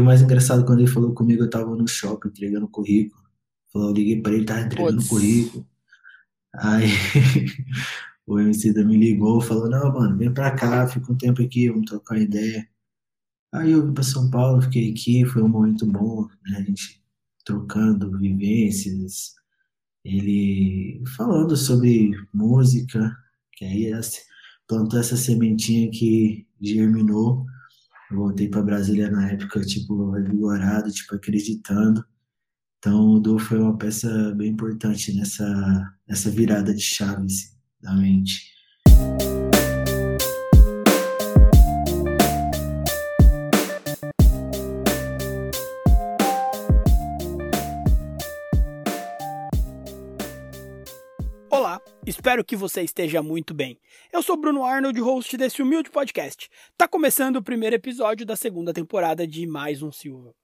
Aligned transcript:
o 0.00 0.04
mais 0.04 0.22
engraçado 0.22 0.64
quando 0.64 0.80
ele 0.80 0.90
falou 0.90 1.14
comigo, 1.14 1.42
eu 1.42 1.50
tava 1.50 1.74
no 1.76 1.86
shopping 1.86 2.28
entregando 2.28 2.68
currículo. 2.68 3.22
Falou, 3.72 3.88
eu 3.88 3.94
liguei 3.94 4.20
pra 4.20 4.32
ele, 4.32 4.44
tava 4.44 4.62
entregando 4.62 5.06
currículo. 5.06 5.66
Aí 6.54 6.86
o 8.26 8.38
MC 8.38 8.72
da 8.72 8.84
me 8.84 8.96
ligou, 8.96 9.40
falou, 9.40 9.68
não, 9.68 9.92
mano, 9.92 10.16
vem 10.16 10.32
pra 10.32 10.50
cá, 10.52 10.86
fica 10.86 11.12
um 11.12 11.16
tempo 11.16 11.42
aqui, 11.42 11.68
vamos 11.68 11.90
trocar 11.90 12.18
ideia. 12.18 12.68
Aí 13.52 13.72
eu 13.72 13.86
vim 13.86 13.92
pra 13.92 14.04
São 14.04 14.30
Paulo, 14.30 14.62
fiquei 14.62 14.90
aqui, 14.92 15.24
foi 15.24 15.42
um 15.42 15.48
momento 15.48 15.86
bom, 15.86 16.26
né? 16.44 16.58
A 16.58 16.62
gente 16.62 17.02
trocando 17.44 18.16
vivências, 18.18 19.34
ele 20.04 21.02
falando 21.16 21.56
sobre 21.56 22.12
música, 22.32 23.16
que 23.52 23.64
aí 23.64 23.92
plantou 24.68 25.00
essa 25.00 25.16
sementinha 25.16 25.90
que 25.90 26.46
germinou. 26.60 27.44
Eu 28.10 28.16
voltei 28.16 28.48
para 28.48 28.62
Brasília 28.62 29.10
na 29.10 29.30
época, 29.30 29.60
tipo, 29.60 30.12
vigorado, 30.12 30.90
tipo, 30.90 31.14
acreditando. 31.14 32.04
Então, 32.78 33.10
o 33.10 33.20
Du 33.20 33.38
foi 33.38 33.58
uma 33.58 33.76
peça 33.76 34.34
bem 34.34 34.50
importante 34.50 35.14
nessa, 35.14 35.94
nessa 36.08 36.30
virada 36.30 36.74
de 36.74 36.82
chaves 36.82 37.56
da 37.80 37.94
mente. 37.94 38.50
Espero 52.20 52.44
que 52.44 52.54
você 52.54 52.82
esteja 52.82 53.22
muito 53.22 53.54
bem. 53.54 53.80
Eu 54.12 54.22
sou 54.22 54.36
Bruno 54.36 54.62
Arnold, 54.62 55.00
host 55.00 55.38
desse 55.38 55.62
humilde 55.62 55.88
podcast. 55.88 56.50
Tá 56.76 56.86
começando 56.86 57.36
o 57.36 57.42
primeiro 57.42 57.76
episódio 57.76 58.26
da 58.26 58.36
segunda 58.36 58.74
temporada 58.74 59.26
de 59.26 59.46
Mais 59.46 59.80
um 59.80 59.90
Silva. 59.90 60.34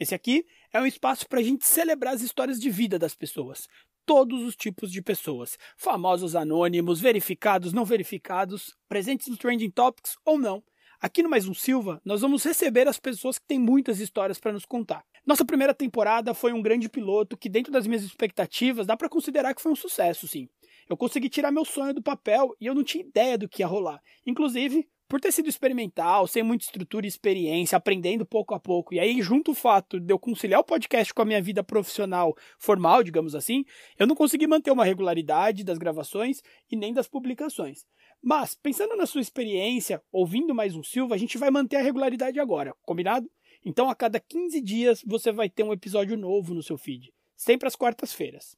Esse 0.00 0.14
aqui 0.14 0.46
é 0.72 0.80
um 0.80 0.86
espaço 0.86 1.28
para 1.28 1.40
a 1.40 1.42
gente 1.42 1.66
celebrar 1.66 2.14
as 2.14 2.22
histórias 2.22 2.58
de 2.58 2.70
vida 2.70 2.98
das 2.98 3.14
pessoas. 3.14 3.68
Todos 4.06 4.42
os 4.44 4.56
tipos 4.56 4.90
de 4.90 5.02
pessoas. 5.02 5.58
Famosos 5.76 6.34
anônimos, 6.34 7.02
verificados, 7.02 7.74
não 7.74 7.84
verificados, 7.84 8.74
presentes 8.88 9.28
nos 9.28 9.36
Trending 9.36 9.70
Topics 9.70 10.16
ou 10.24 10.38
não. 10.38 10.64
Aqui 10.98 11.22
no 11.22 11.28
Mais 11.28 11.46
um 11.46 11.52
Silva, 11.52 12.00
nós 12.02 12.22
vamos 12.22 12.42
receber 12.44 12.88
as 12.88 12.98
pessoas 12.98 13.38
que 13.38 13.46
têm 13.46 13.58
muitas 13.58 14.00
histórias 14.00 14.40
para 14.40 14.52
nos 14.52 14.64
contar. 14.64 15.04
Nossa 15.26 15.44
primeira 15.44 15.74
temporada 15.74 16.32
foi 16.32 16.54
um 16.54 16.62
grande 16.62 16.88
piloto 16.88 17.36
que, 17.36 17.50
dentro 17.50 17.70
das 17.70 17.86
minhas 17.86 18.02
expectativas, 18.02 18.86
dá 18.86 18.96
para 18.96 19.08
considerar 19.08 19.54
que 19.54 19.60
foi 19.60 19.72
um 19.72 19.76
sucesso, 19.76 20.26
sim. 20.26 20.48
Eu 20.88 20.96
consegui 20.96 21.28
tirar 21.28 21.50
meu 21.50 21.64
sonho 21.64 21.94
do 21.94 22.02
papel 22.02 22.54
e 22.60 22.66
eu 22.66 22.74
não 22.74 22.84
tinha 22.84 23.04
ideia 23.04 23.36
do 23.36 23.48
que 23.48 23.62
ia 23.62 23.66
rolar. 23.66 24.00
Inclusive, 24.24 24.88
por 25.08 25.20
ter 25.20 25.32
sido 25.32 25.48
experimental, 25.48 26.26
sem 26.26 26.42
muita 26.42 26.64
estrutura 26.64 27.06
e 27.06 27.08
experiência, 27.08 27.76
aprendendo 27.76 28.26
pouco 28.26 28.54
a 28.54 28.60
pouco, 28.60 28.92
e 28.92 28.98
aí, 28.98 29.22
junto 29.22 29.52
o 29.52 29.54
fato 29.54 30.00
de 30.00 30.12
eu 30.12 30.18
conciliar 30.18 30.60
o 30.60 30.64
podcast 30.64 31.14
com 31.14 31.22
a 31.22 31.24
minha 31.24 31.40
vida 31.40 31.62
profissional 31.62 32.36
formal, 32.58 33.02
digamos 33.04 33.34
assim, 33.34 33.64
eu 33.98 34.06
não 34.06 34.16
consegui 34.16 34.46
manter 34.46 34.70
uma 34.70 34.84
regularidade 34.84 35.62
das 35.62 35.78
gravações 35.78 36.42
e 36.70 36.76
nem 36.76 36.92
das 36.92 37.06
publicações. 37.06 37.84
Mas, 38.22 38.54
pensando 38.54 38.96
na 38.96 39.06
sua 39.06 39.20
experiência, 39.20 40.02
ouvindo 40.10 40.54
mais 40.54 40.74
um 40.74 40.82
Silva, 40.82 41.14
a 41.14 41.18
gente 41.18 41.38
vai 41.38 41.50
manter 41.50 41.76
a 41.76 41.82
regularidade 41.82 42.40
agora, 42.40 42.74
combinado? 42.82 43.30
Então, 43.64 43.88
a 43.88 43.94
cada 43.94 44.18
15 44.18 44.60
dias, 44.60 45.02
você 45.06 45.30
vai 45.30 45.48
ter 45.48 45.62
um 45.62 45.72
episódio 45.72 46.16
novo 46.16 46.52
no 46.52 46.62
seu 46.62 46.76
feed, 46.76 47.12
sempre 47.36 47.68
às 47.68 47.76
quartas-feiras. 47.76 48.56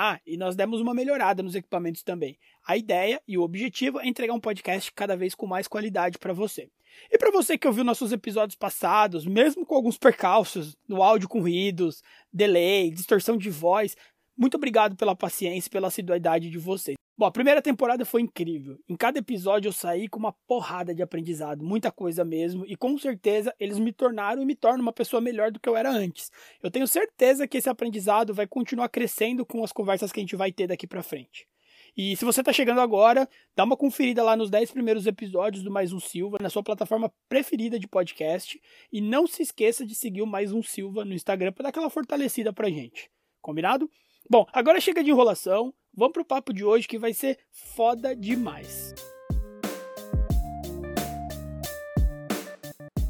Ah, 0.00 0.20
e 0.24 0.36
nós 0.36 0.54
demos 0.54 0.80
uma 0.80 0.94
melhorada 0.94 1.42
nos 1.42 1.56
equipamentos 1.56 2.04
também. 2.04 2.38
A 2.64 2.76
ideia 2.76 3.20
e 3.26 3.36
o 3.36 3.42
objetivo 3.42 3.98
é 3.98 4.06
entregar 4.06 4.32
um 4.32 4.38
podcast 4.38 4.92
cada 4.92 5.16
vez 5.16 5.34
com 5.34 5.44
mais 5.44 5.66
qualidade 5.66 6.18
para 6.18 6.32
você. 6.32 6.70
E 7.10 7.18
para 7.18 7.32
você 7.32 7.58
que 7.58 7.66
ouviu 7.66 7.82
nossos 7.82 8.12
episódios 8.12 8.54
passados, 8.54 9.26
mesmo 9.26 9.66
com 9.66 9.74
alguns 9.74 9.98
percalços 9.98 10.76
no 10.86 11.02
áudio 11.02 11.28
com 11.28 11.40
ruídos, 11.40 12.00
delay, 12.32 12.92
distorção 12.92 13.36
de 13.36 13.50
voz, 13.50 13.96
muito 14.36 14.56
obrigado 14.56 14.94
pela 14.94 15.16
paciência 15.16 15.66
e 15.66 15.72
pela 15.72 15.88
assiduidade 15.88 16.48
de 16.48 16.58
vocês. 16.58 16.94
Bom, 17.18 17.26
a 17.26 17.32
primeira 17.32 17.60
temporada 17.60 18.04
foi 18.04 18.22
incrível. 18.22 18.78
Em 18.88 18.94
cada 18.94 19.18
episódio 19.18 19.70
eu 19.70 19.72
saí 19.72 20.06
com 20.06 20.20
uma 20.20 20.32
porrada 20.46 20.94
de 20.94 21.02
aprendizado, 21.02 21.64
muita 21.64 21.90
coisa 21.90 22.24
mesmo, 22.24 22.64
e 22.64 22.76
com 22.76 22.96
certeza 22.96 23.52
eles 23.58 23.76
me 23.76 23.92
tornaram 23.92 24.40
e 24.40 24.46
me 24.46 24.54
tornam 24.54 24.82
uma 24.82 24.92
pessoa 24.92 25.20
melhor 25.20 25.50
do 25.50 25.58
que 25.58 25.68
eu 25.68 25.76
era 25.76 25.90
antes. 25.90 26.30
Eu 26.62 26.70
tenho 26.70 26.86
certeza 26.86 27.48
que 27.48 27.58
esse 27.58 27.68
aprendizado 27.68 28.32
vai 28.32 28.46
continuar 28.46 28.88
crescendo 28.88 29.44
com 29.44 29.64
as 29.64 29.72
conversas 29.72 30.12
que 30.12 30.20
a 30.20 30.22
gente 30.22 30.36
vai 30.36 30.52
ter 30.52 30.68
daqui 30.68 30.86
para 30.86 31.02
frente. 31.02 31.48
E 31.96 32.14
se 32.14 32.24
você 32.24 32.38
está 32.40 32.52
chegando 32.52 32.80
agora, 32.80 33.28
dá 33.56 33.64
uma 33.64 33.76
conferida 33.76 34.22
lá 34.22 34.36
nos 34.36 34.48
10 34.48 34.70
primeiros 34.70 35.04
episódios 35.04 35.64
do 35.64 35.72
Mais 35.72 35.92
Um 35.92 35.98
Silva, 35.98 36.38
na 36.40 36.48
sua 36.48 36.62
plataforma 36.62 37.12
preferida 37.28 37.80
de 37.80 37.88
podcast. 37.88 38.60
E 38.92 39.00
não 39.00 39.26
se 39.26 39.42
esqueça 39.42 39.84
de 39.84 39.96
seguir 39.96 40.22
o 40.22 40.26
Mais 40.26 40.52
Um 40.52 40.62
Silva 40.62 41.04
no 41.04 41.14
Instagram 41.14 41.50
para 41.50 41.64
dar 41.64 41.68
aquela 41.70 41.90
fortalecida 41.90 42.52
pra 42.52 42.70
gente. 42.70 43.10
Combinado? 43.42 43.90
Bom, 44.30 44.46
agora 44.52 44.78
chega 44.78 45.02
de 45.02 45.10
enrolação. 45.10 45.72
Vamos 45.94 46.12
pro 46.12 46.24
papo 46.24 46.52
de 46.52 46.62
hoje 46.62 46.86
que 46.86 46.98
vai 46.98 47.14
ser 47.14 47.38
foda 47.50 48.14
demais. 48.14 48.94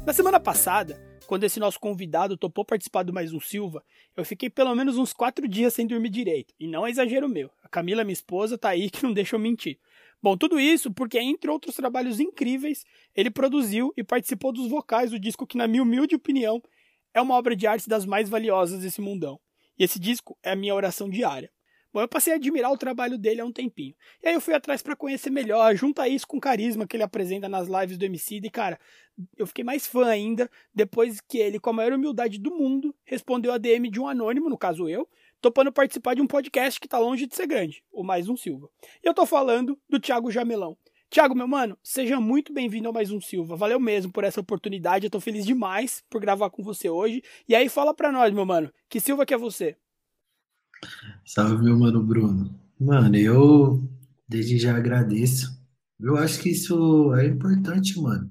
Na 0.05 0.13
semana 0.13 0.39
passada, 0.39 0.97
quando 1.27 1.43
esse 1.43 1.59
nosso 1.59 1.77
convidado 1.77 2.37
topou 2.37 2.63
participar 2.63 3.03
do 3.03 3.11
Mais 3.11 3.33
Um 3.33 3.39
Silva, 3.41 3.83
eu 4.15 4.23
fiquei 4.23 4.49
pelo 4.49 4.73
menos 4.73 4.97
uns 4.97 5.11
quatro 5.11 5.45
dias 5.45 5.73
sem 5.73 5.85
dormir 5.85 6.09
direito. 6.09 6.53
E 6.57 6.65
não 6.67 6.87
é 6.87 6.89
exagero 6.89 7.27
meu. 7.27 7.51
A 7.61 7.67
Camila, 7.67 8.05
minha 8.05 8.13
esposa, 8.13 8.57
tá 8.57 8.69
aí 8.69 8.89
que 8.89 9.03
não 9.03 9.11
deixa 9.11 9.35
eu 9.35 9.39
mentir. 9.41 9.77
Bom, 10.23 10.37
tudo 10.37 10.57
isso 10.57 10.89
porque, 10.89 11.19
entre 11.19 11.51
outros 11.51 11.75
trabalhos 11.75 12.21
incríveis, 12.21 12.85
ele 13.13 13.29
produziu 13.29 13.91
e 13.97 14.05
participou 14.05 14.53
dos 14.53 14.69
vocais 14.69 15.11
do 15.11 15.19
disco 15.19 15.45
que, 15.45 15.57
na 15.57 15.67
minha 15.67 15.83
humilde 15.83 16.15
opinião, 16.15 16.63
é 17.13 17.21
uma 17.21 17.35
obra 17.35 17.57
de 17.57 17.67
arte 17.67 17.89
das 17.89 18.05
mais 18.05 18.29
valiosas 18.29 18.79
desse 18.79 19.01
mundão. 19.01 19.37
E 19.79 19.83
esse 19.85 19.97
disco 19.97 20.37
é 20.43 20.51
a 20.51 20.55
minha 20.55 20.75
oração 20.75 21.09
diária. 21.09 21.49
Bom, 21.91 22.01
eu 22.01 22.07
passei 22.07 22.33
a 22.33 22.35
admirar 22.35 22.71
o 22.71 22.77
trabalho 22.77 23.17
dele 23.17 23.41
há 23.41 23.45
um 23.45 23.51
tempinho. 23.51 23.95
E 24.21 24.27
aí 24.27 24.35
eu 24.35 24.41
fui 24.41 24.53
atrás 24.53 24.79
para 24.81 24.95
conhecer 24.95 25.31
melhor, 25.31 25.75
junta 25.75 26.07
isso 26.07 26.27
com 26.27 26.37
o 26.37 26.41
carisma 26.41 26.85
que 26.85 26.95
ele 26.95 27.03
apresenta 27.03 27.49
nas 27.49 27.67
lives 27.67 27.97
do 27.97 28.05
MC. 28.05 28.35
E, 28.43 28.49
cara, 28.49 28.79
eu 29.35 29.47
fiquei 29.47 29.63
mais 29.63 29.87
fã 29.87 30.05
ainda 30.05 30.49
depois 30.73 31.19
que 31.19 31.39
ele, 31.39 31.59
com 31.59 31.71
a 31.71 31.73
maior 31.73 31.93
humildade 31.93 32.37
do 32.37 32.51
mundo, 32.51 32.93
respondeu 33.03 33.51
a 33.51 33.57
DM 33.57 33.89
de 33.89 33.99
um 33.99 34.07
anônimo, 34.07 34.49
no 34.49 34.57
caso 34.57 34.87
eu, 34.87 35.09
topando 35.41 35.71
participar 35.71 36.13
de 36.13 36.21
um 36.21 36.27
podcast 36.27 36.79
que 36.79 36.87
tá 36.87 36.99
longe 36.99 37.25
de 37.25 37.35
ser 37.35 37.47
grande, 37.47 37.83
o 37.91 38.03
Mais 38.03 38.29
Um 38.29 38.37
Silva. 38.37 38.69
E 39.03 39.07
eu 39.07 39.13
tô 39.13 39.25
falando 39.25 39.79
do 39.89 39.99
Thiago 39.99 40.29
Jamelão. 40.29 40.77
Thiago, 41.09 41.33
meu 41.33 41.47
mano, 41.47 41.75
seja 41.81 42.19
muito 42.19 42.53
bem-vindo 42.53 42.87
ao 42.87 42.93
Mais 42.93 43.09
Um 43.09 43.19
Silva. 43.19 43.55
Valeu 43.55 43.79
mesmo 43.79 44.11
por 44.11 44.23
essa 44.23 44.39
oportunidade. 44.39 45.07
Eu 45.07 45.09
tô 45.09 45.19
feliz 45.19 45.43
demais 45.43 46.03
por 46.07 46.21
gravar 46.21 46.51
com 46.51 46.61
você 46.61 46.87
hoje. 46.87 47.23
E 47.47 47.55
aí, 47.55 47.67
fala 47.67 47.95
pra 47.95 48.11
nós, 48.11 48.31
meu 48.31 48.45
mano, 48.45 48.71
que 48.87 48.99
Silva 48.99 49.25
que 49.25 49.33
é 49.33 49.37
você? 49.37 49.75
Salve, 51.25 51.63
meu 51.63 51.75
mano 51.79 52.03
Bruno. 52.03 52.53
Mano, 52.79 53.15
eu 53.15 53.81
desde 54.27 54.59
já 54.59 54.77
agradeço. 54.77 55.59
Eu 55.99 56.15
acho 56.15 56.39
que 56.41 56.49
isso 56.49 57.11
é 57.15 57.25
importante, 57.25 57.99
mano. 57.99 58.29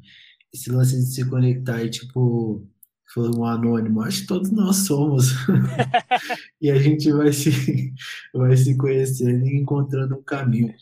Esse 0.54 0.70
lance 0.70 0.96
de 0.96 1.12
se 1.12 1.28
conectar 1.28 1.82
e, 1.82 1.90
tipo, 1.90 2.64
foi 3.12 3.28
um 3.36 3.44
anônimo, 3.44 4.02
acho 4.02 4.20
que 4.20 4.28
todos 4.28 4.52
nós 4.52 4.76
somos. 4.76 5.32
e 6.62 6.70
a 6.70 6.78
gente 6.78 7.10
vai 7.10 7.32
se, 7.32 7.92
vai 8.32 8.56
se 8.56 8.76
conhecendo 8.76 9.44
e 9.46 9.60
encontrando 9.60 10.14
um 10.14 10.22
caminho. 10.22 10.72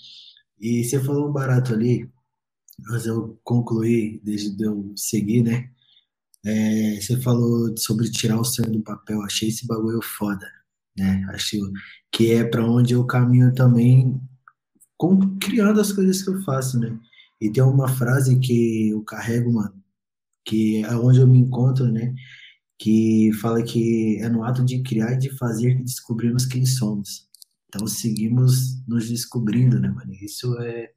E 0.61 0.84
você 0.84 1.00
falou 1.03 1.28
um 1.28 1.33
barato 1.33 1.75
ali, 1.75 2.11
mas 2.89 3.06
eu 3.06 3.39
concluí, 3.44 4.21
desde 4.25 4.62
eu 4.65 4.93
seguir, 4.97 5.43
né? 5.43 5.71
É, 6.44 7.00
você 7.00 7.21
falou 7.21 7.77
sobre 7.77 8.11
tirar 8.11 8.41
o 8.41 8.44
sonho 8.44 8.71
do 8.72 8.83
papel, 8.83 9.21
achei 9.22 9.49
esse 9.49 9.67
bagulho 9.67 10.00
foda 10.03 10.47
né? 10.97 11.25
Acho 11.31 11.59
que 12.11 12.33
é 12.33 12.44
para 12.44 12.65
onde 12.67 12.94
eu 12.94 13.05
caminho 13.05 13.53
também, 13.55 14.21
com, 14.97 15.39
criando 15.39 15.81
as 15.81 15.93
coisas 15.93 16.22
que 16.22 16.31
eu 16.31 16.43
faço, 16.43 16.78
né? 16.78 16.99
E 17.41 17.50
tem 17.50 17.62
uma 17.62 17.88
frase 17.88 18.38
que 18.38 18.91
eu 18.91 19.03
carrego, 19.05 19.53
mano, 19.53 19.75
que 20.44 20.83
é 20.84 20.94
onde 20.97 21.21
eu 21.21 21.27
me 21.27 21.38
encontro, 21.38 21.87
né? 21.93 22.15
Que 22.78 23.33
fala 23.34 23.62
que 23.62 24.19
é 24.20 24.29
no 24.29 24.44
ato 24.44 24.64
de 24.64 24.82
criar 24.82 25.12
e 25.14 25.19
de 25.19 25.31
fazer 25.37 25.76
que 25.76 25.85
descobrimos 25.85 26.47
quem 26.47 26.64
somos. 26.67 27.29
Então 27.68 27.86
seguimos 27.86 28.84
nos 28.86 29.08
descobrindo, 29.08 29.80
né, 29.80 29.88
mano? 29.88 30.12
Isso 30.14 30.58
é, 30.60 30.92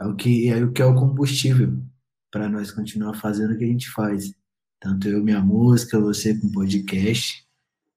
é 0.00 0.06
o 0.06 0.14
que 0.14 0.48
é 0.48 0.64
o 0.64 0.72
que 0.72 0.82
é 0.82 0.84
o 0.84 0.94
combustível 0.94 1.82
para 2.30 2.48
nós 2.48 2.70
continuar 2.70 3.14
fazendo 3.14 3.54
o 3.54 3.58
que 3.58 3.64
a 3.64 3.68
gente 3.68 3.90
faz. 3.90 4.32
Tanto 4.80 5.08
eu, 5.08 5.22
minha 5.22 5.40
música, 5.40 6.00
você 6.00 6.38
com 6.38 6.50
podcast. 6.50 7.46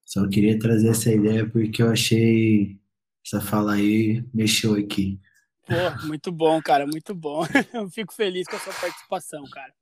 Só 0.04 0.28
queria 0.28 0.58
trazer 0.58 0.88
essa 0.88 1.12
ideia 1.12 1.48
porque 1.48 1.82
eu 1.82 1.90
achei 1.90 2.78
essa 3.26 3.40
fala 3.40 3.74
aí 3.74 4.22
mexeu 4.34 4.74
aqui. 4.74 5.18
Pô, 5.66 6.06
muito 6.06 6.30
bom, 6.30 6.60
cara, 6.60 6.86
muito 6.86 7.14
bom. 7.14 7.42
Eu 7.72 7.88
fico 7.88 8.12
feliz 8.12 8.46
com 8.46 8.56
a 8.56 8.58
sua 8.58 8.74
participação, 8.74 9.42
cara. 9.50 9.72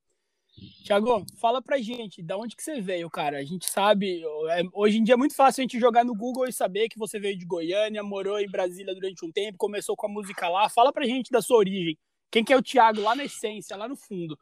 Tiago, 0.85 1.25
fala 1.41 1.63
pra 1.63 1.79
gente, 1.79 2.23
da 2.23 2.37
onde 2.37 2.55
que 2.55 2.63
você 2.63 2.81
veio, 2.81 3.09
cara? 3.09 3.39
A 3.39 3.45
gente 3.45 3.69
sabe, 3.69 4.23
é, 4.51 4.63
hoje 4.73 4.99
em 4.99 5.05
dia 5.05 5.15
é 5.15 5.17
muito 5.17 5.35
fácil 5.35 5.61
a 5.61 5.65
gente 5.65 5.81
jogar 5.81 6.05
no 6.05 6.15
Google 6.15 6.47
e 6.47 6.53
saber 6.53 6.89
que 6.89 6.99
você 6.99 7.19
veio 7.19 7.39
de 7.39 7.47
Goiânia, 7.47 8.03
morou 8.03 8.39
em 8.39 8.51
Brasília 8.51 8.95
durante 8.95 9.25
um 9.25 9.33
tempo, 9.33 9.57
começou 9.59 9.97
com 9.97 10.07
a 10.07 10.11
música 10.11 10.49
lá. 10.49 10.69
Fala 10.69 10.93
pra 10.93 11.07
gente 11.07 11.31
da 11.31 11.41
sua 11.41 11.59
origem. 11.59 11.99
Quem 12.31 12.45
que 12.45 12.53
é 12.53 12.57
o 12.57 12.63
Tiago 12.63 13.01
lá 13.01 13.15
na 13.15 13.25
essência, 13.25 13.77
lá 13.77 13.89
no 13.89 13.97
fundo? 13.97 14.39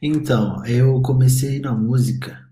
Então, 0.00 0.64
eu 0.66 1.00
comecei 1.02 1.60
na 1.60 1.72
música 1.72 2.48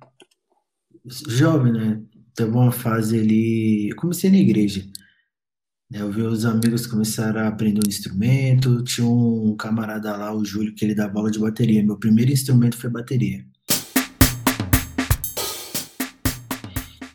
jovem, 1.28 1.72
né? 1.72 2.02
Teve 2.34 2.50
uma 2.50 2.72
fase 2.72 3.18
ali. 3.18 3.92
Comecei 3.96 4.30
na 4.30 4.38
igreja. 4.38 4.84
Eu 5.94 6.10
vi 6.10 6.22
os 6.22 6.46
amigos 6.46 6.86
começaram 6.86 7.42
a 7.42 7.48
aprender 7.48 7.80
um 7.84 7.88
instrumento. 7.88 8.82
Tinha 8.82 9.06
um 9.06 9.54
camarada 9.54 10.16
lá, 10.16 10.34
o 10.34 10.42
Júlio, 10.42 10.74
que 10.74 10.86
ele 10.86 10.94
dava 10.94 11.18
aula 11.18 11.30
de 11.30 11.38
bateria. 11.38 11.84
Meu 11.84 11.98
primeiro 11.98 12.32
instrumento 12.32 12.78
foi 12.78 12.88
bateria. 12.88 13.44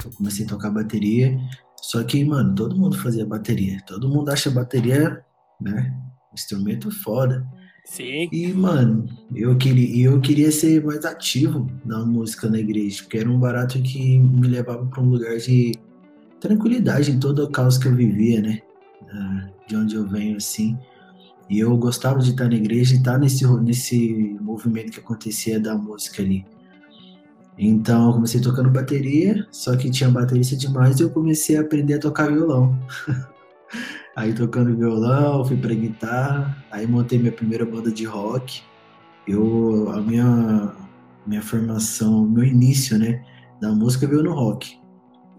Eu 0.05 0.11
comecei 0.11 0.45
a 0.45 0.49
tocar 0.49 0.69
bateria. 0.69 1.35
Só 1.81 2.03
que, 2.03 2.23
mano, 2.23 2.53
todo 2.53 2.77
mundo 2.77 2.95
fazia 2.99 3.25
bateria. 3.25 3.79
Todo 3.87 4.09
mundo 4.09 4.29
acha 4.29 4.51
bateria, 4.51 5.25
né? 5.59 5.99
Instrumento 6.31 6.91
foda. 6.91 7.47
Sim. 7.83 8.29
E, 8.31 8.53
mano, 8.53 9.07
eu 9.33 9.57
queria, 9.57 10.05
eu 10.05 10.21
queria 10.21 10.51
ser 10.51 10.83
mais 10.85 11.03
ativo 11.03 11.67
na 11.83 12.05
música 12.05 12.47
na 12.47 12.59
igreja, 12.59 13.01
porque 13.01 13.17
era 13.17 13.29
um 13.29 13.39
barato 13.39 13.81
que 13.81 14.19
me 14.19 14.47
levava 14.47 14.85
para 14.85 15.01
um 15.01 15.09
lugar 15.09 15.35
de 15.37 15.71
tranquilidade 16.39 17.11
em 17.11 17.19
todo 17.19 17.43
o 17.43 17.49
caos 17.49 17.79
que 17.79 17.87
eu 17.87 17.95
vivia, 17.95 18.39
né? 18.41 18.61
Ah, 19.09 19.49
De 19.67 19.75
onde 19.75 19.95
eu 19.95 20.07
venho, 20.07 20.37
assim. 20.37 20.77
E 21.49 21.59
eu 21.59 21.75
gostava 21.77 22.19
de 22.19 22.31
estar 22.31 22.49
na 22.49 22.55
igreja 22.55 22.95
e 22.95 22.97
estar 22.97 23.17
nesse, 23.17 23.45
nesse 23.61 24.37
movimento 24.41 24.91
que 24.91 24.99
acontecia 24.99 25.59
da 25.59 25.75
música 25.75 26.21
ali. 26.21 26.45
Então, 27.57 28.07
eu 28.07 28.13
comecei 28.13 28.39
tocando 28.39 28.69
bateria, 28.69 29.47
só 29.49 29.75
que 29.75 29.89
tinha 29.89 30.09
baterista 30.09 30.55
demais 30.55 30.99
e 30.99 31.03
eu 31.03 31.09
comecei 31.09 31.57
a 31.57 31.61
aprender 31.61 31.95
a 31.95 31.99
tocar 31.99 32.31
violão. 32.31 32.77
Aí 34.15 34.33
tocando 34.33 34.75
violão, 34.75 35.45
fui 35.45 35.55
pra 35.55 35.75
guitarra, 35.75 36.57
aí 36.71 36.87
montei 36.87 37.19
minha 37.19 37.31
primeira 37.31 37.63
banda 37.63 37.91
de 37.91 38.03
rock. 38.03 38.63
Eu, 39.27 39.91
a 39.91 40.01
minha, 40.01 40.73
minha 41.23 41.41
formação, 41.43 42.25
meu 42.25 42.43
início, 42.43 42.97
né, 42.97 43.23
da 43.61 43.71
música 43.71 44.07
veio 44.07 44.23
no 44.23 44.33
rock. 44.33 44.79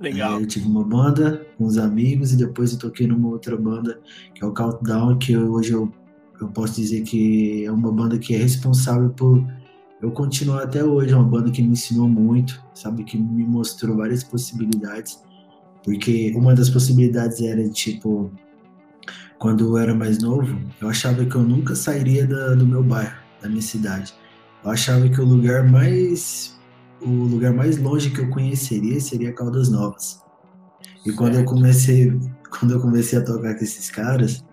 Legal. 0.00 0.40
Eu 0.40 0.46
tive 0.46 0.66
uma 0.66 0.84
banda 0.84 1.44
com 1.56 1.64
os 1.64 1.76
amigos 1.78 2.32
e 2.32 2.36
depois 2.36 2.72
eu 2.72 2.78
toquei 2.78 3.06
numa 3.06 3.28
outra 3.28 3.56
banda, 3.56 3.98
que 4.34 4.42
é 4.44 4.46
o 4.46 4.52
Countdown, 4.52 5.18
que 5.18 5.32
eu- 5.32 5.50
hoje 5.50 5.72
eu, 5.72 5.92
eu 6.40 6.48
posso 6.48 6.76
dizer 6.76 7.02
que 7.02 7.64
é 7.64 7.72
uma 7.72 7.90
banda 7.90 8.18
que 8.18 8.34
é 8.34 8.38
responsável 8.38 9.10
por 9.10 9.44
eu 10.00 10.10
continuar 10.12 10.62
até 10.62 10.84
hoje. 10.84 11.12
É 11.12 11.16
uma 11.16 11.24
banda 11.28 11.50
que 11.50 11.60
me 11.62 11.70
ensinou 11.70 12.08
muito, 12.08 12.62
sabe, 12.74 13.02
que 13.02 13.18
me 13.18 13.44
mostrou 13.44 13.96
várias 13.96 14.22
possibilidades. 14.22 15.20
Porque 15.84 16.32
uma 16.36 16.54
das 16.54 16.70
possibilidades 16.70 17.40
era, 17.40 17.68
tipo, 17.68 18.30
quando 19.38 19.64
eu 19.64 19.78
era 19.78 19.94
mais 19.94 20.18
novo, 20.22 20.58
eu 20.80 20.88
achava 20.88 21.24
que 21.24 21.34
eu 21.34 21.42
nunca 21.42 21.74
sairia 21.74 22.26
da- 22.26 22.54
do 22.54 22.66
meu 22.66 22.82
bairro, 22.82 23.16
da 23.42 23.48
minha 23.48 23.62
cidade. 23.62 24.12
Eu 24.64 24.70
achava 24.70 25.08
que 25.08 25.20
o 25.20 25.24
lugar 25.24 25.68
mais 25.68 26.57
o 27.00 27.10
lugar 27.10 27.52
mais 27.52 27.76
longe 27.78 28.10
que 28.10 28.20
eu 28.20 28.28
conheceria 28.30 29.00
seria 29.00 29.32
Caldas 29.32 29.68
Novas. 29.68 30.22
E 31.06 31.12
quando 31.12 31.36
eu 31.36 31.44
comecei, 31.44 32.18
quando 32.50 32.74
eu 32.74 32.80
comecei 32.80 33.18
a 33.18 33.24
tocar 33.24 33.54
com 33.54 33.64
esses 33.64 33.90
caras, 33.90 34.44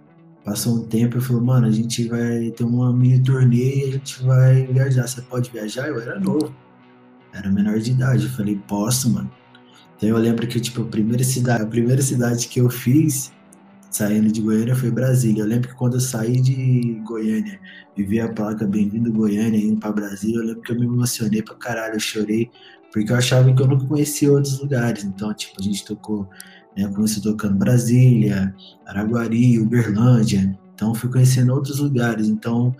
passou 0.43 0.75
um 0.75 0.85
tempo, 0.85 1.17
eu 1.17 1.21
falei, 1.21 1.41
mano, 1.41 1.67
a 1.67 1.71
gente 1.71 2.07
vai 2.07 2.51
ter 2.51 2.63
uma 2.63 2.93
mini 2.93 3.21
turnê 3.21 3.77
e 3.77 3.83
a 3.83 3.91
gente 3.93 4.23
vai 4.23 4.67
viajar. 4.67 5.07
Você 5.07 5.21
pode 5.21 5.49
viajar? 5.51 5.87
Eu 5.87 5.99
era 5.99 6.19
novo. 6.19 6.53
Era 7.33 7.51
menor 7.51 7.79
de 7.79 7.91
idade. 7.91 8.25
Eu 8.25 8.31
falei, 8.31 8.61
posso, 8.67 9.09
mano. 9.09 9.29
Então 9.97 10.09
eu 10.09 10.17
lembro 10.17 10.45
que, 10.47 10.59
tipo, 10.59 10.83
a 10.83 10.85
primeira 10.85 11.23
cidade, 11.23 11.63
a 11.63 11.67
primeira 11.67 12.01
cidade 12.01 12.47
que 12.47 12.59
eu 12.59 12.69
fiz 12.69 13.31
saindo 13.95 14.29
de 14.29 14.41
Goiânia 14.41 14.75
foi 14.75 14.91
Brasília. 14.91 15.41
Eu 15.41 15.47
lembro 15.47 15.69
que 15.69 15.75
quando 15.75 15.93
eu 15.93 16.01
saí 16.01 16.41
de 16.41 16.99
Goiânia 17.05 17.57
e 17.95 18.03
vi 18.03 18.19
a 18.19 18.27
placa 18.27 18.67
Bem-vindo 18.67 19.09
Goiânia 19.09 19.57
indo 19.57 19.79
pra 19.79 19.89
Brasília, 19.93 20.39
eu 20.39 20.43
lembro 20.43 20.61
que 20.61 20.73
eu 20.73 20.77
me 20.77 20.85
emocionei 20.85 21.41
pra 21.41 21.55
caralho, 21.55 21.95
eu 21.95 21.99
chorei, 21.99 22.51
porque 22.91 23.09
eu 23.09 23.15
achava 23.15 23.53
que 23.53 23.61
eu 23.61 23.67
nunca 23.67 23.87
conhecia 23.87 24.29
outros 24.29 24.59
lugares. 24.59 25.05
Então, 25.05 25.33
tipo, 25.33 25.53
a 25.57 25.63
gente 25.63 25.85
tocou, 25.85 26.27
né, 26.75 26.85
começou 26.93 27.23
tocando 27.23 27.55
Brasília, 27.55 28.53
Araguari, 28.85 29.59
Uberlândia. 29.59 30.59
Então, 30.73 30.93
fui 30.93 31.09
conhecendo 31.09 31.53
outros 31.53 31.79
lugares. 31.79 32.27
Então, 32.27 32.75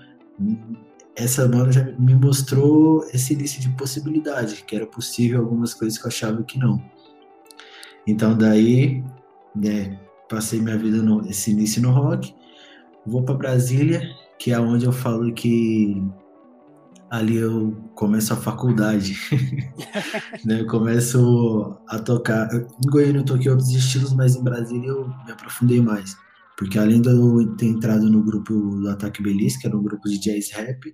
essa 1.16 1.48
banda 1.48 1.72
já 1.72 1.86
me 1.98 2.14
mostrou 2.14 3.08
esse 3.14 3.34
início 3.34 3.62
de 3.62 3.70
possibilidade, 3.70 4.66
que 4.68 4.76
era 4.76 4.86
possível 4.86 5.40
algumas 5.40 5.74
coisas 5.74 5.98
que 5.98 6.04
eu 6.04 6.10
achava 6.10 6.44
que 6.44 6.60
não. 6.60 6.84
Então, 8.06 8.38
daí, 8.38 9.02
né, 9.56 9.98
passei 10.30 10.60
minha 10.60 10.78
vida 10.78 10.98
no 10.98 11.28
esse 11.28 11.52
início 11.52 11.82
no 11.82 11.92
rock, 11.92 12.34
vou 13.06 13.24
para 13.24 13.36
Brasília, 13.36 14.02
que 14.40 14.52
é 14.52 14.60
onde 14.60 14.86
eu 14.86 14.92
falo 14.92 15.34
que 15.34 16.02
ali 17.10 17.38
eu 17.38 17.72
começo 17.96 18.34
a 18.34 18.38
faculdade, 18.38 19.18
né? 20.44 20.62
Eu 20.62 20.68
começo 20.68 21.78
a 21.88 22.00
tocar. 22.00 22.50
Em 22.54 22.90
Goiânia 22.90 23.20
eu 23.20 23.26
toquei 23.26 23.50
outros 23.50 23.70
estilos, 23.70 24.14
mas 24.14 24.36
em 24.36 24.44
Brasília 24.44 24.90
eu 24.90 25.08
me 25.08 25.32
aprofundei 25.32 25.80
mais, 25.82 26.16
porque 26.58 26.78
além 26.78 27.02
de 27.02 27.10
eu 27.10 27.56
ter 27.56 27.68
entrado 27.68 28.10
no 28.10 28.24
grupo 28.24 28.54
do 28.54 28.90
Ataque 28.90 29.22
Belis, 29.22 29.58
que 29.58 29.68
era 29.68 29.78
um 29.78 29.84
grupo 29.84 30.10
de 30.10 30.20
jazz 30.20 30.52
rap, 30.52 30.94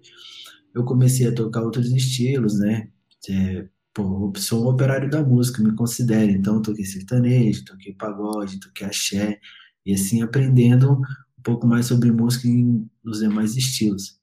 eu 0.73 0.83
comecei 0.83 1.27
a 1.27 1.33
tocar 1.33 1.61
outros 1.61 1.91
estilos, 1.91 2.59
né? 2.59 2.87
É, 3.29 3.67
pô, 3.93 4.31
eu 4.35 4.41
sou 4.41 4.65
um 4.65 4.69
operário 4.69 5.09
da 5.09 5.23
música, 5.23 5.63
me 5.63 5.75
considero. 5.75 6.31
Então, 6.31 6.61
toquei 6.61 6.85
sertanejo, 6.85 7.65
toquei 7.65 7.93
pagode, 7.93 8.59
toquei 8.59 8.87
axé, 8.87 9.39
e 9.85 9.93
assim 9.93 10.21
aprendendo 10.21 10.93
um 10.93 11.41
pouco 11.43 11.67
mais 11.67 11.87
sobre 11.87 12.11
música 12.11 12.47
nos 13.03 13.19
demais 13.19 13.55
estilos. 13.55 14.19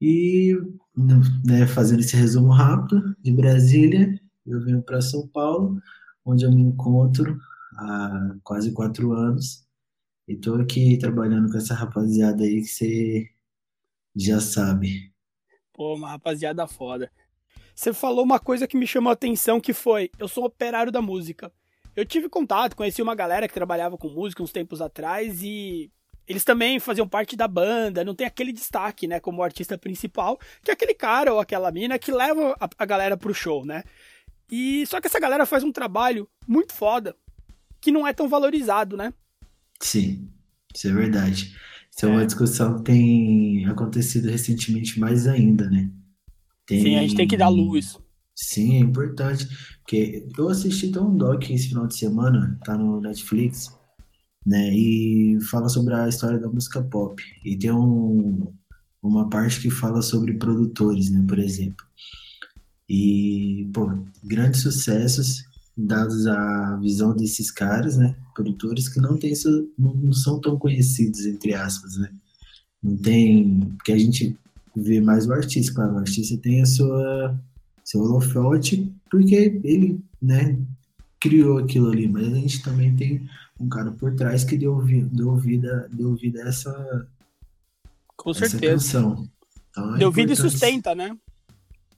E, 0.00 0.56
né, 1.44 1.66
fazendo 1.66 2.00
esse 2.00 2.16
resumo 2.16 2.50
rápido, 2.52 3.14
de 3.20 3.32
Brasília, 3.32 4.18
eu 4.46 4.60
venho 4.62 4.82
para 4.82 5.00
São 5.00 5.26
Paulo, 5.28 5.80
onde 6.24 6.44
eu 6.44 6.50
me 6.50 6.62
encontro 6.62 7.38
há 7.76 8.36
quase 8.42 8.72
quatro 8.72 9.12
anos, 9.12 9.66
e 10.28 10.34
estou 10.34 10.60
aqui 10.60 10.96
trabalhando 10.98 11.50
com 11.50 11.58
essa 11.58 11.74
rapaziada 11.74 12.44
aí 12.44 12.60
que 12.60 12.68
você 12.68 13.28
já 14.14 14.40
sabe. 14.40 15.12
Pô, 15.72 15.94
uma 15.94 16.10
rapaziada 16.10 16.66
foda. 16.66 17.10
Você 17.80 17.94
falou 17.94 18.22
uma 18.22 18.38
coisa 18.38 18.66
que 18.66 18.76
me 18.76 18.86
chamou 18.86 19.08
a 19.08 19.14
atenção, 19.14 19.58
que 19.58 19.72
foi, 19.72 20.10
eu 20.18 20.28
sou 20.28 20.44
operário 20.44 20.92
da 20.92 21.00
música. 21.00 21.50
Eu 21.96 22.04
tive 22.04 22.28
contato, 22.28 22.76
conheci 22.76 23.00
uma 23.00 23.14
galera 23.14 23.48
que 23.48 23.54
trabalhava 23.54 23.96
com 23.96 24.10
música 24.10 24.42
uns 24.42 24.52
tempos 24.52 24.82
atrás 24.82 25.42
e 25.42 25.90
eles 26.28 26.44
também 26.44 26.78
faziam 26.78 27.08
parte 27.08 27.34
da 27.36 27.48
banda, 27.48 28.04
não 28.04 28.14
tem 28.14 28.26
aquele 28.26 28.52
destaque, 28.52 29.06
né, 29.06 29.18
como 29.18 29.42
artista 29.42 29.78
principal, 29.78 30.38
que 30.62 30.70
é 30.70 30.74
aquele 30.74 30.92
cara 30.92 31.32
ou 31.32 31.40
aquela 31.40 31.72
mina 31.72 31.98
que 31.98 32.12
leva 32.12 32.54
a, 32.60 32.68
a 32.76 32.84
galera 32.84 33.16
pro 33.16 33.32
show, 33.32 33.64
né? 33.64 33.82
E 34.50 34.84
só 34.86 35.00
que 35.00 35.06
essa 35.06 35.18
galera 35.18 35.46
faz 35.46 35.64
um 35.64 35.72
trabalho 35.72 36.28
muito 36.46 36.74
foda, 36.74 37.16
que 37.80 37.90
não 37.90 38.06
é 38.06 38.12
tão 38.12 38.28
valorizado, 38.28 38.94
né? 38.94 39.10
Sim, 39.80 40.28
isso 40.74 40.86
é 40.86 40.92
verdade. 40.92 41.56
Isso 41.90 42.04
é 42.04 42.10
É. 42.10 42.12
uma 42.12 42.26
discussão 42.26 42.76
que 42.76 42.82
tem 42.84 43.64
acontecido 43.64 44.28
recentemente 44.28 45.00
mais 45.00 45.26
ainda, 45.26 45.70
né? 45.70 45.90
Sim, 46.78 46.96
a 46.96 47.02
gente 47.02 47.16
tem 47.16 47.26
que 47.28 47.36
dar 47.36 47.48
Tem- 47.48 47.56
luz. 47.56 47.98
Sim, 48.34 48.76
é 48.76 48.78
importante. 48.78 49.46
Porque 49.80 50.26
eu 50.38 50.48
assisti 50.48 50.88
até 50.88 51.00
um 51.00 51.16
doc 51.16 51.50
esse 51.50 51.68
final 51.68 51.86
de 51.86 51.96
semana, 51.96 52.58
tá 52.64 52.76
no 52.76 53.00
Netflix, 53.00 53.70
né? 54.46 54.72
E 54.74 55.38
fala 55.50 55.68
sobre 55.68 55.94
a 55.94 56.08
história 56.08 56.38
da 56.38 56.48
música 56.48 56.82
pop. 56.82 57.22
E 57.44 57.56
tem 57.56 57.70
um, 57.70 58.50
uma 59.02 59.28
parte 59.28 59.60
que 59.60 59.70
fala 59.70 60.00
sobre 60.00 60.34
produtores, 60.34 61.10
né? 61.10 61.24
Por 61.28 61.38
exemplo. 61.38 61.84
E, 62.88 63.68
pô, 63.72 63.90
grandes 64.24 64.62
sucessos 64.62 65.44
dados 65.76 66.26
à 66.26 66.76
visão 66.76 67.14
desses 67.14 67.50
caras, 67.50 67.96
né? 67.96 68.16
Produtores 68.34 68.88
que 68.88 69.00
não 69.00 69.16
tem, 69.16 69.32
não 69.78 70.12
são 70.12 70.40
tão 70.40 70.58
conhecidos, 70.58 71.26
entre 71.26 71.54
aspas, 71.54 71.96
né? 71.96 72.10
Não 72.82 72.96
tem. 72.96 73.60
Porque 73.76 73.92
a 73.92 73.98
gente 73.98 74.36
vê 74.74 75.00
mais 75.00 75.26
o 75.26 75.32
artista, 75.32 75.74
claro, 75.74 75.94
o 75.94 75.98
artista 75.98 76.36
tem 76.38 76.62
a 76.62 76.66
sua 76.66 77.38
seu 77.84 78.00
holofote, 78.02 78.92
porque 79.10 79.60
ele, 79.64 80.00
né, 80.22 80.56
criou 81.18 81.58
aquilo 81.58 81.90
ali, 81.90 82.06
mas 82.06 82.26
a 82.26 82.36
gente 82.36 82.62
também 82.62 82.94
tem 82.94 83.28
um 83.58 83.68
cara 83.68 83.90
por 83.90 84.14
trás 84.14 84.44
que 84.44 84.56
deu, 84.56 84.80
deu 85.10 85.36
vida, 85.36 85.88
deu 85.92 86.14
vida 86.14 86.42
a 86.44 86.48
essa, 86.48 87.08
Com 88.16 88.30
essa 88.30 88.48
certeza. 88.48 88.72
canção. 88.74 89.28
Então, 89.70 89.96
é 89.96 89.98
Deu 89.98 90.12
vida 90.12 90.32
e 90.32 90.36
sustenta, 90.36 90.94
né? 90.94 91.16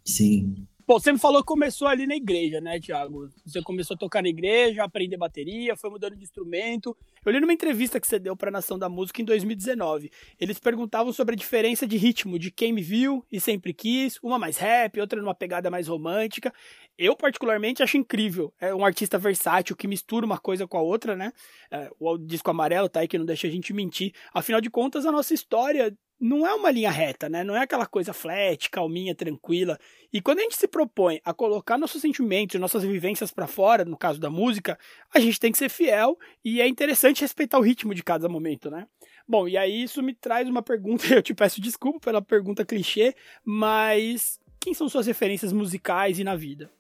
Sim, 0.05 0.67
Pô, 0.87 0.99
você 0.99 1.13
me 1.13 1.19
falou 1.19 1.43
que 1.43 1.47
começou 1.47 1.87
ali 1.87 2.07
na 2.07 2.17
igreja, 2.17 2.61
né, 2.61 2.79
Thiago? 2.81 3.31
Você 3.47 3.63
começou 3.63 3.95
a 3.95 3.99
tocar 3.99 4.23
na 4.23 4.29
igreja, 4.29 4.83
aprender 4.83 5.17
bateria, 5.17 5.77
foi 5.77 5.91
mudando 5.91 6.17
de 6.17 6.25
instrumento. 6.25 6.97
Eu 7.25 7.31
li 7.31 7.39
numa 7.39 7.53
entrevista 7.53 8.01
que 8.01 8.07
você 8.07 8.19
deu 8.19 8.37
pra 8.37 8.51
Nação 8.51 8.77
da 8.77 8.89
Música 8.89 9.23
em 9.23 9.25
2019. 9.25 10.11
Eles 10.41 10.59
perguntavam 10.59 11.13
sobre 11.13 11.35
a 11.35 11.39
diferença 11.39 11.87
de 11.87 11.97
ritmo 11.97 12.37
de 12.37 12.51
Quem 12.51 12.73
Me 12.73 12.83
Viu 12.83 13.25
e 13.31 13.41
Sempre 13.41 13.73
Quis, 13.73 14.19
uma 14.21 14.41
mais 14.41 14.57
rap, 14.57 15.01
outra 15.01 15.23
numa 15.23 15.33
pegada 15.33 15.71
mais 15.71 15.87
romântica. 15.87 16.53
Eu, 16.99 17.15
particularmente, 17.15 17.81
acho 17.81 17.97
incrível. 17.97 18.53
É 18.61 18.75
um 18.75 18.85
artista 18.85 19.19
versátil 19.19 19.77
que 19.77 19.87
mistura 19.87 20.27
uma 20.27 20.37
coisa 20.37 20.67
com 20.67 20.77
a 20.77 20.83
outra, 20.83 21.15
né? 21.15 21.33
É, 21.71 21.89
o 22.01 22.19
disco 22.19 22.51
amarelo 22.51 22.89
tá 22.89 22.99
aí 22.99 23.07
que 23.07 23.17
não 23.17 23.25
deixa 23.25 23.47
a 23.47 23.51
gente 23.51 23.73
mentir. 23.73 24.13
Afinal 24.35 24.61
de 24.61 24.69
contas, 24.69 25.07
a 25.07 25.13
nossa 25.13 25.33
história 25.33 25.97
não 26.23 26.47
é 26.47 26.55
uma 26.55 26.71
linha 26.71 26.91
reta, 26.91 27.29
né? 27.29 27.43
Não 27.43 27.57
é 27.57 27.63
aquela 27.63 27.85
coisa 27.85 28.13
flat, 28.13 28.71
calminha, 28.71 29.13
tranquila. 29.13 29.77
E 30.13 30.23
quando 30.23 30.39
a 30.39 30.43
gente 30.43 30.57
se 30.57 30.69
propõe 30.69 31.21
a 31.25 31.35
colocar 31.35 31.77
nossos 31.77 32.01
sentimentos, 32.01 32.61
nossas 32.61 32.85
vivências 32.85 33.33
para 33.33 33.49
fora, 33.49 33.85
no 33.85 33.97
caso 33.97 34.21
da 34.21 34.31
música, 34.31 34.79
a 35.13 35.19
gente 35.19 35.41
tem 35.41 35.51
que 35.51 35.59
ser 35.59 35.69
fiel 35.69 36.17
e 36.45 36.61
é 36.61 36.69
interessante 36.69 37.12
respeitar 37.21 37.59
o 37.59 37.63
ritmo 37.63 37.95
de 37.95 38.03
cada 38.03 38.29
momento, 38.29 38.71
né? 38.71 38.87
Bom, 39.29 39.47
e 39.47 39.57
aí 39.57 39.83
isso 39.83 40.03
me 40.03 40.15
traz 40.15 40.49
uma 40.49 40.63
pergunta, 40.63 41.05
eu 41.15 41.23
te 41.23 41.35
peço 41.35 41.61
desculpa 41.61 42.01
pela 42.01 42.23
pergunta 42.23 42.65
clichê, 42.65 43.15
mas 43.45 44.41
quem 44.59 44.73
são 44.73 44.89
suas 44.89 45.07
referências 45.07 45.53
musicais 45.53 46.19
e 46.19 46.25
na 46.25 46.35
vida? 46.35 46.71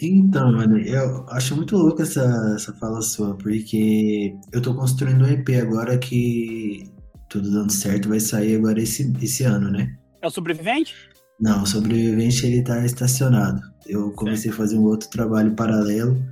Então, 0.00 0.52
mano, 0.52 0.78
eu 0.78 1.26
acho 1.30 1.56
muito 1.56 1.76
louco 1.76 2.02
essa, 2.02 2.54
essa 2.54 2.72
fala 2.74 3.00
sua, 3.00 3.34
porque 3.36 4.34
eu 4.52 4.60
tô 4.60 4.74
construindo 4.74 5.24
um 5.24 5.28
EP 5.28 5.48
agora 5.62 5.96
que 5.96 6.84
tudo 7.28 7.50
dando 7.50 7.72
certo, 7.72 8.08
vai 8.08 8.20
sair 8.20 8.56
agora 8.56 8.80
esse, 8.80 9.12
esse 9.22 9.44
ano, 9.44 9.70
né? 9.70 9.96
É 10.20 10.26
o 10.26 10.30
Sobrevivente? 10.30 10.94
Não, 11.40 11.62
o 11.62 11.66
Sobrevivente 11.66 12.46
ele 12.46 12.62
tá 12.62 12.84
estacionado. 12.84 13.60
Eu 13.86 14.10
comecei 14.12 14.50
certo. 14.50 14.54
a 14.54 14.58
fazer 14.58 14.78
um 14.78 14.84
outro 14.84 15.08
trabalho 15.10 15.54
paralelo, 15.54 16.22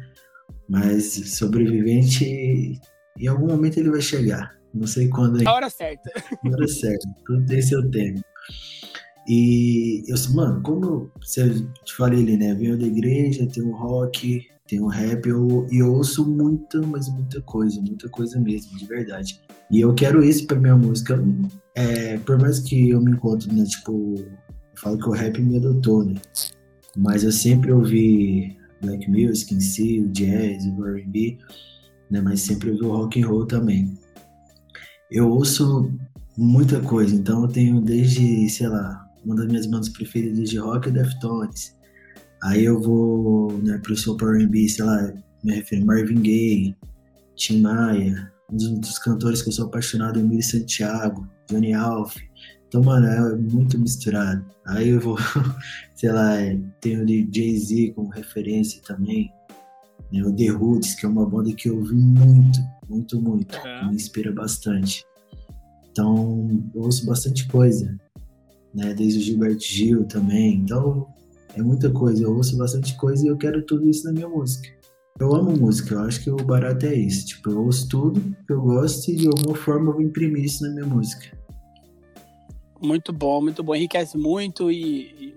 mas 0.68 1.12
Sobrevivente, 1.37 2.80
em 3.18 3.26
algum 3.26 3.49
momento 3.49 3.78
ele 3.78 3.90
vai 3.90 4.00
chegar. 4.00 4.54
Não 4.73 4.87
sei 4.87 5.09
quando. 5.09 5.42
Na 5.42 5.54
hora 5.54 5.71
certa. 5.71 6.11
Na 6.42 6.50
hora 6.50 6.66
certa. 6.66 7.09
Tudo 7.25 7.47
tem 7.47 7.62
seu 7.62 7.88
tempo. 7.90 8.21
E 9.26 10.02
eu, 10.06 10.16
mano, 10.35 10.61
como 10.62 11.11
você 11.23 11.49
te 11.85 11.94
falei 11.97 12.21
ali, 12.21 12.37
né? 12.37 12.54
Venho 12.54 12.78
da 12.78 12.87
igreja, 12.87 13.47
tem 13.47 13.62
o 13.62 13.75
rock, 13.75 14.42
tem 14.66 14.80
o 14.80 14.87
rap, 14.87 15.26
eu, 15.26 15.66
eu 15.71 15.94
ouço 15.94 16.26
muita, 16.26 16.80
mas 16.83 17.09
muita 17.09 17.40
coisa, 17.42 17.80
muita 17.80 18.09
coisa 18.09 18.38
mesmo, 18.40 18.76
de 18.76 18.87
verdade. 18.87 19.40
E 19.71 19.80
eu 19.80 19.94
quero 19.94 20.23
isso 20.23 20.47
pra 20.47 20.59
minha 20.59 20.76
música. 20.76 21.23
É, 21.75 22.18
por 22.18 22.38
mais 22.38 22.59
que 22.59 22.90
eu 22.90 23.00
me 23.00 23.12
encontro, 23.12 23.52
né? 23.54 23.64
Tipo, 23.64 24.14
eu 24.16 24.26
falo 24.76 24.99
que 24.99 25.09
o 25.09 25.12
rap 25.12 25.40
me 25.40 25.56
adotou, 25.56 26.04
né? 26.04 26.14
Mas 26.97 27.25
eu 27.25 27.33
sempre 27.33 27.73
ouvi 27.73 28.56
black 28.85 29.11
music 29.11 29.55
em 29.55 29.61
si, 29.61 30.00
o 30.00 30.09
jazz, 30.09 30.64
o 30.67 30.87
R&B, 30.87 31.38
né? 32.11 32.21
Mas 32.21 32.43
sempre 32.43 32.71
ouvi 32.71 32.85
o 32.85 32.93
rock 32.93 33.23
and 33.23 33.26
roll 33.26 33.47
também. 33.47 33.99
Eu 35.11 35.29
ouço 35.29 35.93
muita 36.37 36.81
coisa, 36.81 37.14
então 37.14 37.43
eu 37.43 37.49
tenho 37.49 37.81
desde, 37.81 38.49
sei 38.49 38.69
lá, 38.69 39.05
uma 39.25 39.37
das 39.37 39.47
minhas 39.47 39.67
bandas 39.67 39.88
preferidas 39.88 40.50
de 40.50 40.59
rock 40.59 40.88
é 40.88 40.93
Deftones. 40.93 41.75
Aí 42.43 42.64
eu 42.64 42.81
vou 42.81 43.53
né, 43.62 43.79
pro 43.79 43.97
seu 43.97 44.17
R&B, 44.17 44.69
sei 44.69 44.85
lá, 44.85 45.12
me 45.43 45.55
refiro 45.55 45.87
Marvin 45.87 46.21
Gaye, 46.21 46.76
Tim 47.37 47.62
Maia, 47.62 48.33
um 48.50 48.57
dos, 48.57 48.71
dos, 48.79 48.99
cantores 48.99 49.43
que 49.43 49.49
eu 49.49 49.53
sou 49.53 49.67
apaixonado, 49.67 50.21
Emílio 50.21 50.43
Santiago, 50.43 51.26
Johnny 51.50 51.73
Alf. 51.73 52.17
Então, 52.75 52.83
mano, 52.83 53.07
é 53.07 53.37
muito 53.37 53.78
misturado. 53.78 54.45
Aí 54.66 54.88
eu 54.88 55.00
vou, 55.00 55.16
sei 55.95 56.11
lá, 56.11 56.33
tenho 56.81 57.04
o 57.04 57.07
Jay-Z 57.07 57.93
como 57.95 58.09
referência 58.09 58.83
também. 58.83 59.31
Né, 60.12 60.25
o 60.25 60.35
The 60.35 60.49
Roots, 60.49 60.97
que 60.97 61.07
é 61.07 61.09
uma 61.09 61.25
banda 61.25 61.52
que 61.52 61.69
eu 61.69 61.76
ouvi 61.76 61.95
muito, 61.95 62.59
muito, 62.88 63.21
muito, 63.21 63.61
que 63.61 63.87
me 63.87 63.95
inspira 63.95 64.33
bastante. 64.33 65.04
Então, 65.88 66.49
eu 66.75 66.83
ouço 66.83 67.07
bastante 67.07 67.47
coisa 67.47 67.97
né? 68.75 68.93
Desde 68.93 69.21
o 69.21 69.23
Gilberto 69.23 69.64
Gil 69.64 70.04
também. 70.07 70.57
Então, 70.57 71.07
é 71.54 71.62
muita 71.62 71.88
coisa. 71.90 72.25
Eu 72.25 72.35
ouço 72.35 72.57
bastante 72.57 72.97
coisa 72.97 73.25
e 73.25 73.28
eu 73.28 73.37
quero 73.37 73.62
tudo 73.62 73.88
isso 73.88 74.04
na 74.04 74.12
minha 74.12 74.28
música. 74.28 74.69
Eu 75.21 75.33
amo 75.33 75.57
música, 75.57 75.95
eu 75.95 76.00
acho 76.00 76.25
que 76.25 76.28
o 76.28 76.37
barato 76.37 76.87
é 76.87 76.95
isso. 76.97 77.26
Tipo, 77.26 77.50
eu 77.50 77.64
ouço 77.64 77.88
tudo 77.88 78.21
que 78.21 78.52
eu 78.52 78.61
gosto 78.61 79.12
e 79.12 79.14
de 79.14 79.28
alguma 79.28 79.54
forma 79.54 79.90
eu 79.90 79.93
vou 79.93 80.02
imprimir 80.02 80.45
isso 80.45 80.64
na 80.64 80.71
minha 80.71 80.87
música. 80.87 81.44
Muito 82.81 83.12
bom, 83.12 83.40
muito 83.40 83.62
bom. 83.62 83.75
Enriquece 83.75 84.16
muito 84.19 84.71
e, 84.71 85.35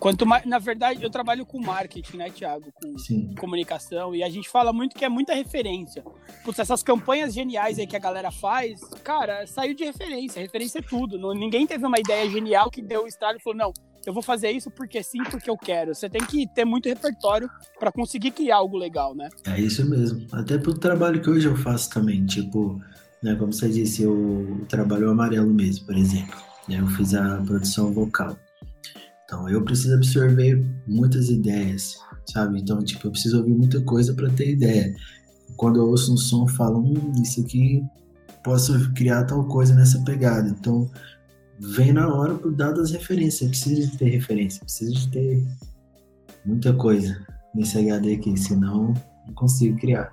Quanto 0.00 0.24
mais, 0.24 0.46
na 0.46 0.58
verdade, 0.58 1.02
eu 1.04 1.10
trabalho 1.10 1.44
com 1.44 1.60
marketing, 1.60 2.16
né, 2.16 2.30
Thiago? 2.30 2.72
Com 2.72 2.96
Sim. 2.96 3.34
comunicação, 3.38 4.14
e 4.14 4.22
a 4.22 4.30
gente 4.30 4.48
fala 4.48 4.72
muito 4.72 4.96
que 4.96 5.04
é 5.04 5.10
muita 5.10 5.34
referência. 5.34 6.02
Putz, 6.42 6.58
essas 6.58 6.82
campanhas 6.82 7.34
geniais 7.34 7.78
aí 7.78 7.86
que 7.86 7.94
a 7.94 8.00
galera 8.00 8.30
faz, 8.30 8.80
cara, 9.04 9.46
saiu 9.46 9.74
de 9.74 9.84
referência. 9.84 10.40
Referência 10.40 10.78
é 10.78 10.82
tudo. 10.82 11.18
Não, 11.18 11.34
ninguém 11.34 11.66
teve 11.66 11.84
uma 11.84 12.00
ideia 12.00 12.28
genial 12.30 12.70
que 12.70 12.80
deu 12.80 13.04
o 13.04 13.06
estralo 13.06 13.36
e 13.36 13.42
falou, 13.42 13.58
não, 13.58 13.72
eu 14.06 14.14
vou 14.14 14.22
fazer 14.22 14.50
isso 14.50 14.70
porque 14.70 15.02
sim, 15.02 15.22
porque 15.24 15.50
eu 15.50 15.58
quero. 15.58 15.94
Você 15.94 16.08
tem 16.08 16.24
que 16.24 16.46
ter 16.48 16.64
muito 16.64 16.88
repertório 16.88 17.50
para 17.78 17.92
conseguir 17.92 18.30
criar 18.30 18.56
algo 18.56 18.78
legal, 18.78 19.14
né? 19.14 19.28
É 19.46 19.60
isso 19.60 19.84
mesmo. 19.88 20.26
Até 20.32 20.56
pro 20.56 20.72
trabalho 20.72 21.20
que 21.20 21.28
hoje 21.28 21.46
eu 21.46 21.56
faço 21.56 21.90
também, 21.90 22.24
tipo, 22.24 22.80
né, 23.22 23.34
como 23.34 23.52
você 23.52 23.68
disse, 23.68 24.02
eu 24.02 24.64
trabalho 24.68 25.10
amarelo 25.10 25.52
mesmo, 25.52 25.86
por 25.86 25.96
exemplo. 25.96 26.36
Né, 26.68 26.80
eu 26.80 26.86
fiz 26.88 27.14
a 27.14 27.36
produção 27.38 27.92
vocal. 27.92 28.36
Então 29.24 29.48
eu 29.48 29.62
preciso 29.62 29.94
absorver 29.94 30.64
muitas 30.86 31.28
ideias, 31.28 31.96
sabe? 32.26 32.60
Então, 32.60 32.82
tipo, 32.82 33.06
eu 33.06 33.12
preciso 33.12 33.38
ouvir 33.38 33.54
muita 33.54 33.80
coisa 33.82 34.12
para 34.14 34.28
ter 34.30 34.50
ideia. 34.50 34.94
Quando 35.56 35.78
eu 35.78 35.86
ouço 35.86 36.12
um 36.12 36.16
som, 36.16 36.44
eu 36.44 36.48
falo, 36.48 36.80
hum, 36.80 37.12
isso 37.22 37.40
aqui 37.40 37.84
posso 38.42 38.92
criar 38.92 39.24
tal 39.24 39.44
coisa 39.44 39.74
nessa 39.74 40.02
pegada. 40.02 40.48
Então, 40.48 40.90
vem 41.60 41.92
na 41.92 42.12
hora 42.12 42.34
por 42.34 42.52
dadas 42.52 42.86
as 42.86 42.90
referências. 42.90 43.42
Eu 43.42 43.48
preciso 43.50 43.90
de 43.90 43.98
ter 43.98 44.08
referência, 44.08 44.60
preciso 44.64 44.94
de 44.94 45.08
ter 45.10 45.46
muita 46.44 46.72
coisa 46.72 47.24
nesse 47.54 47.78
HD 47.78 48.14
aqui, 48.14 48.36
senão 48.36 48.94
não 49.26 49.34
consigo 49.34 49.78
criar. 49.78 50.12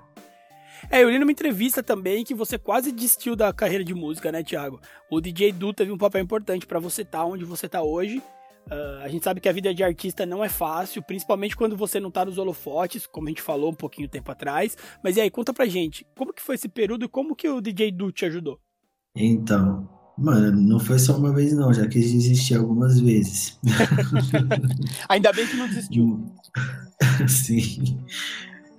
É, 0.90 1.02
eu 1.02 1.10
li 1.10 1.18
numa 1.18 1.32
entrevista 1.32 1.82
também 1.82 2.24
que 2.24 2.34
você 2.34 2.58
quase 2.58 2.90
desistiu 2.90 3.36
da 3.36 3.52
carreira 3.52 3.84
de 3.84 3.94
música, 3.94 4.32
né, 4.32 4.42
Thiago? 4.42 4.80
O 5.10 5.20
DJ 5.20 5.52
Du 5.52 5.72
teve 5.72 5.92
um 5.92 5.98
papel 5.98 6.22
importante 6.22 6.66
para 6.66 6.78
você 6.78 7.02
estar 7.02 7.18
tá 7.18 7.24
onde 7.24 7.44
você 7.44 7.66
está 7.66 7.82
hoje 7.82 8.22
Uh, 8.70 9.02
a 9.02 9.08
gente 9.08 9.24
sabe 9.24 9.40
que 9.40 9.48
a 9.48 9.52
vida 9.52 9.72
de 9.72 9.82
artista 9.82 10.26
não 10.26 10.44
é 10.44 10.48
fácil, 10.48 11.02
principalmente 11.02 11.56
quando 11.56 11.74
você 11.74 11.98
não 11.98 12.10
tá 12.10 12.24
nos 12.24 12.36
holofotes, 12.36 13.06
como 13.06 13.26
a 13.26 13.30
gente 13.30 13.40
falou 13.40 13.70
um 13.70 13.74
pouquinho 13.74 14.08
tempo 14.08 14.30
atrás. 14.30 14.76
Mas 15.02 15.16
e 15.16 15.22
aí, 15.22 15.30
conta 15.30 15.54
pra 15.54 15.64
gente, 15.64 16.06
como 16.16 16.34
que 16.34 16.42
foi 16.42 16.54
esse 16.54 16.68
período 16.68 17.06
e 17.06 17.08
como 17.08 17.34
que 17.34 17.48
o 17.48 17.62
DJ 17.62 17.90
Du 17.90 18.12
te 18.12 18.26
ajudou? 18.26 18.60
Então, 19.16 19.88
mano, 20.18 20.60
não 20.60 20.78
foi 20.78 20.98
só 20.98 21.16
uma 21.16 21.34
vez 21.34 21.54
não, 21.54 21.72
já 21.72 21.88
quis 21.88 22.12
desistir 22.12 22.56
algumas 22.56 23.00
vezes. 23.00 23.58
Ainda 25.08 25.32
bem 25.32 25.46
que 25.46 25.56
não 25.56 25.66
desistiu. 25.66 26.34
Sim. 27.26 28.04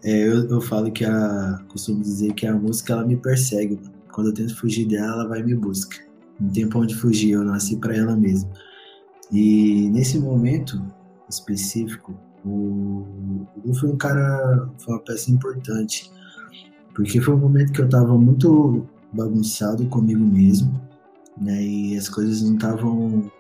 É, 0.03 0.27
eu, 0.27 0.48
eu 0.50 0.62
falo 0.62 0.91
que 0.91 1.03
a. 1.03 1.60
costumo 1.68 2.01
dizer 2.01 2.34
que 2.34 2.46
a 2.46 2.53
música 2.53 2.94
ela 2.94 3.06
me 3.06 3.18
persegue. 3.18 3.79
Quando 4.12 4.27
eu 4.27 4.34
tento 4.34 4.56
fugir 4.56 4.88
dela, 4.88 5.13
ela 5.13 5.27
vai 5.27 5.41
e 5.41 5.44
me 5.44 5.56
busca. 5.56 5.98
Não 6.39 6.50
tem 6.50 6.68
pra 6.68 6.79
onde 6.79 6.96
fugir, 6.96 7.32
eu 7.32 7.44
nasci 7.44 7.75
para 7.77 7.96
ela 7.96 8.15
mesmo. 8.15 8.50
E 9.32 9.89
nesse 9.89 10.18
momento 10.20 10.82
específico, 11.29 12.18
o 12.46 13.46
Lu 13.63 13.74
foi 13.74 13.89
um 13.89 13.98
cara, 13.98 14.70
foi 14.79 14.96
uma 14.96 15.03
peça 15.03 15.32
importante, 15.32 16.10
porque 16.96 17.22
foi 17.22 17.36
um 17.36 17.38
momento 17.38 17.74
que 17.74 17.82
eu 17.82 17.86
estava 17.86 18.18
muito 18.18 18.88
bagunçado 19.13 19.86
comigo 19.88 20.24
mesmo, 20.24 20.82
né? 21.39 21.62
E 21.62 21.98
as 21.98 22.10
coisas 22.10 22.41
não 22.41 22.56
estavam 22.56 23.32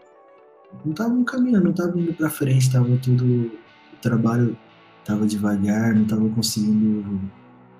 não 0.85 0.91
estavam 0.91 1.23
caminhando, 1.23 1.63
não 1.65 1.71
estavam 1.71 1.99
indo 1.99 2.13
para 2.13 2.29
frente, 2.29 2.67
estava 2.67 2.97
tudo 2.97 3.25
o 3.25 4.01
trabalho 4.01 4.55
estava 5.01 5.25
devagar, 5.25 5.95
não 5.95 6.03
estava 6.03 6.29
conseguindo 6.29 7.21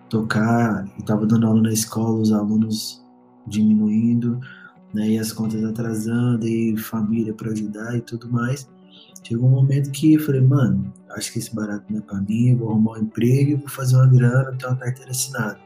tocar, 0.09 0.85
estava 0.97 1.25
dando 1.25 1.47
aula 1.47 1.61
na 1.61 1.71
escola, 1.71 2.19
os 2.19 2.31
alunos 2.31 3.03
diminuindo, 3.47 4.39
né? 4.93 5.09
E 5.09 5.19
as 5.19 5.31
contas 5.31 5.63
atrasando, 5.63 6.47
e 6.47 6.77
família 6.77 7.33
para 7.33 7.51
ajudar 7.51 7.95
e 7.97 8.01
tudo 8.01 8.29
mais. 8.31 8.67
Chegou 9.23 9.47
um 9.47 9.51
momento 9.51 9.91
que 9.91 10.13
eu 10.13 10.19
falei, 10.19 10.41
mano, 10.41 10.91
acho 11.11 11.31
que 11.31 11.39
esse 11.39 11.53
barato 11.53 11.85
não 11.89 11.99
é 11.99 12.01
pra 12.01 12.21
mim, 12.21 12.55
vou 12.55 12.71
arrumar 12.71 12.93
um 12.93 13.03
emprego, 13.03 13.59
vou 13.59 13.69
fazer 13.69 13.95
uma 13.95 14.07
grana, 14.07 14.55
ter 14.57 14.65
uma 14.65 14.75
carteira 14.75 15.11
assinada. 15.11 15.59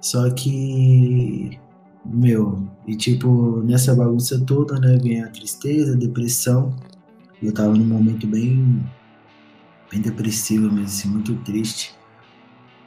Só 0.00 0.30
que, 0.30 1.58
meu, 2.06 2.66
e 2.86 2.96
tipo, 2.96 3.60
nessa 3.62 3.94
bagunça 3.94 4.40
toda, 4.46 4.78
né, 4.78 4.96
vem 5.02 5.22
a 5.22 5.28
tristeza, 5.28 5.92
a 5.94 5.98
depressão. 5.98 6.74
Eu 7.42 7.52
tava 7.52 7.74
num 7.74 7.84
momento 7.84 8.26
bem, 8.26 8.82
bem 9.90 10.00
depressivo 10.00 10.64
mesmo, 10.64 10.84
assim, 10.84 11.08
muito 11.08 11.34
triste. 11.36 11.94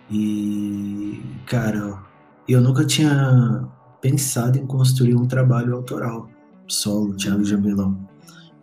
E, 0.09 1.21
cara, 1.45 1.99
eu 2.47 2.61
nunca 2.61 2.85
tinha 2.85 3.67
pensado 4.01 4.57
em 4.57 4.65
construir 4.65 5.15
um 5.15 5.25
trabalho 5.25 5.75
autoral, 5.75 6.29
solo, 6.67 7.15
Thiago 7.15 7.43
Jambelão. 7.43 7.97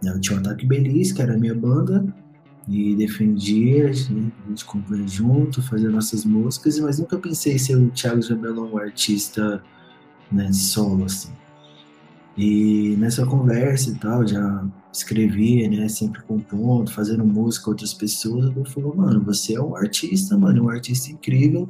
Né, 0.02 0.12
eu 0.12 0.20
tinha 0.20 0.36
o 0.36 0.40
Ataque 0.40 0.66
Belis, 0.66 1.12
que 1.12 1.22
era 1.22 1.34
a 1.34 1.38
minha 1.38 1.54
banda, 1.54 2.04
e 2.68 2.94
defendia, 2.96 3.86
né, 4.10 4.30
a 4.44 4.48
gente 4.48 4.64
compunha 4.64 5.06
junto, 5.08 5.62
fazia 5.62 5.88
nossas 5.88 6.24
músicas, 6.24 6.78
mas 6.80 6.98
nunca 6.98 7.16
pensei 7.16 7.54
em 7.54 7.58
ser 7.58 7.76
o 7.76 7.90
Thiago 7.90 8.20
Jambelão, 8.20 8.72
um 8.72 8.78
artista 8.78 9.62
né, 10.30 10.52
solo, 10.52 11.04
assim. 11.04 11.32
E 12.36 12.94
nessa 12.98 13.26
conversa 13.26 13.90
e 13.90 13.94
tal, 13.96 14.26
já 14.26 14.64
escrevia, 14.92 15.68
né, 15.68 15.88
sempre 15.88 16.22
compondo, 16.22 16.90
fazendo 16.90 17.24
música 17.24 17.66
com 17.66 17.70
outras 17.72 17.94
pessoas, 17.94 18.54
eu 18.56 18.64
falou, 18.64 18.96
mano, 18.96 19.22
você 19.22 19.54
é 19.54 19.60
um 19.60 19.76
artista, 19.76 20.36
mano, 20.36 20.64
um 20.64 20.68
artista 20.68 21.12
incrível, 21.12 21.68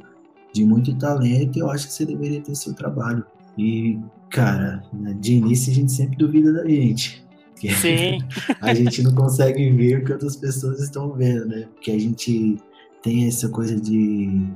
de 0.53 0.63
muito 0.63 0.95
talento, 0.95 1.57
e 1.57 1.59
eu 1.59 1.69
acho 1.69 1.87
que 1.87 1.93
você 1.93 2.05
deveria 2.05 2.41
ter 2.41 2.55
seu 2.55 2.73
trabalho 2.73 3.23
E, 3.57 3.99
cara, 4.29 4.83
de 5.19 5.33
início 5.33 5.71
a 5.71 5.75
gente 5.75 5.91
sempre 5.91 6.17
duvida 6.17 6.53
da 6.53 6.67
gente. 6.67 7.23
Sim. 7.55 8.19
a 8.61 8.73
gente 8.73 9.03
não 9.03 9.13
consegue 9.13 9.69
ver 9.71 9.99
o 9.99 10.05
que 10.05 10.13
outras 10.13 10.35
pessoas 10.35 10.79
estão 10.79 11.11
vendo, 11.11 11.45
né? 11.45 11.67
Porque 11.73 11.91
a 11.91 11.99
gente 11.99 12.57
tem 13.03 13.27
essa 13.27 13.49
coisa 13.49 13.79
de, 13.79 14.47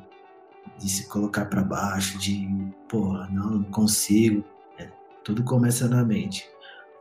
de 0.80 0.90
se 0.90 1.08
colocar 1.08 1.46
para 1.46 1.64
baixo, 1.64 2.18
de, 2.18 2.48
porra, 2.88 3.30
não, 3.32 3.50
não 3.52 3.64
consigo. 3.64 4.44
É, 4.78 4.88
tudo 5.24 5.44
começa 5.44 5.88
na 5.88 6.04
mente. 6.04 6.46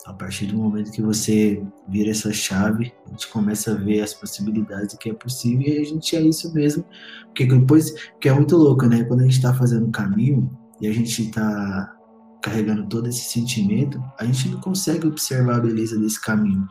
A 0.05 0.13
partir 0.13 0.47
do 0.47 0.57
momento 0.57 0.91
que 0.91 1.01
você 1.01 1.63
vira 1.89 2.11
essa 2.11 2.33
chave, 2.33 2.93
a 3.07 3.11
gente 3.11 3.29
começa 3.29 3.73
a 3.73 3.75
ver 3.75 4.01
as 4.01 4.13
possibilidades 4.13 4.93
do 4.93 4.99
que 4.99 5.11
é 5.11 5.15
possível 5.15 5.67
e 5.67 5.79
a 5.79 5.85
gente 5.85 6.17
é 6.17 6.21
isso 6.21 6.53
mesmo. 6.53 6.85
Porque 7.27 7.47
depois, 7.47 7.95
que 8.21 8.29
é 8.29 8.33
muito 8.35 8.57
louco, 8.57 8.87
né? 8.87 9.05
Quando 9.05 9.21
a 9.21 9.25
gente 9.25 9.37
está 9.37 9.55
fazendo 9.55 9.87
o 9.87 9.93
caminho 9.93 10.51
e 10.81 10.89
a 10.89 10.93
gente 10.93 11.23
está 11.23 11.97
carregando 12.43 12.89
todo 12.89 13.09
esse 13.09 13.31
sentimento, 13.31 14.03
a 14.19 14.25
gente 14.25 14.49
não 14.49 14.61
consegue 14.61 15.07
observar 15.07 15.57
a 15.57 15.61
beleza 15.61 15.97
desse 15.97 16.21
caminho. 16.21 16.67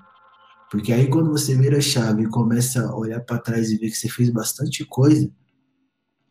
Porque 0.70 0.92
aí 0.92 1.08
quando 1.08 1.32
você 1.32 1.56
vira 1.56 1.78
a 1.78 1.82
chave 1.82 2.24
e 2.24 2.30
começa 2.30 2.86
a 2.86 2.96
olhar 2.96 3.22
para 3.22 3.40
trás 3.40 3.72
e 3.72 3.78
ver 3.78 3.90
que 3.90 3.96
você 3.96 4.10
fez 4.10 4.30
bastante 4.30 4.86
coisa, 4.86 5.30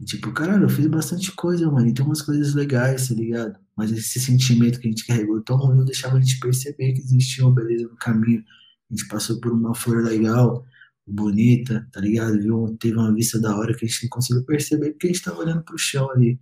tipo, 0.04 0.32
caralho, 0.32 0.64
eu 0.64 0.68
fiz 0.68 0.86
bastante 0.86 1.32
coisa, 1.32 1.70
mano, 1.70 1.86
e 1.86 1.94
tem 1.94 2.04
umas 2.04 2.22
coisas 2.22 2.54
legais, 2.54 3.08
tá 3.08 3.14
ligado? 3.14 3.58
Mas 3.80 3.92
esse 3.92 4.20
sentimento 4.20 4.78
que 4.78 4.86
a 4.86 4.90
gente 4.90 5.06
carregou 5.06 5.40
tão 5.40 5.56
ruim 5.56 5.78
não 5.78 5.84
deixava 5.86 6.18
a 6.18 6.20
gente 6.20 6.38
perceber 6.38 6.92
que 6.92 7.00
existia 7.00 7.46
uma 7.46 7.54
beleza 7.54 7.84
no 7.84 7.96
caminho. 7.96 8.44
A 8.90 8.94
gente 8.94 9.08
passou 9.08 9.40
por 9.40 9.52
uma 9.52 9.74
flor 9.74 10.04
legal, 10.04 10.66
bonita, 11.06 11.88
tá 11.90 11.98
ligado? 11.98 12.38
Viu? 12.38 12.76
Teve 12.78 12.96
uma 12.98 13.14
vista 13.14 13.40
da 13.40 13.56
hora 13.56 13.74
que 13.74 13.86
a 13.86 13.88
gente 13.88 14.02
não 14.02 14.10
conseguiu 14.10 14.44
perceber 14.44 14.90
porque 14.90 15.06
a 15.06 15.12
gente 15.12 15.22
tava 15.22 15.38
olhando 15.38 15.64
pro 15.64 15.78
chão 15.78 16.10
ali. 16.10 16.38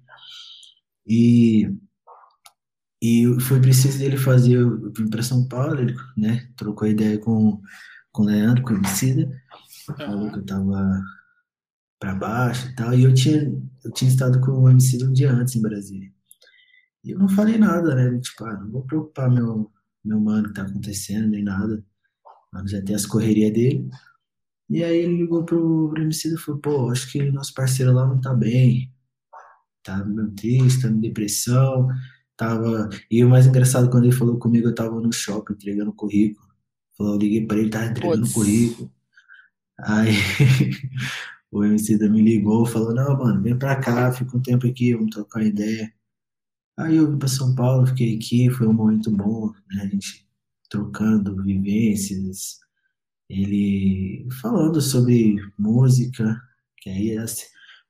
E 1.07 1.71
e 3.01 3.41
foi 3.41 3.61
preciso 3.61 4.03
ele 4.03 4.17
fazer, 4.17 4.55
eu 4.55 4.91
vim 4.93 5.09
para 5.09 5.23
São 5.23 5.47
Paulo, 5.47 5.81
ele 5.81 5.95
né, 6.17 6.49
trocou 6.57 6.89
ideia 6.89 7.17
com, 7.19 7.63
com 8.11 8.25
o 8.25 8.27
Leandro, 8.27 8.65
com 8.65 8.73
o 8.73 8.77
Emicida, 8.77 9.31
falou 9.97 10.33
que 10.33 10.41
eu 10.41 10.45
tava 10.45 11.01
para 12.01 12.17
baixo 12.17 12.69
e 12.69 12.75
tal, 12.75 12.95
e 12.95 13.05
eu 13.05 13.15
tinha, 13.15 13.53
eu 13.85 13.93
tinha 13.93 14.11
estado 14.11 14.41
com 14.41 14.51
o 14.51 14.69
Emicida 14.69 15.05
um 15.05 15.13
dia 15.13 15.33
antes 15.33 15.55
em 15.55 15.63
Brasília. 15.63 16.13
E 17.09 17.13
eu 17.13 17.19
não 17.19 17.29
falei 17.29 17.59
nada, 17.59 17.95
né, 17.95 18.19
tipo, 18.21 18.45
ah, 18.45 18.55
não 18.59 18.71
vou 18.71 18.83
preocupar 18.83 19.31
meu, 19.31 19.71
meu 20.05 20.21
mano 20.21 20.49
que 20.49 20.55
tá 20.55 20.63
acontecendo, 20.63 21.29
nem 21.29 21.43
nada, 21.43 21.83
mano 22.53 22.69
já 22.69 22.83
tem 22.83 22.95
as 22.95 23.07
correrias 23.07 23.53
dele. 23.53 23.89
E 24.71 24.85
aí 24.85 24.99
ele 24.99 25.17
ligou 25.17 25.45
pro, 25.45 25.91
pro 25.91 26.03
Emicida 26.03 26.35
e 26.35 26.39
falou, 26.39 26.61
pô, 26.61 26.91
acho 26.91 27.11
que 27.11 27.31
nosso 27.31 27.55
parceiro 27.55 27.93
lá 27.93 28.07
não 28.07 28.21
tá 28.21 28.35
bem, 28.35 28.93
tá 29.83 30.05
meio 30.05 30.31
triste, 30.33 30.83
tá 30.83 30.89
em 30.89 31.01
depressão, 31.01 31.89
Tava. 32.39 32.89
E 33.11 33.25
o 33.25 33.29
mais 33.29 33.49
engraçado, 33.49 33.91
quando 33.91 34.05
ele 34.05 34.15
falou 34.15 34.39
comigo, 34.39 34.69
eu 34.69 34.75
tava 34.75 35.01
no 35.01 35.13
shopping 35.13 35.55
entregando 35.55 35.93
currículo. 35.93 36.47
Falou, 36.97 37.15
eu 37.15 37.19
liguei 37.19 37.45
pra 37.45 37.59
ele, 37.59 37.69
tava 37.69 37.87
entregando 37.87 38.23
Puts. 38.23 38.33
currículo. 38.33 38.93
Aí 39.81 40.13
o 41.51 41.65
MC 41.65 41.99
da 41.99 42.09
me 42.09 42.23
ligou, 42.23 42.65
falou, 42.65 42.95
não, 42.95 43.19
mano, 43.19 43.43
vem 43.43 43.59
pra 43.59 43.75
cá, 43.77 44.13
fica 44.13 44.37
um 44.37 44.41
tempo 44.41 44.69
aqui, 44.69 44.95
vamos 44.95 45.11
trocar 45.11 45.43
ideia. 45.43 45.93
Aí 46.79 46.97
eu 46.97 47.11
vim 47.11 47.19
pra 47.19 47.29
São 47.29 47.55
Paulo, 47.55 47.87
fiquei 47.87 48.17
aqui, 48.17 48.51
foi 48.51 48.67
um 48.67 48.73
momento 48.73 49.11
bom, 49.11 49.53
né? 49.71 49.83
A 49.83 49.87
gente 49.89 50.27
trocando 50.71 51.43
vivências, 51.43 52.59
ele 53.29 54.27
falando 54.41 54.81
sobre 54.81 55.37
música, 55.59 56.41
que 56.79 56.91
aí 56.91 57.17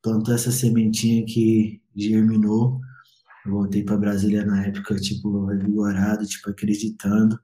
plantou 0.03 0.35
essa 0.35 0.51
sementinha 0.51 1.25
que 1.27 1.83
germinou 1.95 2.81
eu 3.49 3.53
voltei 3.53 3.83
para 3.83 3.97
Brasília 3.97 4.45
na 4.45 4.67
época, 4.67 4.95
tipo, 4.97 5.47
revigorado, 5.47 6.27
tipo, 6.27 6.51
acreditando. 6.51 7.41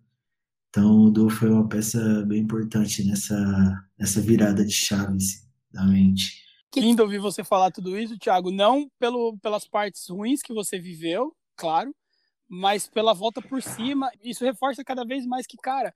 Então, 0.69 1.05
o 1.05 1.11
Du 1.11 1.31
foi 1.31 1.49
uma 1.49 1.67
peça 1.67 2.23
bem 2.27 2.41
importante 2.43 3.03
nessa, 3.05 3.89
nessa 3.99 4.21
virada 4.21 4.65
de 4.67 4.73
chaves 4.73 5.49
da 5.73 5.83
mente. 5.87 6.43
Que 6.71 6.81
lindo 6.81 7.03
ouvir 7.03 7.19
você 7.19 7.43
falar 7.43 7.71
tudo 7.71 7.99
isso, 7.99 8.19
Thiago. 8.19 8.51
Não 8.51 8.87
pelo, 8.99 9.39
pelas 9.39 9.67
partes 9.67 10.07
ruins 10.11 10.43
que 10.43 10.53
você 10.53 10.79
viveu, 10.79 11.35
claro, 11.57 11.95
mas 12.49 12.87
pela 12.87 13.15
volta 13.15 13.41
por 13.43 13.63
cima. 13.63 14.11
Isso 14.23 14.45
reforça 14.45 14.85
cada 14.85 15.05
vez 15.05 15.27
mais 15.27 15.47
que, 15.47 15.57
cara, 15.57 15.95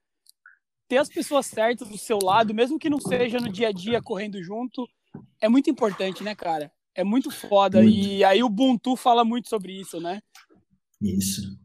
ter 0.88 0.98
as 0.98 1.08
pessoas 1.08 1.46
certas 1.46 1.88
do 1.88 1.98
seu 1.98 2.18
lado, 2.22 2.54
mesmo 2.54 2.78
que 2.78 2.90
não 2.90 3.00
seja 3.00 3.38
no 3.38 3.50
dia 3.50 3.68
a 3.68 3.72
dia 3.72 4.02
correndo 4.02 4.42
junto, 4.42 4.88
é 5.40 5.48
muito 5.48 5.70
importante, 5.70 6.24
né, 6.24 6.34
cara? 6.34 6.72
É 6.94 7.04
muito 7.04 7.30
foda. 7.30 7.82
Muito. 7.82 7.96
E 7.96 8.24
aí 8.24 8.42
o 8.42 8.46
Ubuntu 8.46 8.96
fala 8.96 9.24
muito 9.24 9.48
sobre 9.48 9.78
isso, 9.78 10.00
né? 10.00 10.20
Isso. 11.00 11.58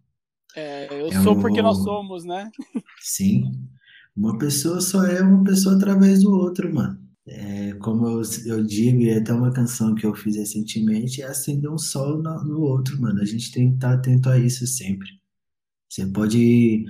É, 0.55 0.87
eu 0.91 1.07
é 1.07 1.23
sou 1.23 1.33
o... 1.33 1.41
porque 1.41 1.61
nós 1.61 1.77
somos, 1.77 2.23
né? 2.23 2.51
Sim. 2.99 3.51
Uma 4.15 4.37
pessoa 4.37 4.79
só 4.79 5.03
é 5.05 5.21
uma 5.21 5.43
pessoa 5.43 5.75
através 5.75 6.21
do 6.21 6.31
outro, 6.31 6.71
mano. 6.71 7.02
É, 7.25 7.73
como 7.75 8.05
eu, 8.07 8.21
eu 8.45 8.63
digo, 8.63 9.01
e 9.01 9.09
é 9.09 9.17
até 9.17 9.33
uma 9.33 9.51
canção 9.51 9.95
que 9.95 10.05
eu 10.05 10.13
fiz 10.13 10.35
recentemente, 10.35 11.21
é 11.21 11.25
acender 11.25 11.71
um 11.71 11.77
sol 11.77 12.21
no, 12.21 12.43
no 12.43 12.61
outro, 12.61 12.99
mano. 13.01 13.21
A 13.21 13.25
gente 13.25 13.51
tem 13.51 13.69
que 13.69 13.75
estar 13.75 13.93
atento 13.93 14.29
a 14.29 14.37
isso 14.37 14.67
sempre. 14.67 15.07
Você 15.89 16.05
pode, 16.07 16.85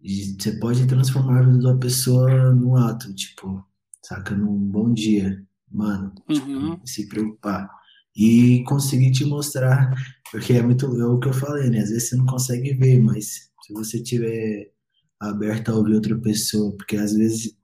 você 0.00 0.52
pode 0.60 0.86
transformar 0.86 1.40
a 1.40 1.42
vida 1.42 1.58
de 1.58 1.66
uma 1.66 1.78
pessoa 1.78 2.54
num 2.54 2.76
ato, 2.76 3.12
tipo, 3.14 3.64
saca? 4.02 4.36
Num 4.36 4.56
bom 4.58 4.92
dia. 4.92 5.44
Mano, 5.70 6.12
uhum. 6.28 6.74
tipo, 6.74 6.86
se 6.86 7.08
preocupar 7.08 7.68
e 8.14 8.62
conseguir 8.64 9.10
te 9.10 9.24
mostrar, 9.24 9.90
porque 10.30 10.52
é 10.52 10.62
muito 10.62 10.86
é 11.00 11.06
o 11.06 11.18
que 11.18 11.28
eu 11.28 11.32
falei, 11.32 11.70
né? 11.70 11.78
Às 11.78 11.90
vezes 11.90 12.10
você 12.10 12.16
não 12.16 12.26
consegue 12.26 12.74
ver, 12.74 13.00
mas 13.00 13.50
se 13.62 13.72
você 13.72 14.02
tiver 14.02 14.70
aberto 15.18 15.70
a 15.70 15.76
ouvir 15.76 15.94
outra 15.94 16.18
pessoa, 16.18 16.76
porque 16.76 16.96
às 16.96 17.14
vezes 17.14 17.56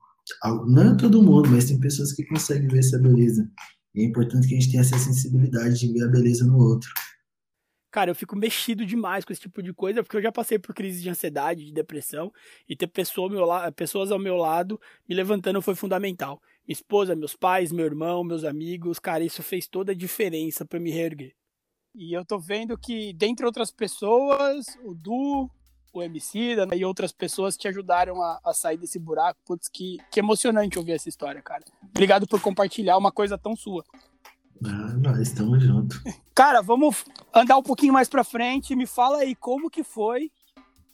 não 0.67 0.93
é 0.93 0.97
todo 0.97 1.21
mundo, 1.21 1.49
mas 1.49 1.65
tem 1.65 1.79
pessoas 1.79 2.13
que 2.13 2.25
conseguem 2.25 2.67
ver 2.67 2.79
essa 2.79 2.99
beleza. 2.99 3.49
E 3.95 4.01
é 4.01 4.05
importante 4.05 4.47
que 4.47 4.55
a 4.55 4.59
gente 4.59 4.71
tenha 4.71 4.81
essa 4.81 4.97
sensibilidade 4.97 5.79
de 5.79 5.91
ver 5.91 6.03
a 6.03 6.07
beleza 6.07 6.45
no 6.45 6.57
outro. 6.57 6.89
Cara, 7.91 8.11
eu 8.11 8.15
fico 8.15 8.35
mexido 8.35 8.85
demais 8.85 9.25
com 9.25 9.33
esse 9.33 9.41
tipo 9.41 9.63
de 9.63 9.73
coisa, 9.73 10.03
porque 10.03 10.15
eu 10.15 10.21
já 10.21 10.31
passei 10.31 10.59
por 10.59 10.75
crise 10.75 11.01
de 11.01 11.09
ansiedade, 11.09 11.65
de 11.65 11.73
depressão, 11.73 12.31
e 12.67 12.75
ter 12.75 12.85
pessoa 12.85 13.27
ao 13.27 13.31
meu 13.31 13.73
pessoas 13.73 14.11
ao 14.11 14.19
meu 14.19 14.35
lado 14.35 14.79
me 15.07 15.15
levantando 15.15 15.59
foi 15.59 15.73
fundamental 15.73 16.39
esposa, 16.71 17.15
meus 17.15 17.35
pais, 17.35 17.71
meu 17.71 17.85
irmão, 17.85 18.23
meus 18.23 18.43
amigos, 18.43 18.99
cara, 18.99 19.23
isso 19.23 19.41
fez 19.41 19.67
toda 19.67 19.91
a 19.91 19.95
diferença 19.95 20.65
para 20.65 20.79
me 20.79 20.91
reerguer. 20.91 21.33
E 21.95 22.15
eu 22.15 22.23
tô 22.23 22.39
vendo 22.39 22.77
que, 22.77 23.11
dentre 23.13 23.45
outras 23.45 23.71
pessoas, 23.71 24.67
o 24.83 24.93
Du, 24.93 25.49
o 25.93 26.01
MC 26.03 26.55
né, 26.55 26.77
e 26.77 26.85
outras 26.85 27.11
pessoas 27.11 27.57
te 27.57 27.67
ajudaram 27.67 28.21
a, 28.21 28.39
a, 28.43 28.53
sair 28.53 28.77
desse 28.77 28.99
buraco. 28.99 29.39
Putz, 29.45 29.67
que, 29.67 29.97
que 30.11 30.19
emocionante 30.19 30.77
ouvir 30.77 30.93
essa 30.93 31.09
história, 31.09 31.41
cara. 31.41 31.63
Obrigado 31.89 32.27
por 32.27 32.41
compartilhar 32.41 32.97
uma 32.97 33.11
coisa 33.11 33.37
tão 33.37 33.55
sua. 33.55 33.83
Ah, 34.63 34.93
nós 34.97 35.19
estamos 35.19 35.63
juntos. 35.63 36.01
Cara, 36.35 36.61
vamos 36.61 37.05
andar 37.33 37.57
um 37.57 37.63
pouquinho 37.63 37.93
mais 37.93 38.09
pra 38.09 38.25
frente. 38.25 38.75
Me 38.75 38.85
fala 38.85 39.19
aí 39.19 39.35
como 39.35 39.69
que 39.69 39.83
foi 39.83 40.29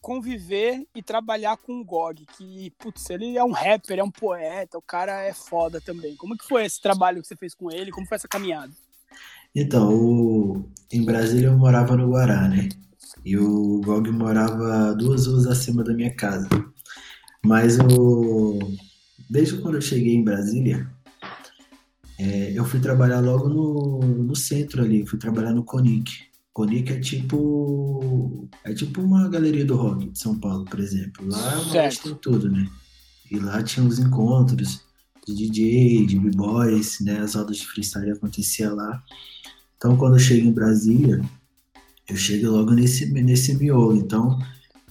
conviver 0.05 0.87
e 0.93 1.01
trabalhar 1.01 1.57
com 1.57 1.81
o 1.81 1.83
Gog, 1.83 2.27
que, 2.37 2.71
putz, 2.77 3.09
ele 3.09 3.39
é 3.39 3.43
um 3.43 3.51
rapper, 3.51 3.97
é 3.97 4.03
um 4.03 4.11
poeta, 4.11 4.77
o 4.77 4.81
cara 4.81 5.23
é 5.23 5.33
foda 5.33 5.81
também. 5.81 6.15
Como 6.15 6.37
que 6.37 6.47
foi 6.47 6.63
esse 6.63 6.79
trabalho 6.79 7.23
que 7.23 7.27
você 7.27 7.35
fez 7.35 7.55
com 7.55 7.71
ele? 7.71 7.89
Como 7.89 8.05
foi 8.05 8.15
essa 8.15 8.27
caminhada? 8.27 8.71
Então, 9.55 9.91
o... 9.91 10.69
em 10.91 11.03
Brasília 11.03 11.47
eu 11.47 11.57
morava 11.57 11.97
no 11.97 12.11
Guará, 12.11 12.47
né? 12.47 12.69
E 13.25 13.35
o 13.35 13.81
Gog 13.83 14.11
morava 14.11 14.93
duas 14.93 15.25
ruas 15.25 15.47
acima 15.47 15.83
da 15.83 15.93
minha 15.93 16.13
casa. 16.13 16.47
Mas 17.43 17.79
o... 17.79 18.59
desde 19.27 19.57
quando 19.57 19.75
eu 19.75 19.81
cheguei 19.81 20.13
em 20.13 20.23
Brasília, 20.23 20.87
é, 22.19 22.53
eu 22.53 22.63
fui 22.63 22.79
trabalhar 22.79 23.19
logo 23.21 23.49
no, 23.49 23.99
no 23.99 24.35
centro 24.35 24.83
ali, 24.83 25.05
fui 25.07 25.17
trabalhar 25.17 25.53
no 25.53 25.63
Conic. 25.63 26.11
Conic 26.53 26.93
é 26.93 26.99
tipo. 26.99 28.47
É 28.63 28.73
tipo 28.73 29.01
uma 29.01 29.27
galeria 29.27 29.65
do 29.65 29.75
rock 29.75 30.09
de 30.09 30.19
São 30.19 30.39
Paulo, 30.39 30.63
por 30.63 30.79
exemplo. 30.79 31.27
Lá 31.27 31.61
é 31.73 31.89
tem 31.89 32.15
tudo, 32.15 32.49
né? 32.49 32.69
E 33.29 33.39
lá 33.39 33.61
tinha 33.63 33.85
os 33.85 33.99
encontros 33.99 34.81
de 35.27 35.33
DJ, 35.33 36.05
de 36.05 36.19
b-boys, 36.19 36.99
né? 37.01 37.19
As 37.19 37.33
rodas 37.33 37.57
de 37.57 37.67
freestyle 37.67 38.11
acontecia 38.11 38.71
lá. 38.71 39.03
Então 39.75 39.97
quando 39.97 40.13
eu 40.13 40.19
chego 40.19 40.47
em 40.47 40.53
Brasília, 40.53 41.21
eu 42.07 42.15
chego 42.15 42.51
logo 42.51 42.71
nesse, 42.71 43.05
nesse 43.11 43.55
miolo. 43.55 43.95
Então 43.97 44.39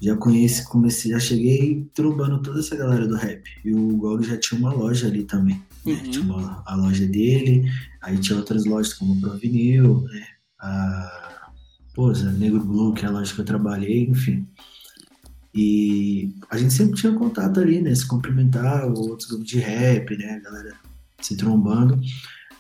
já 0.01 0.17
conheci, 0.17 0.65
comecei, 0.65 1.13
já 1.13 1.19
cheguei 1.19 1.87
trombando 1.95 2.43
toda 2.43 2.61
essa 2.61 2.77
galera 2.77 3.07
do 3.07 3.17
rap. 3.17 3.43
E 3.65 3.73
o 3.73 3.97
Gog 3.97 4.25
já 4.25 4.37
tinha 4.37 4.59
uma 4.59 4.73
loja 4.73 5.07
ali 5.07 5.25
também. 5.25 5.63
Né? 5.85 5.95
Uhum. 5.95 6.11
Tinha 6.11 6.25
uma, 6.25 6.63
a 6.67 6.75
loja 6.75 7.07
dele, 7.07 7.71
aí 8.03 8.19
tinha 8.19 8.39
outras 8.39 8.65
lojas 8.65 8.93
como 8.95 9.15
o 9.15 9.21
Provinil, 9.21 10.03
né? 10.03 10.27
A 10.61 11.51
pô, 11.95 12.11
Negro 12.13 12.65
Blue, 12.65 12.93
que 12.93 13.05
é 13.05 13.09
a 13.09 13.13
loja 13.13 13.33
que 13.33 13.41
eu 13.41 13.45
trabalhei, 13.45 14.05
enfim. 14.05 14.47
E 15.55 16.35
a 16.51 16.59
gente 16.59 16.75
sempre 16.75 17.01
tinha 17.01 17.13
contato 17.13 17.61
ali, 17.61 17.81
né? 17.81 17.95
Se 17.95 18.07
cumprimentar, 18.07 18.87
outros 18.87 19.29
grupos 19.29 19.47
de 19.47 19.59
rap, 19.59 20.17
né? 20.17 20.33
A 20.33 20.41
galera 20.41 20.75
se 21.21 21.37
trombando. 21.37 22.01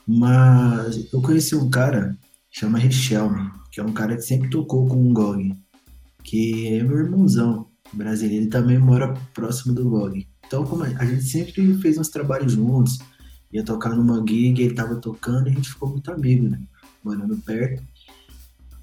Mas 0.06 1.12
eu 1.12 1.20
conheci 1.20 1.56
um 1.56 1.68
cara, 1.68 2.16
chama 2.50 2.78
Richelme, 2.78 3.50
que 3.74 3.80
é 3.80 3.82
um 3.82 3.92
cara 3.92 4.14
que 4.14 4.22
sempre 4.22 4.48
tocou 4.48 4.86
com 4.86 4.96
um 4.96 5.12
GOG. 5.12 5.52
que 6.22 6.68
é 6.68 6.82
meu 6.84 6.96
irmãozão 6.96 7.66
brasileiro, 7.92 8.44
ele 8.44 8.50
também 8.50 8.78
mora 8.78 9.12
próximo 9.34 9.74
do 9.74 9.90
GOG. 9.90 10.28
Então, 10.46 10.64
como 10.64 10.84
a 10.84 11.04
gente 11.04 11.24
sempre 11.24 11.74
fez 11.78 11.98
uns 11.98 12.08
trabalhos 12.08 12.52
juntos, 12.52 13.00
ia 13.52 13.64
tocar 13.64 13.90
numa 13.96 14.24
gig, 14.24 14.62
ele 14.62 14.74
tava 14.74 14.94
tocando 14.96 15.48
e 15.48 15.50
a 15.50 15.54
gente 15.54 15.70
ficou 15.70 15.88
muito 15.90 16.08
amigo, 16.12 16.48
né? 16.48 16.60
Morando 17.02 17.36
perto. 17.38 17.82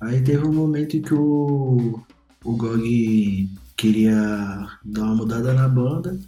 Aí 0.01 0.21
teve 0.21 0.45
um 0.45 0.53
momento 0.53 1.01
que 1.01 1.13
o, 1.13 2.03
o 2.43 2.55
Gog 2.57 3.49
queria 3.77 4.67
dar 4.83 5.03
uma 5.03 5.15
mudada 5.15 5.53
na 5.53 5.69
banda. 5.69 6.19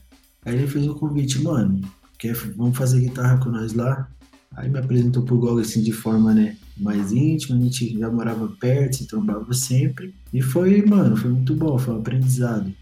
Aí 0.45 0.55
ele 0.55 0.67
fez 0.67 0.87
o 0.87 0.95
convite, 0.95 1.41
mano, 1.43 1.81
quer, 2.17 2.33
vamos 2.55 2.77
fazer 2.77 3.01
guitarra 3.01 3.37
com 3.39 3.49
nós 3.49 3.73
lá? 3.73 4.09
Aí 4.55 4.69
me 4.69 4.79
apresentou 4.79 5.23
pro 5.23 5.37
Gog 5.37 5.61
assim 5.61 5.83
de 5.83 5.91
forma, 5.91 6.33
né, 6.33 6.55
mais 6.77 7.11
íntima, 7.11 7.57
a 7.57 7.61
gente 7.61 7.97
já 7.97 8.09
morava 8.09 8.47
perto, 8.59 8.97
se 8.97 9.07
trombava 9.07 9.53
sempre. 9.53 10.13
E 10.33 10.41
foi, 10.41 10.83
mano, 10.85 11.15
foi 11.15 11.31
muito 11.31 11.55
bom, 11.55 11.77
foi 11.77 11.93
um 11.93 11.99
aprendizado, 11.99 12.73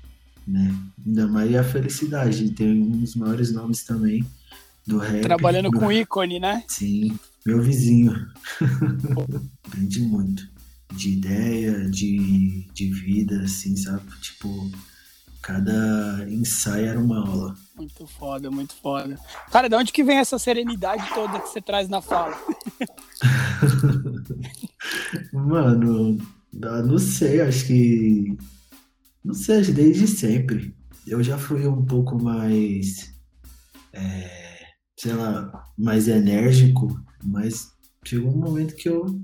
né? 0.48 0.76
Ainda 1.06 1.28
mais 1.28 1.54
a 1.56 1.64
felicidade 1.64 2.48
de 2.48 2.52
ter 2.52 2.68
um 2.72 3.00
dos 3.00 3.16
maiores 3.16 3.52
nomes 3.52 3.84
também 3.84 4.26
do 4.86 4.98
rap. 4.98 5.22
Trabalhando 5.22 5.72
com 5.72 5.92
ícone, 5.92 6.40
né? 6.40 6.64
Sim, 6.68 7.18
meu 7.46 7.62
vizinho. 7.62 8.14
Aprendi 9.66 10.02
muito. 10.02 10.50
De 10.94 11.12
ideia, 11.12 11.90
de, 11.90 12.68
de 12.74 12.86
vida, 12.92 13.42
assim, 13.42 13.76
sabe? 13.76 14.04
Tipo, 14.22 14.70
cada 15.42 16.26
ensaio 16.30 16.88
era 16.88 17.00
uma 17.00 17.28
aula. 17.28 17.56
Muito 17.76 18.06
foda, 18.06 18.52
muito 18.52 18.76
foda. 18.76 19.20
Cara, 19.52 19.68
de 19.68 19.76
onde 19.76 19.92
que 19.92 20.04
vem 20.04 20.18
essa 20.18 20.38
serenidade 20.38 21.04
toda 21.14 21.40
que 21.40 21.50
você 21.50 21.62
traz 21.62 21.90
na 21.90 22.02
fala? 22.02 22.38
Mano, 25.34 26.18
não 26.54 26.98
sei, 26.98 27.42
acho 27.42 27.68
que. 27.68 28.38
Não 29.24 29.34
sei, 29.34 29.64
desde 29.64 30.08
sempre. 30.08 30.76
Eu 31.08 31.24
já 31.24 31.38
fui 31.38 31.66
um 31.68 31.86
pouco 31.86 32.22
mais. 32.22 33.14
É, 33.94 34.58
sei 34.98 35.14
lá, 35.14 35.70
mais 35.78 36.08
enérgico, 36.08 36.88
mas 37.24 37.72
chegou 38.06 38.32
um 38.32 38.38
momento 38.38 38.76
que 38.76 38.90
eu 38.90 39.22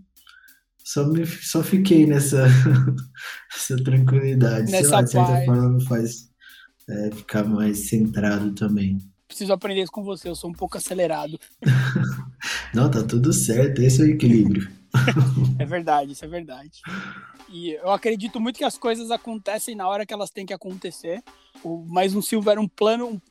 só, 0.87 1.05
me, 1.05 1.25
só 1.25 1.61
fiquei 1.61 2.05
nessa, 2.05 2.47
essa 3.53 3.75
tranquilidade. 3.83 4.71
Nessa 4.71 4.83
sei 4.83 4.91
lá, 4.91 5.01
de 5.01 5.11
certa 5.11 5.31
paz. 5.33 5.45
forma 5.45 5.69
me 5.69 5.85
faz 5.85 6.29
é, 6.89 7.11
ficar 7.11 7.43
mais 7.43 7.89
centrado 7.89 8.55
também. 8.55 8.97
Preciso 9.27 9.51
aprender 9.51 9.81
isso 9.81 9.91
com 9.91 10.01
você, 10.01 10.29
eu 10.29 10.35
sou 10.35 10.49
um 10.49 10.53
pouco 10.53 10.77
acelerado. 10.77 11.37
Não, 12.73 12.89
tá 12.89 13.03
tudo 13.03 13.33
certo, 13.33 13.81
esse 13.81 14.01
é 14.01 14.05
o 14.05 14.07
equilíbrio. 14.07 14.71
é 15.59 15.65
verdade, 15.65 16.13
isso 16.13 16.23
é 16.23 16.27
verdade. 16.29 16.79
E 17.49 17.71
eu 17.71 17.91
acredito 17.91 18.39
muito 18.39 18.57
que 18.57 18.63
as 18.63 18.77
coisas 18.77 19.11
acontecem 19.11 19.75
na 19.75 19.89
hora 19.89 20.05
que 20.05 20.13
elas 20.13 20.29
têm 20.29 20.45
que 20.45 20.53
acontecer. 20.53 21.21
O 21.65 21.83
Mais 21.85 22.15
um 22.15 22.21
Silva 22.21 22.51
era 22.51 22.61
um 22.61 22.67
plano, 22.67 23.21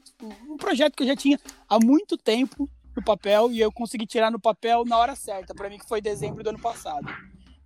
um 0.47 0.59
projeto 0.59 0.95
que 0.95 1.05
eu 1.05 1.07
já 1.07 1.17
tinha 1.17 1.41
há 1.67 1.79
muito 1.83 2.19
tempo 2.19 2.69
no 2.95 3.03
papel 3.03 3.51
e 3.51 3.61
eu 3.61 3.73
consegui 3.73 4.05
tirar 4.05 4.31
no 4.31 4.39
papel 4.39 4.85
na 4.85 4.99
hora 4.99 5.17
certa, 5.17 5.55
para 5.55 5.71
mim 5.71 5.79
que 5.79 5.89
foi 5.89 6.03
dezembro 6.03 6.45
do 6.45 6.51
ano 6.51 6.61
passado. 6.61 7.09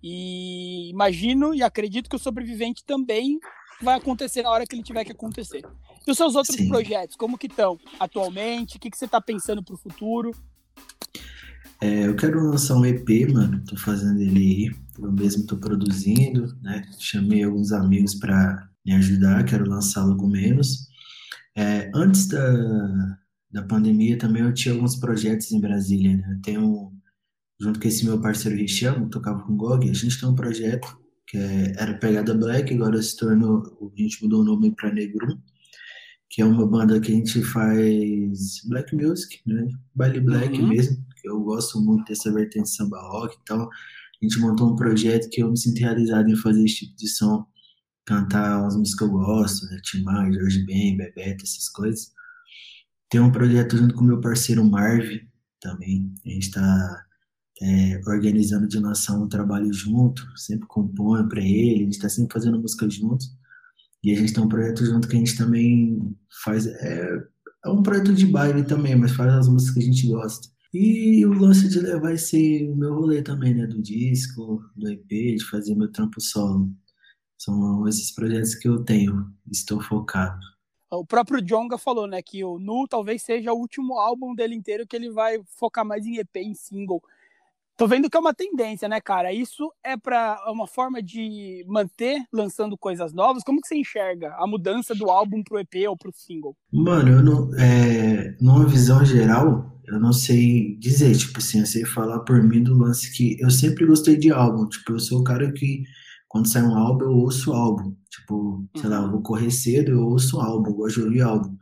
E 0.03 0.89
imagino 0.89 1.53
e 1.53 1.61
acredito 1.61 2.09
que 2.09 2.15
o 2.15 2.19
sobrevivente 2.19 2.83
também 2.83 3.39
vai 3.81 3.97
acontecer 3.97 4.43
na 4.43 4.49
hora 4.49 4.65
que 4.65 4.75
ele 4.75 4.83
tiver 4.83 5.03
que 5.03 5.11
acontecer. 5.11 5.63
E 6.05 6.11
os 6.11 6.17
seus 6.17 6.35
outros 6.35 6.55
Sim. 6.55 6.67
projetos, 6.67 7.15
como 7.15 7.37
que 7.37 7.47
estão 7.47 7.79
atualmente? 7.99 8.77
O 8.77 8.79
que, 8.79 8.89
que 8.89 8.97
você 8.97 9.05
está 9.05 9.21
pensando 9.21 9.63
para 9.63 9.75
o 9.75 9.77
futuro? 9.77 10.31
É, 11.79 12.05
eu 12.05 12.15
quero 12.15 12.39
lançar 12.39 12.75
um 12.75 12.85
EP, 12.85 13.31
mano. 13.33 13.63
Tô 13.65 13.75
fazendo 13.75 14.21
ele 14.21 14.39
aí. 14.39 14.75
Eu 14.99 15.11
mesmo 15.11 15.45
tô 15.47 15.57
produzindo, 15.57 16.55
né? 16.61 16.83
Chamei 16.99 17.43
alguns 17.43 17.71
amigos 17.71 18.15
para 18.15 18.69
me 18.85 18.93
ajudar. 18.93 19.43
Quero 19.45 19.67
lançar 19.67 20.05
logo 20.05 20.27
menos. 20.27 20.87
É, 21.55 21.91
antes 21.93 22.27
da, 22.27 23.17
da 23.51 23.63
pandemia 23.63 24.17
também 24.17 24.43
eu 24.43 24.53
tinha 24.53 24.73
alguns 24.73 24.95
projetos 24.95 25.51
em 25.51 25.59
Brasília, 25.59 26.17
né? 26.17 26.35
Eu 26.35 26.41
tenho, 26.41 26.91
junto 27.61 27.79
com 27.79 27.87
esse 27.87 28.03
meu 28.03 28.19
parceiro 28.19 28.57
Richel, 28.57 29.07
tocava 29.09 29.43
com 29.43 29.53
o 29.53 29.55
Gog, 29.55 29.87
a 29.87 29.93
gente 29.93 30.19
tem 30.19 30.27
um 30.27 30.33
projeto 30.33 30.97
que 31.27 31.37
é, 31.37 31.73
era 31.77 31.93
Pegada 31.93 32.33
Black, 32.33 32.73
agora 32.73 32.99
se 33.01 33.15
tornou, 33.15 33.61
a 33.95 34.01
gente 34.01 34.23
mudou 34.23 34.41
o 34.41 34.43
nome 34.43 34.75
para 34.75 34.91
Negrum, 34.91 35.37
que 36.27 36.41
é 36.41 36.45
uma 36.45 36.65
banda 36.65 36.99
que 36.99 37.11
a 37.11 37.15
gente 37.15 37.43
faz 37.43 38.61
black 38.67 38.95
music, 38.95 39.41
né? 39.45 39.67
Baile 39.93 40.19
black 40.19 40.59
uhum. 40.59 40.69
mesmo, 40.69 41.05
que 41.21 41.29
eu 41.29 41.39
gosto 41.41 41.79
muito 41.79 42.05
dessa 42.05 42.33
vertente 42.33 42.69
samba 42.69 42.99
rock, 42.99 43.37
então 43.43 43.61
a 43.63 44.25
gente 44.25 44.39
montou 44.39 44.71
um 44.71 44.75
projeto 44.75 45.29
que 45.29 45.43
eu 45.43 45.51
me 45.51 45.57
sinto 45.57 45.79
realizado 45.79 46.29
em 46.29 46.35
fazer 46.35 46.65
esse 46.65 46.77
tipo 46.77 46.95
de 46.97 47.07
som 47.07 47.45
cantar 48.05 48.65
as 48.65 48.75
músicas 48.75 48.97
que 48.97 49.03
eu 49.03 49.09
gosto, 49.11 49.65
né? 49.67 49.79
Timar, 49.83 50.33
Jorge 50.33 50.65
Ben, 50.65 50.97
Bebeto, 50.97 51.43
essas 51.43 51.69
coisas. 51.69 52.11
Tem 53.09 53.21
um 53.21 53.31
projeto 53.31 53.77
junto 53.77 53.93
com 53.93 54.03
meu 54.03 54.19
parceiro 54.19 54.65
Marv 54.65 55.07
também. 55.59 56.11
A 56.25 56.29
gente 56.29 56.47
está 56.47 57.05
é, 57.61 58.01
organizando 58.07 58.67
de 58.67 58.79
lançar 58.79 59.15
um 59.17 59.29
trabalho 59.29 59.71
junto, 59.71 60.25
sempre 60.35 60.67
componho 60.67 61.27
para 61.29 61.41
ele, 61.41 61.81
a 61.81 61.83
gente 61.83 61.93
está 61.93 62.09
sempre 62.09 62.33
fazendo 62.33 62.59
música 62.59 62.89
juntos. 62.89 63.27
E 64.03 64.11
a 64.11 64.15
gente 64.15 64.33
tem 64.33 64.43
um 64.43 64.49
projeto 64.49 64.83
junto 64.83 65.07
que 65.07 65.15
a 65.15 65.19
gente 65.19 65.37
também 65.37 66.15
faz. 66.43 66.65
É, 66.65 67.07
é 67.65 67.69
um 67.69 67.83
projeto 67.83 68.13
de 68.13 68.25
baile 68.25 68.63
também, 68.63 68.95
mas 68.95 69.11
faz 69.11 69.31
as 69.33 69.47
músicas 69.47 69.75
que 69.75 69.79
a 69.81 69.93
gente 69.93 70.07
gosta. 70.07 70.47
E 70.73 71.23
o 71.25 71.33
lance 71.33 71.67
de 71.69 71.79
levar 71.79 72.13
esse 72.13 72.67
meu 72.75 72.95
rolê 72.95 73.21
também, 73.21 73.53
né? 73.53 73.67
Do 73.67 73.81
disco, 73.81 74.63
do 74.75 74.89
EP, 74.89 75.07
de 75.07 75.45
fazer 75.49 75.75
meu 75.75 75.91
trampo 75.91 76.19
solo. 76.19 76.71
São 77.37 77.87
esses 77.87 78.11
projetos 78.11 78.55
que 78.55 78.67
eu 78.67 78.83
tenho, 78.83 79.27
estou 79.51 79.81
focado. 79.81 80.39
O 80.89 81.05
próprio 81.05 81.41
Jonga 81.41 81.77
falou, 81.77 82.05
né, 82.05 82.21
que 82.21 82.43
o 82.43 82.59
Nu 82.59 82.85
talvez 82.87 83.21
seja 83.21 83.53
o 83.53 83.57
último 83.57 83.97
álbum 83.97 84.35
dele 84.35 84.55
inteiro 84.55 84.85
que 84.85 84.95
ele 84.95 85.09
vai 85.09 85.41
focar 85.45 85.85
mais 85.85 86.05
em 86.05 86.17
EP, 86.17 86.35
em 86.37 86.53
single. 86.53 87.01
Tô 87.81 87.87
vendo 87.87 88.11
que 88.11 88.15
é 88.15 88.19
uma 88.19 88.31
tendência, 88.31 88.87
né, 88.87 89.01
cara? 89.01 89.33
Isso 89.33 89.73
é 89.83 89.97
para 89.97 90.37
uma 90.49 90.67
forma 90.67 91.01
de 91.01 91.65
manter 91.67 92.23
lançando 92.31 92.77
coisas 92.77 93.11
novas. 93.11 93.41
Como 93.43 93.59
que 93.59 93.67
você 93.67 93.75
enxerga 93.75 94.35
a 94.37 94.45
mudança 94.45 94.93
do 94.93 95.09
álbum 95.09 95.41
pro 95.41 95.57
EP 95.57 95.89
ou 95.89 95.97
pro 95.97 96.11
single? 96.13 96.55
Mano, 96.71 97.09
eu 97.09 97.23
não, 97.23 97.51
é, 97.55 98.37
numa 98.39 98.67
visão 98.67 99.03
geral, 99.03 99.81
eu 99.87 99.99
não 99.99 100.13
sei 100.13 100.77
dizer, 100.77 101.17
tipo 101.17 101.39
assim, 101.39 101.61
eu 101.61 101.65
sei 101.65 101.83
falar 101.83 102.19
por 102.19 102.43
mim 102.43 102.61
do 102.61 102.77
lance 102.77 103.11
que 103.17 103.35
eu 103.41 103.49
sempre 103.49 103.83
gostei 103.87 104.15
de 104.15 104.31
álbum. 104.31 104.69
Tipo, 104.69 104.91
eu 104.91 104.99
sou 104.99 105.21
o 105.21 105.23
cara 105.23 105.51
que 105.51 105.81
quando 106.27 106.49
sai 106.49 106.61
um 106.61 106.77
álbum, 106.77 107.05
eu 107.05 107.13
ouço 107.13 107.49
o 107.49 107.55
álbum. 107.55 107.95
Tipo, 108.11 108.63
sei 108.77 108.91
lá, 108.91 108.97
eu 108.97 109.09
vou 109.09 109.23
correr 109.23 109.49
cedo, 109.49 109.93
eu 109.93 110.01
ouço 110.01 110.37
o 110.37 110.39
álbum, 110.39 110.69
eu 110.69 110.75
gosto 110.75 110.99
de 110.99 111.05
ouvir 111.05 111.21
álbum. 111.21 111.57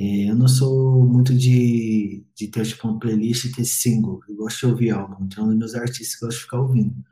É, 0.00 0.30
eu 0.30 0.34
não 0.34 0.48
sou 0.48 1.04
muito 1.04 1.34
de, 1.34 2.24
de 2.34 2.48
ter 2.48 2.64
tipo 2.64 2.88
uma 2.88 2.98
playlist 2.98 3.44
e 3.44 3.52
ter 3.52 3.66
single. 3.66 4.20
Eu 4.26 4.34
gosto 4.36 4.60
de 4.60 4.66
ouvir 4.72 4.90
álbum. 4.92 5.26
Então, 5.26 5.46
meus 5.48 5.74
artistas 5.74 6.18
gostam 6.18 6.30
de 6.30 6.44
ficar 6.44 6.60
ouvindo. 6.62 7.04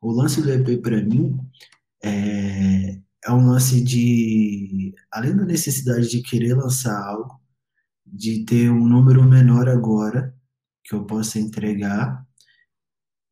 O 0.00 0.12
lance 0.12 0.40
do 0.40 0.50
EP 0.52 0.80
para 0.80 1.02
mim 1.02 1.36
é, 2.04 3.00
é 3.24 3.32
um 3.32 3.46
lance 3.48 3.82
de, 3.82 4.94
além 5.10 5.36
da 5.36 5.44
necessidade 5.44 6.08
de 6.08 6.22
querer 6.22 6.54
lançar 6.54 6.96
algo, 7.04 7.40
de 8.06 8.44
ter 8.44 8.70
um 8.70 8.86
número 8.86 9.24
menor 9.24 9.68
agora 9.68 10.32
que 10.84 10.94
eu 10.94 11.04
possa 11.04 11.40
entregar 11.40 12.24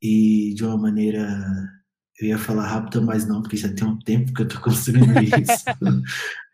e 0.03 0.55
de 0.55 0.65
uma 0.65 0.77
maneira 0.77 1.78
eu 2.21 2.29
ia 2.29 2.39
falar 2.39 2.67
rápido, 2.67 3.01
mas 3.01 3.27
não, 3.27 3.41
porque 3.41 3.57
já 3.57 3.73
tem 3.73 3.87
um 3.87 3.99
tempo 3.99 4.33
que 4.33 4.43
eu 4.43 4.49
tô 4.49 4.59
construindo 4.61 5.13
isso. 5.21 5.65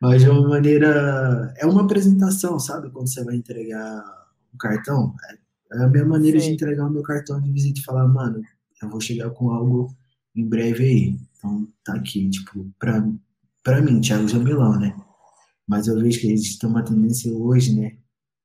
mas 0.00 0.22
de 0.22 0.29
uma 0.29 0.48
maneira. 0.48 1.55
É 1.57 1.66
uma 1.66 1.83
apresentação, 1.83 2.59
sabe? 2.59 2.90
Quando 2.90 3.09
você 3.09 3.24
vai 3.24 3.37
entregar 3.37 4.05
um 4.53 4.59
cartão. 4.59 5.14
É 5.72 5.85
a 5.85 5.88
minha 5.88 6.05
maneira 6.05 6.38
Sim. 6.38 6.48
de 6.48 6.55
entregar 6.55 6.87
o 6.87 6.90
meu 6.90 7.03
cartão 7.03 7.40
de 7.40 7.50
visita 7.50 7.81
e 7.81 7.83
falar, 7.83 8.07
mano, 8.07 8.42
eu 8.83 8.88
vou 8.88 9.00
chegar 9.00 9.31
com 9.31 9.50
algo 9.50 9.94
em 10.37 10.46
breve 10.46 10.85
aí. 10.85 11.18
Então 11.37 11.66
tá 11.83 11.94
aqui, 11.94 12.29
tipo, 12.29 12.70
pra, 12.79 13.07
pra 13.62 13.81
mim, 13.81 14.00
Thiago 14.00 14.29
Jamilão, 14.29 14.79
né? 14.79 14.94
Mas 15.66 15.88
eu 15.88 15.98
vejo 15.98 16.20
que 16.20 16.27
a 16.27 16.37
gente 16.37 16.59
tem 16.59 16.68
uma 16.68 16.85
tendência 16.85 17.33
hoje, 17.33 17.74
né? 17.74 17.96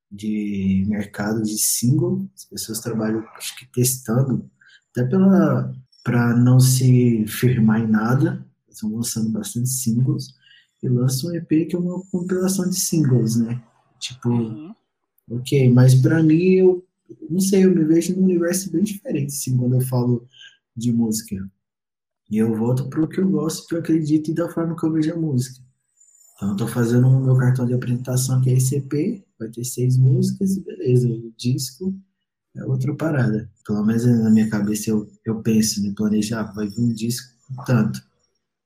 De 0.09 0.85
mercado 0.87 1.43
de 1.43 1.57
single, 1.57 2.27
as 2.33 2.45
pessoas 2.45 2.79
trabalham, 2.79 3.23
acho 3.35 3.55
que 3.57 3.65
testando, 3.71 4.49
até 4.91 5.05
pela 5.05 5.71
para 6.03 6.35
não 6.35 6.59
se 6.59 7.25
firmar 7.27 7.81
em 7.81 7.87
nada, 7.87 8.45
estão 8.69 8.93
lançando 8.95 9.29
bastante 9.29 9.69
singles 9.69 10.33
e 10.81 10.87
lançam 10.87 11.31
um 11.31 11.35
EP 11.35 11.67
que 11.67 11.75
é 11.75 11.79
uma 11.79 12.01
compilação 12.11 12.69
de 12.69 12.75
singles, 12.75 13.35
né? 13.35 13.61
Tipo, 13.99 14.29
uhum. 14.29 14.73
ok, 15.31 15.69
mas 15.71 15.95
para 15.95 16.23
mim 16.23 16.53
eu 16.53 16.85
não 17.29 17.39
sei, 17.39 17.65
eu 17.65 17.73
me 17.73 17.83
vejo 17.83 18.15
num 18.15 18.23
universo 18.23 18.71
bem 18.71 18.83
diferente, 18.83 19.33
assim, 19.33 19.57
quando 19.57 19.75
eu 19.75 19.81
falo 19.81 20.27
de 20.75 20.91
música. 20.91 21.35
E 22.29 22.37
eu 22.37 22.55
volto 22.55 22.87
para 22.87 23.01
o 23.01 23.07
que 23.07 23.19
eu 23.19 23.29
gosto, 23.29 23.67
que 23.67 23.75
eu 23.75 23.79
acredito 23.79 24.29
e 24.29 24.33
da 24.33 24.47
forma 24.49 24.75
que 24.75 24.85
eu 24.85 24.91
vejo 24.91 25.11
a 25.11 25.17
música. 25.17 25.59
Então, 26.35 26.51
eu 26.51 26.55
tô 26.55 26.67
fazendo 26.67 27.07
o 27.07 27.19
meu 27.19 27.35
cartão 27.35 27.65
de 27.65 27.73
apresentação, 27.73 28.39
que 28.41 28.49
é 28.49 28.53
esse 28.53 28.75
EP, 28.75 29.23
vai 29.37 29.49
ter 29.49 29.63
seis 29.63 29.97
músicas 29.97 30.55
e 30.55 30.63
beleza, 30.63 31.09
o 31.09 31.33
disco 31.35 31.93
é 32.55 32.63
outra 32.65 32.93
parada. 32.95 33.49
Pelo 33.65 33.85
menos 33.85 34.05
na 34.05 34.29
minha 34.29 34.49
cabeça 34.49 34.89
eu, 34.89 35.09
eu 35.25 35.41
penso, 35.41 35.81
me 35.81 35.93
planejar, 35.93 36.43
vai 36.53 36.67
vir 36.67 36.79
um 36.79 36.93
disco 36.93 37.33
tanto. 37.65 38.01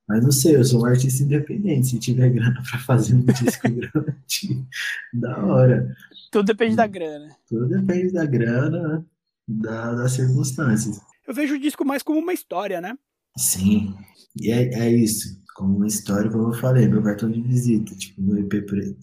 Mas 0.06 0.22
não 0.22 0.30
sei, 0.30 0.56
eu 0.56 0.64
sou 0.64 0.82
um 0.82 0.86
artista 0.86 1.22
independente. 1.22 1.88
Se 1.88 1.98
tiver 1.98 2.28
grana 2.30 2.62
para 2.70 2.78
fazer 2.80 3.14
um 3.14 3.24
disco 3.24 3.68
grande, 3.68 4.66
da 5.14 5.44
hora. 5.44 5.96
Tudo 6.30 6.46
depende 6.46 6.76
da 6.76 6.86
grana. 6.86 7.34
Tudo 7.48 7.68
depende 7.68 8.12
da 8.12 8.26
grana, 8.26 9.06
da, 9.46 9.94
das 9.94 10.12
circunstâncias. 10.12 11.00
Eu 11.26 11.34
vejo 11.34 11.54
o 11.54 11.60
disco 11.60 11.84
mais 11.84 12.02
como 12.02 12.18
uma 12.18 12.34
história, 12.34 12.80
né? 12.80 12.96
Sim, 13.36 13.94
e 14.36 14.50
é, 14.50 14.74
é 14.74 14.90
isso. 14.90 15.42
Como 15.54 15.76
uma 15.76 15.86
história, 15.86 16.30
como 16.30 16.48
eu 16.48 16.54
falei, 16.54 16.86
meu 16.88 17.02
cartão 17.02 17.30
de 17.30 17.40
visita. 17.40 17.94
Tipo, 17.94 18.20
no 18.20 18.38
EP 18.38 18.52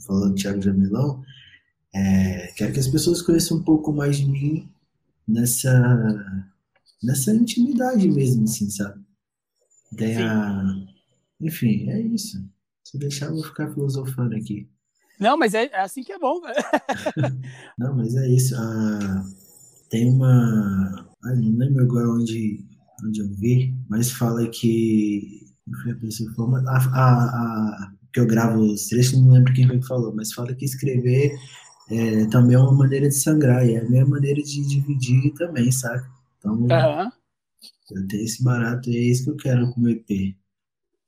falando 0.05 0.35
Thiago 0.35 0.61
Jamilão, 0.61 1.23
é, 1.93 2.47
quero 2.55 2.73
que 2.73 2.79
as 2.79 2.87
pessoas 2.87 3.21
conheçam 3.21 3.57
um 3.57 3.63
pouco 3.63 3.91
mais 3.91 4.17
de 4.17 4.25
mim 4.25 4.69
nessa, 5.27 6.45
nessa 7.03 7.33
intimidade 7.33 8.09
mesmo, 8.09 8.43
assim, 8.43 8.69
sabe? 8.69 9.03
Daí 9.91 10.15
a... 10.15 10.63
Enfim, 11.41 11.89
é 11.89 11.99
isso. 11.99 12.37
Se 12.83 12.97
deixar, 12.97 13.27
eu 13.27 13.35
vou 13.35 13.43
ficar 13.43 13.73
filosofando 13.73 14.35
aqui. 14.35 14.69
Não, 15.19 15.37
mas 15.37 15.53
é, 15.53 15.65
é 15.65 15.81
assim 15.81 16.03
que 16.03 16.11
é 16.11 16.19
bom, 16.19 16.41
Não, 17.77 17.95
mas 17.95 18.15
é 18.15 18.27
isso. 18.27 18.55
Ah, 18.57 19.23
tem 19.89 20.09
uma. 20.09 21.07
Ah, 21.23 21.35
não 21.35 21.57
lembro 21.57 21.83
agora 21.83 22.09
onde, 22.09 22.65
onde 23.05 23.21
eu 23.21 23.27
vi, 23.35 23.75
mas 23.87 24.11
fala 24.11 24.47
que. 24.49 25.47
A, 26.67 26.77
a, 26.77 27.05
a, 27.05 27.93
que 28.11 28.19
eu 28.19 28.25
gravo 28.25 28.61
os 28.61 28.87
trechos, 28.87 29.21
não 29.21 29.31
lembro 29.31 29.53
quem 29.53 29.67
foi 29.67 29.79
que 29.79 29.87
falou, 29.87 30.13
mas 30.13 30.33
fala 30.33 30.55
que 30.55 30.65
escrever 30.65 31.37
é, 31.91 32.25
também 32.27 32.55
é 32.55 32.59
uma 32.59 32.71
maneira 32.71 33.09
de 33.09 33.15
sangrar, 33.15 33.67
e 33.67 33.75
é 33.75 33.79
a 33.79 33.89
minha 33.89 34.05
maneira 34.05 34.41
de 34.41 34.65
dividir 34.65 35.33
também, 35.33 35.69
saca? 35.71 36.09
Então, 36.39 36.53
uhum. 36.53 37.11
eu 37.91 38.07
tenho 38.07 38.23
esse 38.23 38.41
barato 38.41 38.89
e 38.89 38.95
é 38.95 39.01
isso 39.01 39.25
que 39.25 39.29
eu 39.31 39.35
quero 39.35 39.71
com 39.73 39.81
o 39.81 39.89
EP. 39.89 40.35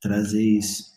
Trazer 0.02 0.44
isso. 0.44 0.92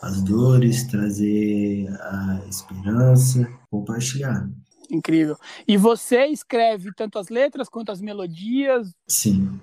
As 0.00 0.22
dores, 0.22 0.84
trazer 0.84 1.88
a 1.88 2.44
esperança, 2.48 3.48
compartilhar. 3.70 4.48
Incrível. 4.90 5.36
E 5.66 5.76
você 5.76 6.26
escreve 6.26 6.92
tanto 6.94 7.18
as 7.18 7.28
letras 7.28 7.68
quanto 7.68 7.90
as 7.90 8.00
melodias? 8.00 8.94
Sim. 9.08 9.60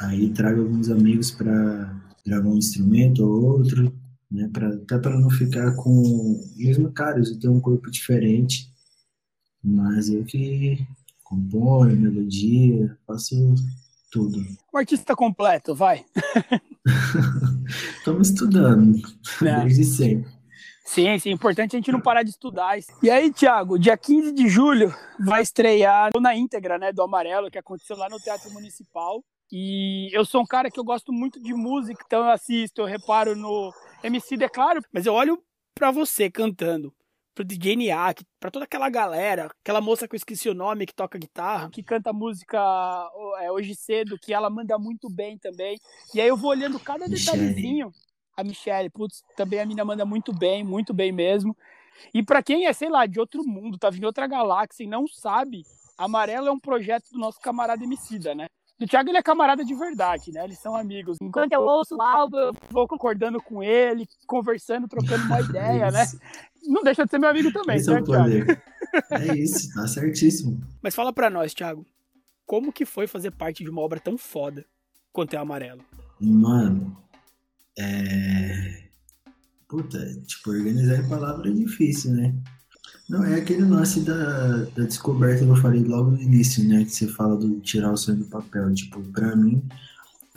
Aí 0.00 0.30
trago 0.30 0.62
alguns 0.62 0.88
amigos 0.88 1.30
para 1.30 1.94
gravar 2.26 2.48
um 2.48 2.58
instrumento 2.58 3.24
ou 3.24 3.58
outro, 3.58 3.92
né? 4.30 4.48
Pra, 4.52 4.68
até 4.68 4.98
para 4.98 5.18
não 5.18 5.30
ficar 5.30 5.74
com. 5.76 6.40
Mesmo, 6.56 6.92
cara, 6.92 7.20
eu 7.20 7.38
tenho 7.38 7.54
um 7.54 7.60
corpo 7.60 7.90
diferente, 7.90 8.72
mas 9.64 10.10
eu 10.10 10.24
que 10.24 10.86
componho, 11.22 11.96
melodia, 11.96 12.96
faço 13.06 13.54
tudo. 14.12 14.38
O 14.72 14.78
artista 14.78 15.16
completo, 15.16 15.74
vai. 15.74 16.04
Estamos 17.98 18.28
estudando, 18.28 18.98
é. 19.42 19.64
desde 19.64 19.84
sempre. 19.84 20.32
Sim, 20.84 21.18
sim, 21.18 21.30
é 21.30 21.32
importante 21.32 21.74
a 21.74 21.78
gente 21.78 21.90
não 21.90 22.00
parar 22.00 22.22
de 22.22 22.30
estudar. 22.30 22.78
E 23.02 23.10
aí, 23.10 23.32
Thiago, 23.32 23.78
dia 23.78 23.96
15 23.96 24.32
de 24.32 24.48
julho 24.48 24.94
vai 25.18 25.40
estrear 25.40 26.10
na 26.20 26.36
íntegra, 26.36 26.78
né, 26.78 26.92
do 26.92 27.02
Amarelo, 27.02 27.50
que 27.50 27.58
aconteceu 27.58 27.96
lá 27.96 28.08
no 28.10 28.20
Teatro 28.20 28.52
Municipal. 28.52 29.24
E 29.50 30.10
eu 30.12 30.24
sou 30.26 30.42
um 30.42 30.46
cara 30.46 30.70
que 30.70 30.78
eu 30.78 30.84
gosto 30.84 31.12
muito 31.12 31.42
de 31.42 31.54
música, 31.54 32.02
então 32.04 32.24
eu 32.24 32.30
assisto, 32.30 32.82
eu 32.82 32.86
reparo 32.86 33.34
no 33.34 33.72
MC, 34.02 34.34
é 34.42 34.48
claro, 34.48 34.82
mas 34.92 35.06
eu 35.06 35.14
olho 35.14 35.42
para 35.74 35.90
você 35.90 36.30
cantando 36.30 36.92
pro 37.34 37.44
DJ 37.44 37.76
Niak, 37.76 38.24
pra 38.38 38.50
toda 38.50 38.64
aquela 38.64 38.88
galera, 38.88 39.50
aquela 39.60 39.80
moça 39.80 40.06
que 40.06 40.14
eu 40.14 40.16
esqueci 40.16 40.48
o 40.48 40.54
nome, 40.54 40.86
que 40.86 40.94
toca 40.94 41.18
guitarra, 41.18 41.68
que 41.68 41.82
canta 41.82 42.12
música 42.12 42.58
é, 43.40 43.50
hoje 43.50 43.74
cedo, 43.74 44.18
que 44.18 44.32
ela 44.32 44.48
manda 44.48 44.78
muito 44.78 45.10
bem 45.10 45.36
também. 45.36 45.78
E 46.14 46.20
aí 46.20 46.28
eu 46.28 46.36
vou 46.36 46.50
olhando 46.50 46.78
cada 46.78 47.06
detalhezinho. 47.08 47.92
A 48.36 48.42
Michelle, 48.42 48.90
putz, 48.90 49.22
também 49.36 49.60
a 49.60 49.66
mina 49.66 49.84
manda 49.84 50.04
muito 50.04 50.32
bem, 50.32 50.64
muito 50.64 50.92
bem 50.92 51.12
mesmo. 51.12 51.56
E 52.12 52.22
para 52.22 52.42
quem 52.42 52.66
é, 52.66 52.72
sei 52.72 52.88
lá, 52.88 53.06
de 53.06 53.20
outro 53.20 53.44
mundo, 53.44 53.78
tá 53.78 53.90
vindo 53.90 54.04
outra 54.04 54.26
galáxia 54.26 54.82
e 54.82 54.88
não 54.88 55.06
sabe, 55.06 55.64
Amarelo 55.96 56.48
é 56.48 56.52
um 56.52 56.58
projeto 56.58 57.10
do 57.12 57.18
nosso 57.18 57.40
camarada 57.40 57.84
Emicida, 57.84 58.34
né? 58.34 58.48
O 58.80 58.86
Thiago 58.86 59.08
ele 59.08 59.18
é 59.18 59.22
camarada 59.22 59.64
de 59.64 59.74
verdade, 59.74 60.32
né? 60.32 60.44
Eles 60.44 60.58
são 60.58 60.74
amigos. 60.74 61.16
Enquanto 61.22 61.52
eu 61.52 61.62
ouço 61.62 61.96
o 61.96 62.02
álbum, 62.02 62.36
eu 62.36 62.52
vou 62.70 62.88
concordando 62.88 63.40
com 63.40 63.62
ele, 63.62 64.06
conversando, 64.26 64.88
trocando 64.88 65.24
uma 65.26 65.40
ideia, 65.42 65.90
né? 65.90 66.04
Não 66.66 66.82
deixa 66.82 67.04
de 67.04 67.10
ser 67.10 67.18
meu 67.18 67.30
amigo 67.30 67.52
também, 67.52 67.76
Esse 67.76 67.90
né, 67.90 68.00
é 68.00 68.02
Thiago? 68.02 68.62
É 69.10 69.36
isso, 69.36 69.72
tá 69.74 69.86
certíssimo. 69.86 70.60
Mas 70.82 70.94
fala 70.94 71.12
pra 71.12 71.30
nós, 71.30 71.54
Thiago, 71.54 71.86
como 72.44 72.72
que 72.72 72.84
foi 72.84 73.06
fazer 73.06 73.30
parte 73.30 73.62
de 73.62 73.70
uma 73.70 73.80
obra 73.80 74.00
tão 74.00 74.18
foda 74.18 74.64
quanto 75.12 75.34
é 75.34 75.36
Amarelo? 75.36 75.84
Mano, 76.20 76.96
é... 77.78 78.84
Puta, 79.68 79.98
tipo, 80.22 80.50
organizar 80.50 80.96
em 80.96 81.08
palavra 81.08 81.48
é 81.48 81.52
difícil, 81.52 82.12
né? 82.12 82.34
Não, 83.08 83.22
é 83.22 83.34
aquele 83.36 83.64
lance 83.64 84.00
da, 84.00 84.64
da 84.64 84.84
descoberta 84.84 85.44
que 85.44 85.50
eu 85.50 85.56
falei 85.56 85.82
logo 85.82 86.12
no 86.12 86.22
início, 86.22 86.66
né? 86.66 86.84
Que 86.84 86.90
você 86.90 87.06
fala 87.06 87.36
do 87.36 87.60
tirar 87.60 87.92
o 87.92 87.96
sonho 87.96 88.18
do 88.18 88.24
papel. 88.26 88.72
Tipo, 88.72 89.02
pra 89.12 89.36
mim, 89.36 89.62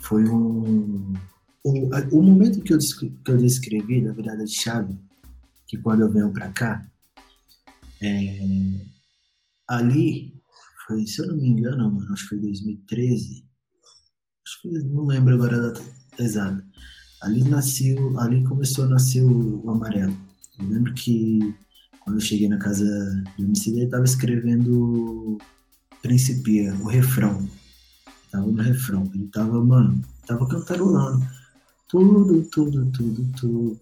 foi 0.00 0.28
um. 0.28 1.14
O, 1.64 1.90
o 2.12 2.22
momento 2.22 2.60
que 2.60 2.74
eu, 2.74 2.78
que 2.78 3.30
eu 3.30 3.38
descrevi 3.38 4.04
da 4.04 4.12
virada 4.12 4.44
de 4.44 4.52
chave, 4.52 4.98
que 5.66 5.78
quando 5.78 6.00
eu 6.02 6.10
venho 6.10 6.30
pra 6.30 6.50
cá, 6.50 6.86
é, 8.02 8.38
ali, 9.66 10.34
foi, 10.86 11.06
se 11.06 11.20
eu 11.22 11.28
não 11.28 11.36
me 11.36 11.48
engano, 11.48 11.90
mano, 11.90 12.12
acho 12.12 12.24
que 12.24 12.28
foi 12.30 12.38
2013. 12.38 13.44
Acho 14.46 14.62
que 14.62 14.68
não 14.84 15.06
lembro 15.06 15.34
agora 15.34 15.56
a 15.56 15.60
data 15.68 15.82
exata. 16.18 16.64
Ali 17.22 17.44
nasceu, 17.44 18.18
ali 18.20 18.44
começou 18.44 18.84
a 18.84 18.88
nascer 18.88 19.22
o, 19.22 19.64
o 19.64 19.70
amarelo. 19.70 20.16
Eu 20.58 20.68
lembro 20.68 20.94
que 20.94 21.54
quando 22.08 22.20
eu 22.20 22.26
cheguei 22.26 22.48
na 22.48 22.56
casa 22.56 23.22
do 23.36 23.44
MC, 23.44 23.70
ele 23.70 23.86
tava 23.86 24.04
escrevendo 24.04 25.36
Principia, 26.00 26.74
o 26.76 26.86
refrão. 26.86 27.46
Tava 28.30 28.46
no 28.46 28.62
refrão. 28.62 29.10
Ele 29.14 29.26
tava, 29.26 29.62
mano, 29.62 30.02
tava 30.26 30.48
cantarolando. 30.48 31.26
Tudo, 31.86 32.42
tudo, 32.44 32.86
tudo, 32.92 33.32
tudo. 33.38 33.80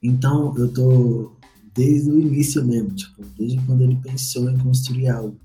Então, 0.00 0.56
eu 0.56 0.72
tô 0.72 1.32
desde 1.74 2.10
o 2.10 2.20
início 2.20 2.64
mesmo, 2.64 2.94
tipo, 2.94 3.24
desde 3.36 3.60
quando 3.66 3.82
ele 3.82 3.96
pensou 3.96 4.48
em 4.50 4.58
construir 4.58 5.08
algo, 5.08 5.36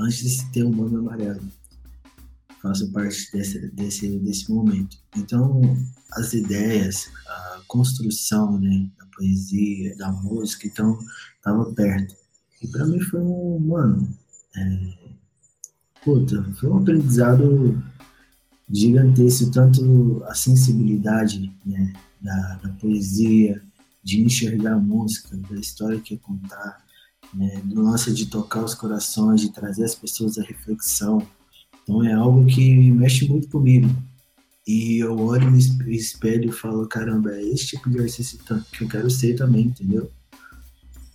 antes 0.00 0.18
de 0.18 0.30
se 0.30 0.52
ter 0.52 0.64
um 0.64 0.70
nome 0.70 0.96
amarelo. 0.96 1.42
Faço 2.62 2.90
parte 2.92 3.30
desse, 3.32 3.68
desse, 3.72 4.18
desse 4.20 4.50
momento. 4.50 4.96
Então, 5.16 5.60
as 6.12 6.32
ideias, 6.32 7.10
a 7.26 7.60
construção, 7.66 8.58
né, 8.58 8.88
poesia, 9.16 9.96
da 9.96 10.10
música, 10.10 10.66
então 10.66 10.98
tava 11.42 11.72
perto. 11.72 12.14
E 12.60 12.68
para 12.68 12.86
mim 12.86 13.00
foi 13.00 13.20
um, 13.20 13.58
mano, 13.60 14.08
é, 14.56 14.94
puta, 16.04 16.42
foi 16.54 16.70
um 16.70 16.78
aprendizado 16.78 17.82
gigantesco, 18.70 19.50
tanto 19.50 20.22
a 20.24 20.34
sensibilidade 20.34 21.54
né, 21.64 21.92
da, 22.20 22.54
da, 22.56 22.68
poesia, 22.70 23.62
de 24.02 24.20
enxergar 24.20 24.74
a 24.74 24.78
música, 24.78 25.36
da 25.36 25.56
história 25.56 26.00
que 26.00 26.14
ia 26.14 26.20
contar, 26.20 26.84
né, 27.34 27.60
do 27.64 27.82
lance 27.82 28.12
de 28.12 28.26
tocar 28.26 28.64
os 28.64 28.74
corações, 28.74 29.40
de 29.40 29.52
trazer 29.52 29.84
as 29.84 29.94
pessoas 29.94 30.38
à 30.38 30.42
reflexão. 30.42 31.26
Então 31.82 32.04
é 32.04 32.12
algo 32.12 32.46
que 32.46 32.90
mexe 32.90 33.28
muito 33.28 33.48
comigo. 33.48 33.88
E 34.66 34.98
eu 34.98 35.18
olho 35.18 35.50
no 35.50 35.56
espelho 35.56 36.48
e 36.48 36.52
falo, 36.52 36.86
caramba, 36.86 37.32
é 37.32 37.42
esse 37.42 37.68
tipo 37.68 37.90
de 37.90 37.98
artista 37.98 38.64
que 38.72 38.84
eu 38.84 38.88
quero 38.88 39.10
ser 39.10 39.34
também, 39.34 39.66
entendeu? 39.66 40.10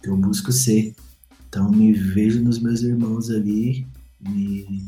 Que 0.04 0.10
eu 0.10 0.18
busco 0.18 0.52
ser. 0.52 0.94
Então 1.48 1.72
me 1.72 1.94
vejo 1.94 2.44
nos 2.44 2.60
meus 2.60 2.82
irmãos 2.82 3.30
ali, 3.30 3.88
me, 4.20 4.86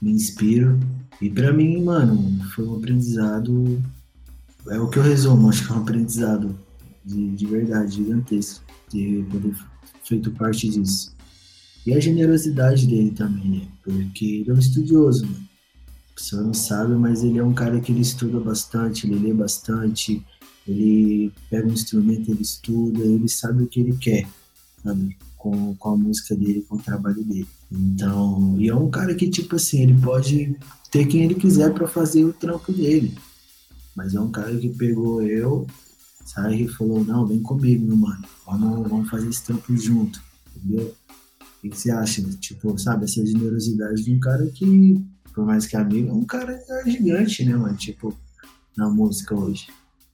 me 0.00 0.12
inspiro. 0.12 0.78
E 1.20 1.30
para 1.30 1.52
mim, 1.52 1.82
mano, 1.82 2.44
foi 2.54 2.66
um 2.66 2.76
aprendizado. 2.76 3.82
É 4.68 4.78
o 4.78 4.88
que 4.88 4.98
eu 4.98 5.02
resumo, 5.02 5.48
acho 5.48 5.66
que 5.66 5.72
é 5.72 5.76
um 5.76 5.80
aprendizado 5.80 6.58
de, 7.04 7.30
de 7.30 7.46
verdade, 7.46 7.96
gigantesco, 7.96 8.62
de 8.90 9.24
poder 9.30 9.54
feito 10.04 10.30
parte 10.32 10.68
disso. 10.68 11.14
E 11.86 11.94
a 11.94 12.00
generosidade 12.00 12.86
dele 12.86 13.10
também, 13.10 13.48
né? 13.48 13.68
Porque 13.82 14.24
ele 14.24 14.50
é 14.50 14.52
um 14.52 14.58
estudioso, 14.58 15.26
mano 15.26 15.50
pessoa 16.20 16.42
não 16.42 16.52
sabe, 16.52 16.94
mas 16.94 17.24
ele 17.24 17.38
é 17.38 17.44
um 17.44 17.54
cara 17.54 17.80
que 17.80 17.90
ele 17.90 18.02
estuda 18.02 18.38
bastante, 18.38 19.06
ele 19.06 19.18
lê 19.18 19.32
bastante, 19.32 20.22
ele 20.68 21.32
pega 21.48 21.66
um 21.66 21.72
instrumento, 21.72 22.30
ele 22.30 22.42
estuda, 22.42 23.02
ele 23.02 23.28
sabe 23.28 23.62
o 23.62 23.66
que 23.66 23.80
ele 23.80 23.96
quer, 23.96 24.28
sabe? 24.84 25.16
Com, 25.38 25.74
com 25.76 25.88
a 25.88 25.96
música 25.96 26.36
dele, 26.36 26.66
com 26.68 26.76
o 26.76 26.82
trabalho 26.82 27.24
dele. 27.24 27.48
Então, 27.72 28.56
e 28.58 28.68
é 28.68 28.74
um 28.74 28.90
cara 28.90 29.14
que, 29.14 29.30
tipo 29.30 29.56
assim, 29.56 29.82
ele 29.82 29.98
pode 29.98 30.54
ter 30.90 31.06
quem 31.06 31.22
ele 31.22 31.34
quiser 31.34 31.72
para 31.72 31.88
fazer 31.88 32.24
o 32.24 32.32
trampo 32.32 32.70
dele. 32.70 33.16
Mas 33.96 34.14
é 34.14 34.20
um 34.20 34.30
cara 34.30 34.54
que 34.56 34.68
pegou 34.68 35.22
eu, 35.22 35.66
sabe, 36.26 36.64
e 36.64 36.68
falou, 36.68 37.02
não, 37.02 37.26
vem 37.26 37.40
comigo, 37.40 37.86
meu 37.86 37.96
mano, 37.96 38.24
vamos, 38.44 38.88
vamos 38.88 39.08
fazer 39.08 39.28
esse 39.28 39.42
trampo 39.42 39.74
junto, 39.74 40.20
entendeu? 40.54 40.94
O 41.62 41.68
que 41.68 41.76
você 41.76 41.90
acha? 41.90 42.22
Tipo, 42.38 42.78
sabe, 42.78 43.04
essa 43.04 43.24
generosidade 43.24 44.02
de 44.02 44.14
um 44.14 44.20
cara 44.20 44.46
que 44.46 45.02
por 45.32 45.44
mais 45.44 45.66
que 45.66 45.76
amigo, 45.76 46.10
é 46.10 46.12
um 46.12 46.24
cara 46.24 46.60
gigante, 46.84 47.44
né, 47.44 47.56
mano? 47.56 47.76
Tipo, 47.76 48.16
na 48.76 48.88
música 48.88 49.34
hoje. 49.34 49.68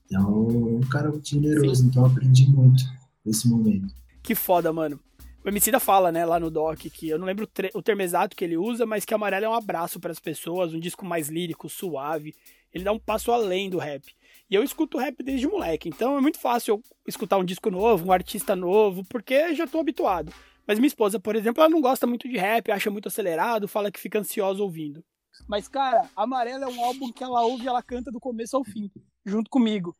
Então, 0.05 0.47
um 0.47 0.81
cara 0.81 1.09
muito 1.09 1.27
generoso, 1.27 1.81
Sim. 1.81 1.87
então 1.87 2.05
aprendi 2.05 2.49
muito 2.49 2.83
nesse 3.25 3.47
momento. 3.47 3.93
Que 4.23 4.35
foda, 4.35 4.71
mano. 4.71 4.99
O 5.43 5.49
Emicida 5.49 5.79
fala, 5.79 6.11
né, 6.11 6.25
lá 6.25 6.39
no 6.39 6.49
doc, 6.49 6.79
que 6.79 7.09
eu 7.09 7.17
não 7.17 7.25
lembro 7.25 7.47
o 7.73 7.81
termo 7.81 8.01
exato 8.01 8.35
que 8.35 8.43
ele 8.43 8.57
usa, 8.57 8.85
mas 8.85 9.05
que 9.05 9.13
Amarelo 9.13 9.45
é 9.45 9.49
um 9.49 9.53
abraço 9.53 9.99
para 9.99 10.11
as 10.11 10.19
pessoas, 10.19 10.73
um 10.73 10.79
disco 10.79 11.05
mais 11.05 11.29
lírico, 11.29 11.69
suave. 11.69 12.35
Ele 12.73 12.83
dá 12.83 12.91
um 12.91 12.99
passo 12.99 13.31
além 13.31 13.69
do 13.69 13.77
rap. 13.77 14.13
E 14.49 14.55
eu 14.55 14.63
escuto 14.63 14.97
rap 14.97 15.21
desde 15.23 15.47
moleque, 15.47 15.89
então 15.89 16.17
é 16.17 16.21
muito 16.21 16.39
fácil 16.39 16.75
eu 16.75 16.83
escutar 17.07 17.37
um 17.37 17.45
disco 17.45 17.69
novo, 17.69 18.07
um 18.07 18.11
artista 18.11 18.55
novo, 18.55 19.05
porque 19.09 19.53
já 19.53 19.65
tô 19.67 19.79
habituado. 19.79 20.33
Mas 20.67 20.77
minha 20.79 20.87
esposa, 20.87 21.17
por 21.17 21.35
exemplo, 21.35 21.61
ela 21.61 21.69
não 21.69 21.79
gosta 21.79 22.05
muito 22.05 22.27
de 22.27 22.37
rap, 22.37 22.69
acha 22.71 22.91
muito 22.91 23.07
acelerado, 23.07 23.67
fala 23.67 23.89
que 23.89 23.99
fica 23.99 24.19
ansiosa 24.19 24.61
ouvindo. 24.61 25.03
Mas, 25.47 25.67
cara, 25.67 26.09
Amarelo 26.15 26.65
é 26.65 26.67
um 26.67 26.83
álbum 26.83 27.11
que 27.11 27.23
ela 27.23 27.41
ouve 27.41 27.63
e 27.63 27.67
ela 27.67 27.81
canta 27.81 28.11
do 28.11 28.19
começo 28.19 28.57
ao 28.57 28.65
fim, 28.65 28.91
junto 29.25 29.49
comigo. 29.49 29.95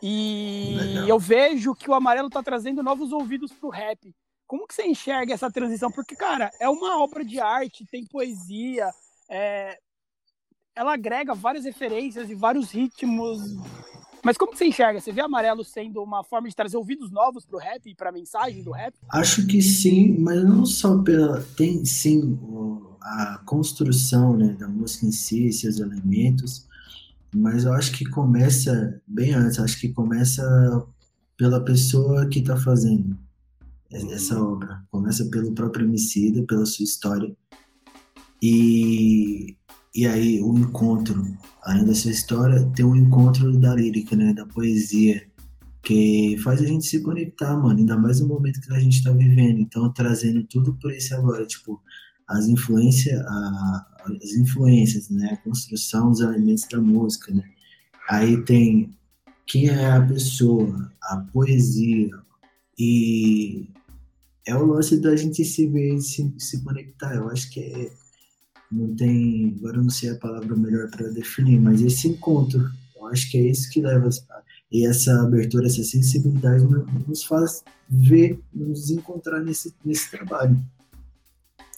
E 0.00 0.76
Legal. 0.76 1.08
eu 1.08 1.18
vejo 1.18 1.74
que 1.74 1.90
o 1.90 1.94
Amarelo 1.94 2.30
tá 2.30 2.42
trazendo 2.42 2.82
novos 2.82 3.12
ouvidos 3.12 3.52
pro 3.52 3.68
rap. 3.68 4.14
Como 4.46 4.66
que 4.66 4.74
você 4.74 4.86
enxerga 4.86 5.32
essa 5.32 5.50
transição? 5.50 5.90
Porque, 5.90 6.14
cara, 6.14 6.50
é 6.60 6.68
uma 6.68 7.02
obra 7.02 7.24
de 7.24 7.40
arte, 7.40 7.86
tem 7.90 8.06
poesia, 8.06 8.90
é... 9.28 9.78
ela 10.74 10.92
agrega 10.92 11.34
várias 11.34 11.64
referências 11.64 12.30
e 12.30 12.34
vários 12.34 12.70
ritmos. 12.70 13.40
Mas 14.24 14.36
como 14.36 14.56
você 14.56 14.66
enxerga? 14.66 15.00
Você 15.00 15.10
vê 15.10 15.20
Amarelo 15.20 15.64
sendo 15.64 16.02
uma 16.02 16.22
forma 16.22 16.48
de 16.48 16.54
trazer 16.54 16.76
ouvidos 16.76 17.10
novos 17.10 17.44
pro 17.44 17.58
rap 17.58 17.86
e 17.86 17.94
pra 17.94 18.12
mensagem 18.12 18.62
do 18.62 18.70
rap? 18.70 18.94
Acho 19.10 19.46
que 19.46 19.60
sim, 19.60 20.16
mas 20.18 20.44
não 20.44 20.64
só 20.64 21.02
pela... 21.02 21.42
Tem, 21.56 21.84
sim, 21.84 22.38
a 23.00 23.38
construção 23.44 24.36
né, 24.36 24.54
da 24.58 24.68
música 24.68 25.06
em 25.06 25.12
si, 25.12 25.52
seus 25.52 25.80
elementos, 25.80 26.68
mas 27.34 27.64
eu 27.64 27.72
acho 27.72 27.92
que 27.92 28.04
começa 28.04 29.00
bem 29.06 29.32
antes, 29.32 29.58
acho 29.58 29.80
que 29.80 29.88
começa 29.88 30.86
pela 31.36 31.64
pessoa 31.64 32.28
que 32.28 32.38
está 32.38 32.56
fazendo 32.56 33.18
essa 33.90 34.40
obra. 34.40 34.82
Começa 34.90 35.24
pelo 35.26 35.52
próprio 35.52 35.86
Emicida, 35.86 36.42
pela 36.44 36.64
sua 36.64 36.84
história. 36.84 37.34
E, 38.40 39.56
e 39.94 40.06
aí 40.06 40.40
o 40.42 40.56
encontro, 40.56 41.26
além 41.62 41.84
dessa 41.84 42.10
história, 42.10 42.64
tem 42.74 42.84
um 42.84 42.96
encontro 42.96 43.58
da 43.58 43.74
lírica, 43.74 44.16
né, 44.16 44.32
da 44.32 44.46
poesia, 44.46 45.22
que 45.82 46.38
faz 46.42 46.62
a 46.62 46.66
gente 46.66 46.86
se 46.86 47.00
conectar, 47.00 47.56
mano, 47.56 47.78
ainda 47.78 47.96
mais 47.98 48.20
no 48.20 48.28
momento 48.28 48.60
que 48.60 48.72
a 48.72 48.80
gente 48.80 48.98
está 48.98 49.10
vivendo. 49.12 49.60
Então, 49.60 49.92
trazendo 49.92 50.44
tudo 50.44 50.74
por 50.74 50.92
isso 50.92 51.14
agora, 51.14 51.44
tipo, 51.44 51.80
as 52.28 52.46
influências, 52.46 53.20
as 54.06 54.32
influências, 54.34 55.10
né, 55.10 55.30
a 55.32 55.36
construção 55.38 56.10
dos 56.10 56.20
elementos 56.20 56.64
da 56.70 56.80
música, 56.80 57.34
né. 57.34 57.44
Aí 58.08 58.42
tem 58.44 58.96
quem 59.46 59.68
é 59.68 59.90
a 59.90 60.00
pessoa, 60.00 60.90
a 61.02 61.16
poesia 61.18 62.10
e 62.78 63.68
é 64.46 64.54
o 64.56 64.64
lance 64.64 64.98
da 65.00 65.14
gente 65.14 65.44
se 65.44 65.66
ver 65.66 66.00
se, 66.00 66.32
se 66.38 66.62
conectar. 66.64 67.14
Eu 67.14 67.28
acho 67.28 67.50
que 67.50 67.60
é, 67.60 67.92
não 68.72 68.94
tem, 68.94 69.54
agora 69.58 69.82
não 69.82 69.90
sei 69.90 70.10
a 70.10 70.16
palavra 70.16 70.56
melhor 70.56 70.90
para 70.90 71.08
definir, 71.08 71.60
mas 71.60 71.82
esse 71.82 72.08
encontro, 72.08 72.70
eu 72.96 73.06
acho 73.06 73.30
que 73.30 73.36
é 73.38 73.42
isso 73.42 73.70
que 73.70 73.82
leva 73.82 74.08
e 74.72 74.86
essa 74.86 75.22
abertura, 75.22 75.66
essa 75.66 75.84
sensibilidade 75.84 76.64
nos 77.06 77.24
faz 77.24 77.62
ver, 77.88 78.40
nos 78.54 78.90
encontrar 78.90 79.40
nesse, 79.40 79.74
nesse 79.84 80.10
trabalho. 80.10 80.58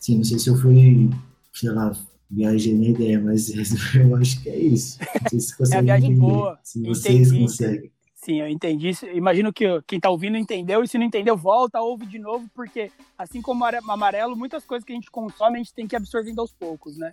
Sim, 0.00 0.18
não 0.18 0.24
sei 0.24 0.38
se 0.38 0.48
eu 0.48 0.56
fui, 0.56 1.10
sei 1.52 1.70
lá, 1.70 1.96
viajei 2.30 2.72
na 2.78 2.88
ideia, 2.88 3.20
mas 3.20 3.48
eu 3.96 4.14
acho 4.14 4.40
que 4.40 4.48
é 4.48 4.58
isso. 4.58 4.98
Não 5.00 5.40
sei 5.40 5.40
se 5.40 5.74
é 5.74 5.78
a 5.78 5.82
viagem 5.82 6.12
entender, 6.12 6.32
boa. 6.32 6.58
Se 6.62 6.80
vocês 6.82 7.28
Entendi. 7.28 7.42
conseguem. 7.42 7.93
Sim, 8.24 8.40
eu 8.40 8.48
entendi. 8.48 8.90
Imagino 9.12 9.52
que 9.52 9.66
quem 9.86 9.98
está 9.98 10.08
ouvindo 10.08 10.38
entendeu, 10.38 10.82
e 10.82 10.88
se 10.88 10.96
não 10.96 11.04
entendeu, 11.04 11.36
volta, 11.36 11.82
ouve 11.82 12.06
de 12.06 12.18
novo, 12.18 12.48
porque 12.54 12.90
assim 13.18 13.42
como 13.42 13.62
amarelo, 13.66 14.34
muitas 14.34 14.64
coisas 14.64 14.82
que 14.82 14.92
a 14.92 14.94
gente 14.94 15.10
consome, 15.10 15.56
a 15.56 15.58
gente 15.58 15.74
tem 15.74 15.86
que 15.86 15.94
ir 15.94 15.98
absorvendo 15.98 16.40
aos 16.40 16.50
poucos, 16.50 16.96
né? 16.96 17.12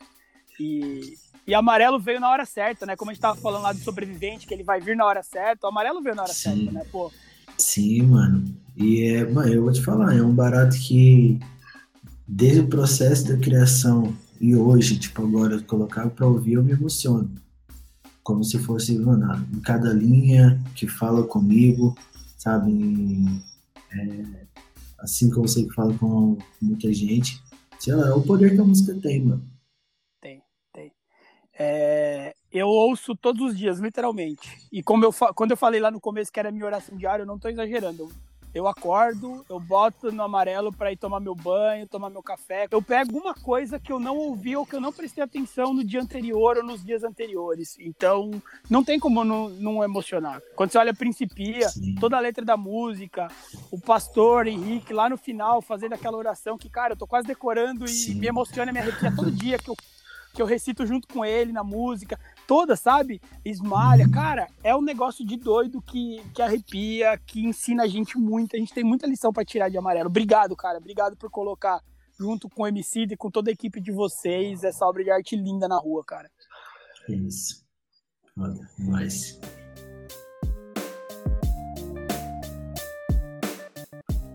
E, 0.58 1.18
e 1.46 1.54
amarelo 1.54 2.00
veio 2.00 2.22
na 2.22 2.30
hora 2.30 2.46
certa, 2.46 2.86
né? 2.86 2.96
Como 2.96 3.12
a 3.12 3.14
gente 3.14 3.18
estava 3.20 3.38
falando 3.38 3.64
lá 3.64 3.74
do 3.74 3.80
sobrevivente, 3.80 4.48
que 4.48 4.54
ele 4.54 4.64
vai 4.64 4.80
vir 4.80 4.96
na 4.96 5.06
hora 5.06 5.22
certa, 5.22 5.68
o 5.68 5.70
amarelo 5.70 6.02
veio 6.02 6.16
na 6.16 6.24
hora 6.24 6.32
Sim. 6.32 6.56
certa, 6.56 6.72
né? 6.72 6.86
Pô. 6.90 7.12
Sim, 7.58 8.04
mano. 8.04 8.46
E 8.78 9.04
é, 9.04 9.30
mano, 9.30 9.54
eu 9.54 9.64
vou 9.64 9.74
te 9.74 9.84
falar, 9.84 10.16
é 10.16 10.22
um 10.22 10.34
barato 10.34 10.78
que 10.78 11.38
desde 12.26 12.62
o 12.62 12.68
processo 12.68 13.28
da 13.28 13.38
criação 13.38 14.16
e 14.40 14.56
hoje, 14.56 14.98
tipo, 14.98 15.22
agora 15.22 15.60
colocar 15.64 16.10
para 16.10 16.26
ouvir, 16.26 16.54
eu 16.54 16.64
me 16.64 16.72
emociono 16.72 17.30
como 18.24 18.44
se 18.44 18.60
fosse, 18.60 18.98
mano, 18.98 19.48
em 19.54 19.60
cada 19.62 19.94
linha 19.94 20.62
que 20.76 20.88
fala 20.88 21.24
comigo, 21.24 21.96
sabe? 22.38 22.72
É, 23.92 24.46
assim 25.00 25.30
como 25.30 25.48
você 25.48 25.64
que 25.64 25.74
fala 25.74 25.94
com 25.98 26.38
muita 26.62 26.92
gente. 26.94 27.42
Sei 27.80 27.94
lá, 27.96 28.08
é 28.08 28.14
o 28.14 28.22
poder 28.22 28.54
que 28.54 28.62
a 28.62 28.64
música 28.64 28.94
tem, 29.02 29.24
mano. 29.24 29.44
Tem, 30.22 30.42
tem. 30.72 30.92
É, 31.58 32.36
eu 32.52 32.68
ouço 32.68 33.16
todos 33.16 33.42
os 33.52 33.58
dias, 33.58 33.80
literalmente. 33.80 34.68
E 34.72 34.84
como 34.84 35.04
eu, 35.04 35.14
quando 35.36 35.52
eu 35.52 35.58
falei 35.58 35.80
lá 35.80 35.90
no 35.90 36.00
começo 36.00 36.32
que 36.32 36.40
era 36.40 36.52
minha 36.52 36.66
oração 36.66 36.96
diária, 36.96 37.24
eu 37.24 37.28
não 37.28 37.40
tô 37.40 37.50
exagerando. 37.50 38.10
Eu 38.54 38.68
acordo, 38.68 39.46
eu 39.50 39.60
boto 39.60 40.12
no 40.12 40.24
amarelo 40.24 40.74
para 40.74 40.92
ir 40.92 40.98
tomar 40.98 41.22
meu 41.22 41.34
banho, 41.34 41.88
tomar 41.88 42.10
meu 42.10 42.22
café. 42.22 42.68
Eu 42.70 42.82
pego 42.82 43.18
uma 43.18 43.34
coisa 43.34 43.80
que 43.80 43.92
eu 43.92 44.00
não 44.00 44.18
ouvi 44.18 44.58
ou 44.58 44.66
que 44.66 44.76
eu 44.76 44.82
não 44.82 44.92
prestei 44.92 45.24
atenção 45.24 45.74
no 45.74 45.86
dia 45.86 46.02
anterior 46.02 46.58
ou 46.58 46.64
nos 46.64 46.84
dias 46.84 47.04
anteriores. 47.04 47.78
Então, 47.80 48.30
não 48.70 48.84
tem 48.84 49.00
como 49.00 49.24
não, 49.24 49.50
não 49.50 49.84
emocionar. 49.84 50.42
Quando 50.54 50.72
você 50.72 50.78
olha 50.78 50.94
Principia, 50.94 51.70
Sim. 51.70 51.96
toda 51.96 52.18
a 52.18 52.20
letra 52.20 52.44
da 52.44 52.58
música, 52.58 53.30
o 53.72 53.80
pastor 53.80 54.48
Henrique 54.48 54.94
lá 54.94 55.10
no 55.10 55.18
final 55.18 55.62
fazendo 55.62 55.94
aquela 55.94 56.18
oração 56.18 56.58
que, 56.58 56.70
cara, 56.70 56.94
eu 56.94 56.98
tô 56.98 57.08
quase 57.08 57.26
decorando 57.28 57.86
e 57.86 57.90
Sim. 57.90 58.16
me 58.16 58.28
emociona, 58.28 58.72
me 58.72 58.80
arrepia 58.80 59.16
todo 59.16 59.32
dia 59.32 59.58
que 59.58 59.70
eu 59.70 59.76
que 60.34 60.42
eu 60.42 60.46
recito 60.46 60.86
junto 60.86 61.08
com 61.08 61.26
ele 61.26 61.52
na 61.52 61.64
música, 61.64 62.20
toda, 62.52 62.76
sabe? 62.76 63.22
Esmalha, 63.46 64.10
cara, 64.12 64.46
é 64.62 64.76
um 64.76 64.82
negócio 64.82 65.26
de 65.26 65.38
doido 65.38 65.82
que, 65.82 66.22
que 66.34 66.42
arrepia, 66.42 67.18
que 67.26 67.46
ensina 67.46 67.84
a 67.84 67.88
gente 67.88 68.18
muito. 68.18 68.58
A 68.58 68.60
gente 68.60 68.74
tem 68.74 68.84
muita 68.84 69.08
lição 69.08 69.32
para 69.32 69.46
tirar 69.46 69.70
de 69.70 69.78
amarelo. 69.78 70.10
Obrigado, 70.10 70.54
cara. 70.54 70.78
Obrigado 70.78 71.16
por 71.16 71.30
colocar 71.30 71.80
junto 72.20 72.50
com 72.50 72.64
o 72.64 72.68
MC 72.68 73.04
e 73.04 73.16
com 73.16 73.32
toda 73.32 73.50
a 73.50 73.54
equipe 73.54 73.80
de 73.80 73.94
vocês 73.94 74.66
essa 74.66 74.86
obra 74.86 75.02
de 75.02 75.10
arte 75.10 75.34
linda 75.34 75.66
na 75.66 75.78
rua, 75.78 76.04
cara. 76.04 76.30
É 77.08 77.14
isso. 77.14 77.66
Foda, 78.36 78.60
mais. 78.80 79.40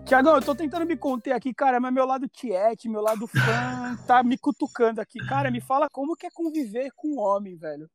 Tiagão, 0.07 0.37
eu 0.37 0.43
tô 0.43 0.55
tentando 0.55 0.87
me 0.87 0.97
conter 0.97 1.33
aqui, 1.33 1.53
cara, 1.53 1.79
mas 1.79 1.93
meu 1.93 2.07
lado 2.07 2.27
tiete, 2.29 2.89
meu 2.89 3.03
lado 3.03 3.27
fã, 3.27 3.99
tá 4.07 4.23
me 4.23 4.39
cutucando 4.39 5.03
aqui. 5.03 5.19
Cara, 5.19 5.51
me 5.51 5.61
fala 5.61 5.91
como 5.91 6.17
que 6.17 6.27
é 6.27 6.31
conviver 6.31 6.91
com 6.97 7.09
um 7.09 7.19
homem, 7.19 7.57
velho. 7.57 7.91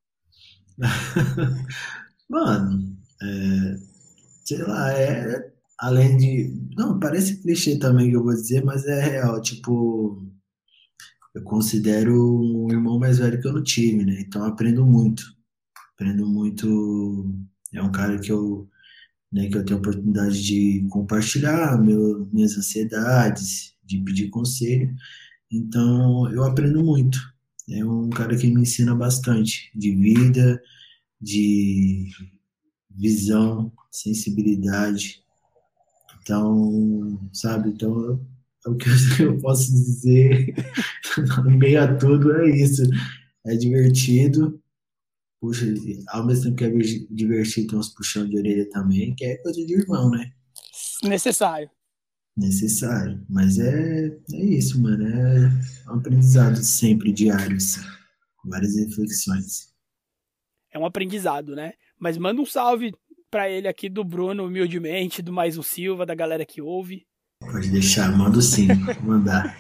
Mano, 2.29 2.97
é, 3.21 3.77
sei 4.45 4.59
lá, 4.63 4.91
é 4.93 5.51
além 5.79 6.17
de. 6.17 6.53
Não, 6.77 6.99
parece 6.99 7.41
clichê 7.41 7.77
também 7.79 8.09
que 8.09 8.15
eu 8.15 8.23
vou 8.23 8.33
dizer, 8.33 8.63
mas 8.63 8.85
é 8.85 9.01
real. 9.01 9.41
Tipo, 9.41 10.23
eu 11.35 11.43
considero 11.43 12.13
um 12.41 12.69
irmão 12.71 12.99
mais 12.99 13.19
velho 13.19 13.41
que 13.41 13.47
eu 13.47 13.53
não 13.53 13.63
tive, 13.63 14.05
né? 14.05 14.21
Então 14.21 14.43
aprendo 14.45 14.85
muito. 14.85 15.23
Aprendo 15.95 16.27
muito. 16.27 17.33
É 17.73 17.81
um 17.81 17.91
cara 17.91 18.19
que 18.19 18.31
eu 18.31 18.69
né, 19.31 19.47
que 19.49 19.57
eu 19.57 19.65
tenho 19.65 19.77
a 19.79 19.81
oportunidade 19.81 20.41
de 20.43 20.87
compartilhar 20.89 21.79
meu, 21.81 22.27
minhas 22.33 22.57
ansiedades, 22.57 23.75
de 23.83 23.99
pedir 24.01 24.29
conselho. 24.29 24.93
Então, 25.51 26.31
eu 26.31 26.43
aprendo 26.43 26.83
muito. 26.83 27.19
É 27.71 27.85
um 27.85 28.09
cara 28.09 28.35
que 28.37 28.47
me 28.47 28.61
ensina 28.61 28.93
bastante 28.93 29.71
de 29.73 29.95
vida, 29.95 30.61
de 31.19 32.09
visão, 32.89 33.71
sensibilidade. 33.89 35.23
Então, 36.21 37.19
sabe? 37.33 37.69
Então, 37.69 38.19
é 38.65 38.69
o 38.69 38.75
que 38.75 38.89
eu 39.21 39.37
posso 39.41 39.71
dizer 39.71 40.53
no 41.45 41.51
meio 41.57 41.81
a 41.81 41.95
tudo 41.95 42.31
é 42.35 42.49
isso. 42.49 42.83
É 43.45 43.55
divertido, 43.55 44.61
puxa, 45.39 45.65
ao 46.09 46.25
mesmo 46.25 46.43
tempo 46.43 46.57
que 46.57 46.63
é 46.65 47.05
divertido, 47.09 47.69
tem 47.69 47.79
uns 47.79 47.89
puxão 47.89 48.27
de 48.27 48.37
orelha 48.37 48.69
também, 48.69 49.15
que 49.15 49.25
é 49.25 49.37
coisa 49.37 49.65
de 49.65 49.73
irmão, 49.73 50.11
né? 50.11 50.31
Necessário. 51.03 51.69
Necessário. 52.35 53.23
Mas 53.29 53.59
é, 53.59 54.07
é 54.07 54.45
isso, 54.45 54.81
mano. 54.81 55.07
É 55.07 55.91
um 55.91 55.95
aprendizado 55.95 56.57
sempre 56.57 57.11
diário, 57.11 57.57
assim. 57.57 57.81
Várias 58.45 58.75
reflexões. 58.75 59.73
É 60.71 60.79
um 60.79 60.85
aprendizado, 60.85 61.55
né? 61.55 61.73
Mas 61.99 62.17
manda 62.17 62.41
um 62.41 62.45
salve 62.45 62.93
para 63.29 63.49
ele 63.49 63.67
aqui 63.67 63.89
do 63.89 64.03
Bruno, 64.03 64.45
humildemente, 64.45 65.21
do 65.21 65.31
Mais 65.31 65.57
um 65.57 65.63
Silva, 65.63 66.05
da 66.05 66.15
galera 66.15 66.45
que 66.45 66.61
ouve. 66.61 67.05
Pode 67.39 67.69
deixar, 67.69 68.15
mando 68.15 68.41
sim, 68.41 68.67
mandar. 69.03 69.55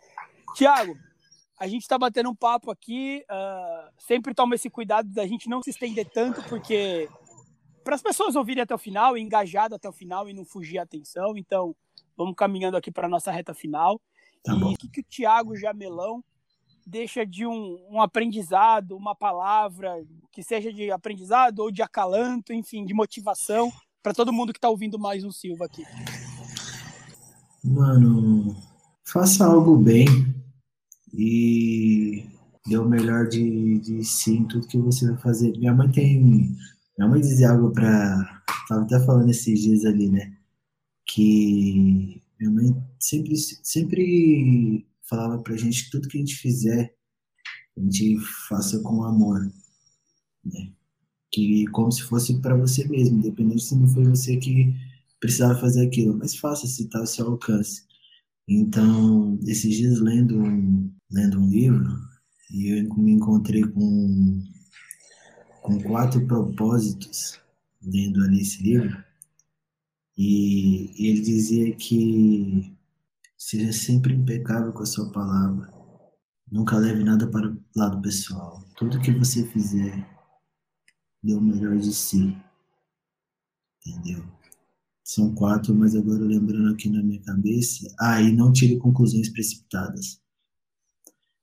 Tiago, 0.54 0.96
a 1.58 1.66
gente 1.66 1.82
está 1.82 1.98
batendo 1.98 2.30
um 2.30 2.34
papo 2.34 2.70
aqui, 2.70 3.24
uh, 3.30 3.90
sempre 3.98 4.34
toma 4.34 4.54
esse 4.54 4.70
cuidado 4.70 5.08
da 5.08 5.26
gente 5.26 5.48
não 5.48 5.62
se 5.62 5.70
estender 5.70 6.08
tanto, 6.10 6.42
porque 6.48 7.08
para 7.82 7.94
as 7.94 8.02
pessoas 8.02 8.36
ouvirem 8.36 8.62
até 8.62 8.74
o 8.74 8.78
final, 8.78 9.16
engajado 9.16 9.74
até 9.74 9.88
o 9.88 9.92
final 9.92 10.28
e 10.28 10.32
não 10.32 10.44
fugir 10.44 10.78
a 10.78 10.82
atenção. 10.82 11.36
Então, 11.36 11.74
vamos 12.16 12.34
caminhando 12.36 12.76
aqui 12.76 12.90
para 12.90 13.08
nossa 13.08 13.30
reta 13.30 13.54
final. 13.54 14.00
Tá 14.44 14.54
e 14.54 14.62
o 14.62 14.76
que, 14.76 14.88
que 14.88 15.00
o 15.00 15.04
Tiago 15.04 15.56
Jamelão 15.56 16.22
deixa 16.86 17.24
de 17.24 17.46
um, 17.46 17.78
um, 17.90 18.00
aprendizado, 18.00 18.96
uma 18.96 19.14
palavra 19.14 20.04
que 20.30 20.42
seja 20.42 20.72
de 20.72 20.90
aprendizado 20.90 21.60
ou 21.60 21.70
de 21.70 21.82
acalanto, 21.82 22.52
enfim, 22.52 22.84
de 22.84 22.92
motivação 22.92 23.72
para 24.02 24.12
todo 24.12 24.32
mundo 24.32 24.52
que 24.52 24.58
está 24.58 24.68
ouvindo 24.68 24.98
mais 24.98 25.24
um 25.24 25.32
Silva 25.32 25.64
aqui? 25.64 25.82
Mano, 27.64 28.54
faça 29.02 29.46
algo 29.46 29.76
bem 29.78 30.06
e 31.12 32.28
dê 32.66 32.76
o 32.76 32.84
melhor 32.84 33.26
de, 33.26 33.78
de 33.78 34.04
si 34.04 34.32
em 34.36 34.44
tudo 34.44 34.66
que 34.66 34.76
você 34.76 35.06
vai 35.10 35.16
fazer. 35.18 35.56
Minha 35.58 35.72
mãe 35.72 35.90
tem. 35.90 36.54
Minha 36.98 37.08
mãe 37.08 37.20
dizia 37.20 37.50
algo 37.50 37.70
para. 37.70 38.42
Tava 38.68 38.82
até 38.82 39.00
falando 39.00 39.30
esses 39.30 39.60
dias 39.60 39.84
ali, 39.84 40.10
né? 40.10 40.36
Que 41.14 42.20
minha 42.40 42.50
mãe 42.50 42.84
sempre, 42.98 43.36
sempre 43.36 44.84
falava 45.08 45.38
pra 45.38 45.56
gente 45.56 45.84
que 45.84 45.90
tudo 45.92 46.08
que 46.08 46.16
a 46.16 46.20
gente 46.20 46.34
fizer, 46.34 46.92
a 47.76 47.80
gente 47.80 48.18
faça 48.48 48.80
com 48.80 49.04
amor, 49.04 49.40
né? 50.44 50.72
Que 51.30 51.66
como 51.68 51.92
se 51.92 52.02
fosse 52.02 52.40
para 52.40 52.56
você 52.56 52.88
mesmo, 52.88 53.18
independente 53.18 53.62
se 53.62 53.76
não 53.76 53.86
foi 53.86 54.02
você 54.02 54.36
que 54.38 54.74
precisava 55.20 55.60
fazer 55.60 55.86
aquilo, 55.86 56.18
mas 56.18 56.34
faça 56.34 56.66
se 56.66 56.88
tá 56.88 56.98
ao 56.98 57.06
seu 57.06 57.28
alcance. 57.28 57.84
Então, 58.48 59.38
esses 59.46 59.72
dias 59.76 60.00
lendo 60.00 60.36
um, 60.36 60.92
lendo 61.08 61.40
um 61.40 61.48
livro, 61.48 61.96
e 62.50 62.70
eu 62.70 62.92
me 62.96 63.12
encontrei 63.12 63.62
com, 63.62 64.42
com 65.62 65.80
quatro 65.80 66.26
propósitos 66.26 67.38
lendo 67.80 68.20
ali 68.24 68.40
esse 68.40 68.60
livro, 68.64 68.96
e, 70.16 70.92
e 70.96 71.08
ele 71.08 71.20
dizia 71.20 71.74
que 71.76 72.74
Seja 73.44 73.74
sempre 73.74 74.14
impecável 74.14 74.72
com 74.72 74.82
a 74.82 74.86
sua 74.86 75.12
palavra. 75.12 75.70
Nunca 76.50 76.78
leve 76.78 77.04
nada 77.04 77.26
para 77.26 77.50
o 77.50 77.58
lado 77.76 78.00
pessoal. 78.00 78.64
Tudo 78.74 79.02
que 79.02 79.10
você 79.10 79.46
fizer, 79.48 80.02
dê 81.22 81.34
o 81.34 81.42
melhor 81.42 81.76
de 81.76 81.92
si. 81.92 82.34
Entendeu? 83.86 84.24
São 85.04 85.34
quatro, 85.34 85.74
mas 85.74 85.94
agora 85.94 86.24
lembrando 86.24 86.72
aqui 86.72 86.88
na 86.88 87.02
minha 87.02 87.20
cabeça. 87.20 87.86
Ah, 88.00 88.18
e 88.22 88.32
não 88.32 88.50
tire 88.50 88.78
conclusões 88.78 89.28
precipitadas. 89.28 90.18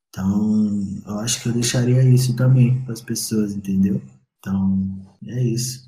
Então, 0.09 0.82
eu 1.05 1.19
acho 1.19 1.39
que 1.43 1.49
eu 1.49 1.53
deixaria 1.53 2.03
isso 2.03 2.36
também 2.36 2.84
para 2.84 2.93
as 2.93 3.01
pessoas, 3.01 3.53
entendeu? 3.53 4.01
Então, 4.39 5.07
é 5.28 5.43
isso. 5.43 5.88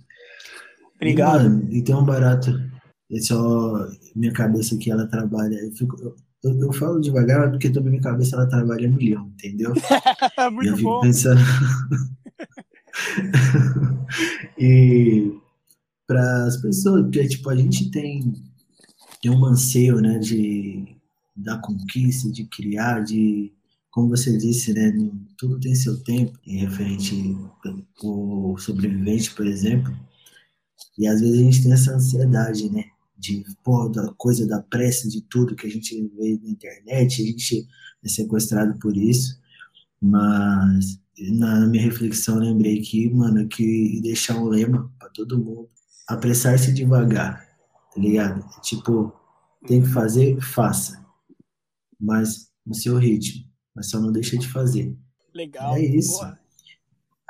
Obrigado. 0.96 1.46
E, 1.46 1.50
mano, 1.50 1.74
e 1.74 1.82
tem 1.82 1.96
um 1.96 2.06
barato 2.06 2.52
é 3.14 3.22
só 3.22 3.88
minha 4.16 4.34
cabeça 4.34 4.78
que 4.78 4.92
ela 4.92 5.08
trabalha. 5.08 5.56
Eu, 5.56 5.72
fico, 5.72 5.96
eu, 6.44 6.60
eu, 6.60 6.74
falo 6.74 7.00
devagar 7.00 7.50
porque 7.50 7.70
também 7.70 7.92
minha 7.92 8.02
cabeça 8.02 8.36
ela 8.36 8.48
trabalha 8.48 8.90
milhão, 8.90 9.32
entendeu? 9.34 9.74
Muito 10.52 10.66
e 10.66 10.70
eu 10.70 10.78
fico 10.78 10.90
bom. 10.90 11.02
pensando. 11.02 11.42
e 14.58 15.32
para 16.08 16.46
as 16.46 16.58
pessoas, 16.58 17.04
porque 17.04 17.28
tipo, 17.28 17.50
a 17.50 17.56
gente 17.56 17.90
tem, 17.92 18.34
tem 19.22 19.32
um 19.32 19.46
anseio, 19.46 20.02
né, 20.02 20.20
de 20.20 20.98
da 21.36 21.58
conquista, 21.58 22.32
de 22.32 22.46
criar, 22.46 23.00
de 23.00 23.52
como 23.90 24.10
você 24.10 24.36
disse, 24.38 24.74
né, 24.74 24.92
tudo 25.38 25.60
tem 25.60 25.76
seu 25.76 26.04
tempo, 26.04 26.38
em 26.46 26.58
referente 26.58 27.38
ao 28.04 28.58
sobrevivente, 28.58 29.34
por 29.34 29.46
exemplo. 29.46 29.94
E 30.98 31.08
às 31.08 31.22
vezes 31.22 31.40
a 31.40 31.44
gente 31.44 31.64
tem 31.64 31.74
essa 31.74 31.94
ansiedade, 31.94 32.72
né? 32.72 32.86
De 33.24 33.46
porra, 33.64 33.90
da 33.90 34.14
coisa 34.16 34.46
da 34.46 34.62
pressa, 34.62 35.08
de 35.08 35.22
tudo 35.22 35.56
que 35.56 35.66
a 35.66 35.70
gente 35.70 35.96
vê 36.18 36.38
na 36.44 36.50
internet, 36.50 37.22
a 37.22 37.26
gente 37.26 37.68
é 38.04 38.10
sequestrado 38.10 38.78
por 38.80 38.98
isso. 38.98 39.40
Mas 40.02 41.00
na 41.32 41.66
minha 41.68 41.84
reflexão 41.84 42.38
lembrei 42.38 42.82
que, 42.82 43.10
mano, 43.10 43.48
que 43.48 44.02
deixar 44.02 44.36
um 44.36 44.50
lema 44.50 44.92
para 45.00 45.10
todo 45.10 45.38
mundo, 45.40 45.70
apressar-se 46.08 46.74
devagar, 46.74 47.48
tá 47.94 48.02
ligado? 48.02 48.46
Tipo, 48.62 49.14
tem 49.66 49.82
que 49.82 49.88
fazer, 49.88 50.40
faça. 50.42 51.02
Mas 51.98 52.52
no 52.66 52.76
seu 52.76 52.98
ritmo, 52.98 53.46
mas 53.74 53.90
só 53.90 54.02
não 54.02 54.12
deixa 54.12 54.38
de 54.38 54.50
fazer. 54.50 54.94
Legal. 55.34 55.78
É 55.78 55.82
isso. 55.82 56.20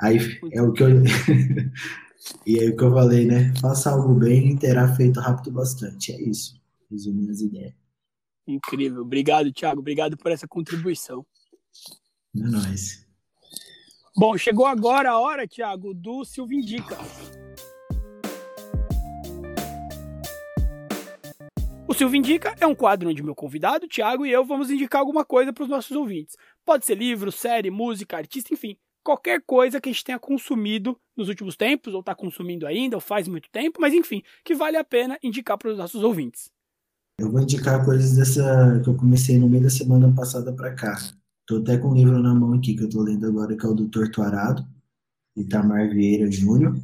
Aí 0.00 0.18
é 0.52 0.60
o 0.60 0.72
que 0.72 0.82
eu 0.82 0.88
E 2.46 2.58
aí 2.58 2.68
o 2.70 2.76
que 2.76 2.82
eu 2.82 2.92
falei, 2.92 3.26
né? 3.26 3.52
Faça 3.60 3.90
algo 3.90 4.14
bem 4.14 4.52
e 4.52 4.58
terá 4.58 4.94
feito 4.94 5.20
rápido 5.20 5.52
bastante. 5.52 6.12
É 6.12 6.20
isso. 6.20 6.60
Resumindo 6.90 7.30
as 7.30 7.40
ideias. 7.40 7.74
Incrível. 8.46 9.02
Obrigado, 9.02 9.52
Thiago. 9.52 9.80
Obrigado 9.80 10.16
por 10.16 10.30
essa 10.30 10.46
contribuição. 10.46 11.24
É 12.36 12.40
nóis. 12.40 13.06
Bom, 14.16 14.36
chegou 14.36 14.66
agora 14.66 15.10
a 15.10 15.18
hora, 15.18 15.46
Thiago, 15.46 15.92
do 15.92 16.24
Silvio 16.24 16.58
Indica. 16.58 16.96
O 21.88 21.94
Silvio 21.94 22.18
Indica 22.18 22.54
é 22.60 22.66
um 22.66 22.74
quadro 22.74 23.08
onde 23.08 23.22
meu 23.22 23.34
convidado, 23.34 23.88
Thiago, 23.88 24.24
e 24.24 24.30
eu 24.30 24.44
vamos 24.44 24.70
indicar 24.70 25.00
alguma 25.00 25.24
coisa 25.24 25.52
para 25.52 25.64
os 25.64 25.70
nossos 25.70 25.96
ouvintes. 25.96 26.36
Pode 26.64 26.84
ser 26.84 26.96
livro, 26.96 27.30
série, 27.32 27.70
música, 27.70 28.16
artista, 28.16 28.52
enfim 28.52 28.76
qualquer 29.04 29.42
coisa 29.42 29.80
que 29.80 29.88
a 29.88 29.92
gente 29.92 30.04
tenha 30.04 30.18
consumido 30.18 30.98
nos 31.16 31.28
últimos 31.28 31.56
tempos, 31.56 31.92
ou 31.92 32.00
está 32.00 32.14
consumindo 32.14 32.66
ainda, 32.66 32.96
ou 32.96 33.00
faz 33.00 33.28
muito 33.28 33.48
tempo, 33.50 33.80
mas 33.80 33.92
enfim, 33.92 34.22
que 34.42 34.54
vale 34.54 34.76
a 34.76 34.82
pena 34.82 35.18
indicar 35.22 35.58
para 35.58 35.70
os 35.70 35.78
nossos 35.78 36.02
ouvintes. 36.02 36.50
Eu 37.20 37.30
vou 37.30 37.40
indicar 37.40 37.84
coisas 37.84 38.16
dessa 38.16 38.80
que 38.82 38.88
eu 38.88 38.96
comecei 38.96 39.38
no 39.38 39.48
meio 39.48 39.62
da 39.62 39.70
semana 39.70 40.12
passada 40.12 40.52
para 40.52 40.74
cá. 40.74 40.96
Estou 41.40 41.60
até 41.60 41.78
com 41.78 41.90
um 41.90 41.94
livro 41.94 42.18
na 42.18 42.34
mão 42.34 42.54
aqui 42.54 42.74
que 42.74 42.82
eu 42.82 42.88
estou 42.88 43.02
lendo 43.02 43.26
agora, 43.26 43.56
que 43.56 43.64
é 43.64 43.68
o 43.68 43.74
do 43.74 43.88
Torturado, 43.88 44.66
Itamar 45.36 45.90
Vieira 45.90 46.28
Júnior. 46.30 46.76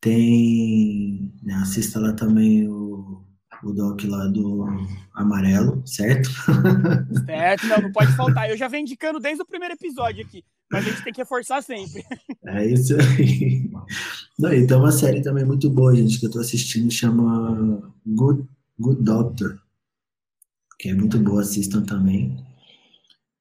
Tem. 0.00 1.32
Né, 1.42 1.54
assista 1.54 2.00
lá 2.00 2.12
também 2.14 2.68
o, 2.68 3.22
o 3.62 3.72
doc 3.72 4.02
lá 4.04 4.26
do 4.26 4.66
Amarelo, 5.14 5.82
certo? 5.86 6.28
Certo, 7.26 7.66
não, 7.66 7.78
não 7.82 7.92
pode 7.92 8.14
faltar. 8.16 8.50
Eu 8.50 8.56
já 8.56 8.68
venho 8.68 8.82
indicando 8.82 9.18
desde 9.18 9.42
o 9.42 9.46
primeiro 9.46 9.74
episódio 9.74 10.24
aqui. 10.24 10.44
Mas 10.70 10.86
a 10.86 10.90
gente 10.90 11.04
tem 11.04 11.12
que 11.12 11.20
reforçar 11.20 11.62
sempre. 11.62 12.04
É 12.44 12.66
isso 12.66 12.94
aí. 12.94 13.70
Não, 14.38 14.52
e 14.52 14.66
tem 14.66 14.76
uma 14.76 14.92
série 14.92 15.22
também 15.22 15.44
muito 15.44 15.70
boa, 15.70 15.94
gente, 15.94 16.18
que 16.18 16.26
eu 16.26 16.30
tô 16.30 16.40
assistindo, 16.40 16.90
chama 16.90 17.92
Good, 18.06 18.44
Good 18.78 19.02
Doctor. 19.02 19.60
Que 20.78 20.90
é 20.90 20.94
muito 20.94 21.18
boa, 21.18 21.42
assistam 21.42 21.82
também. 21.82 22.44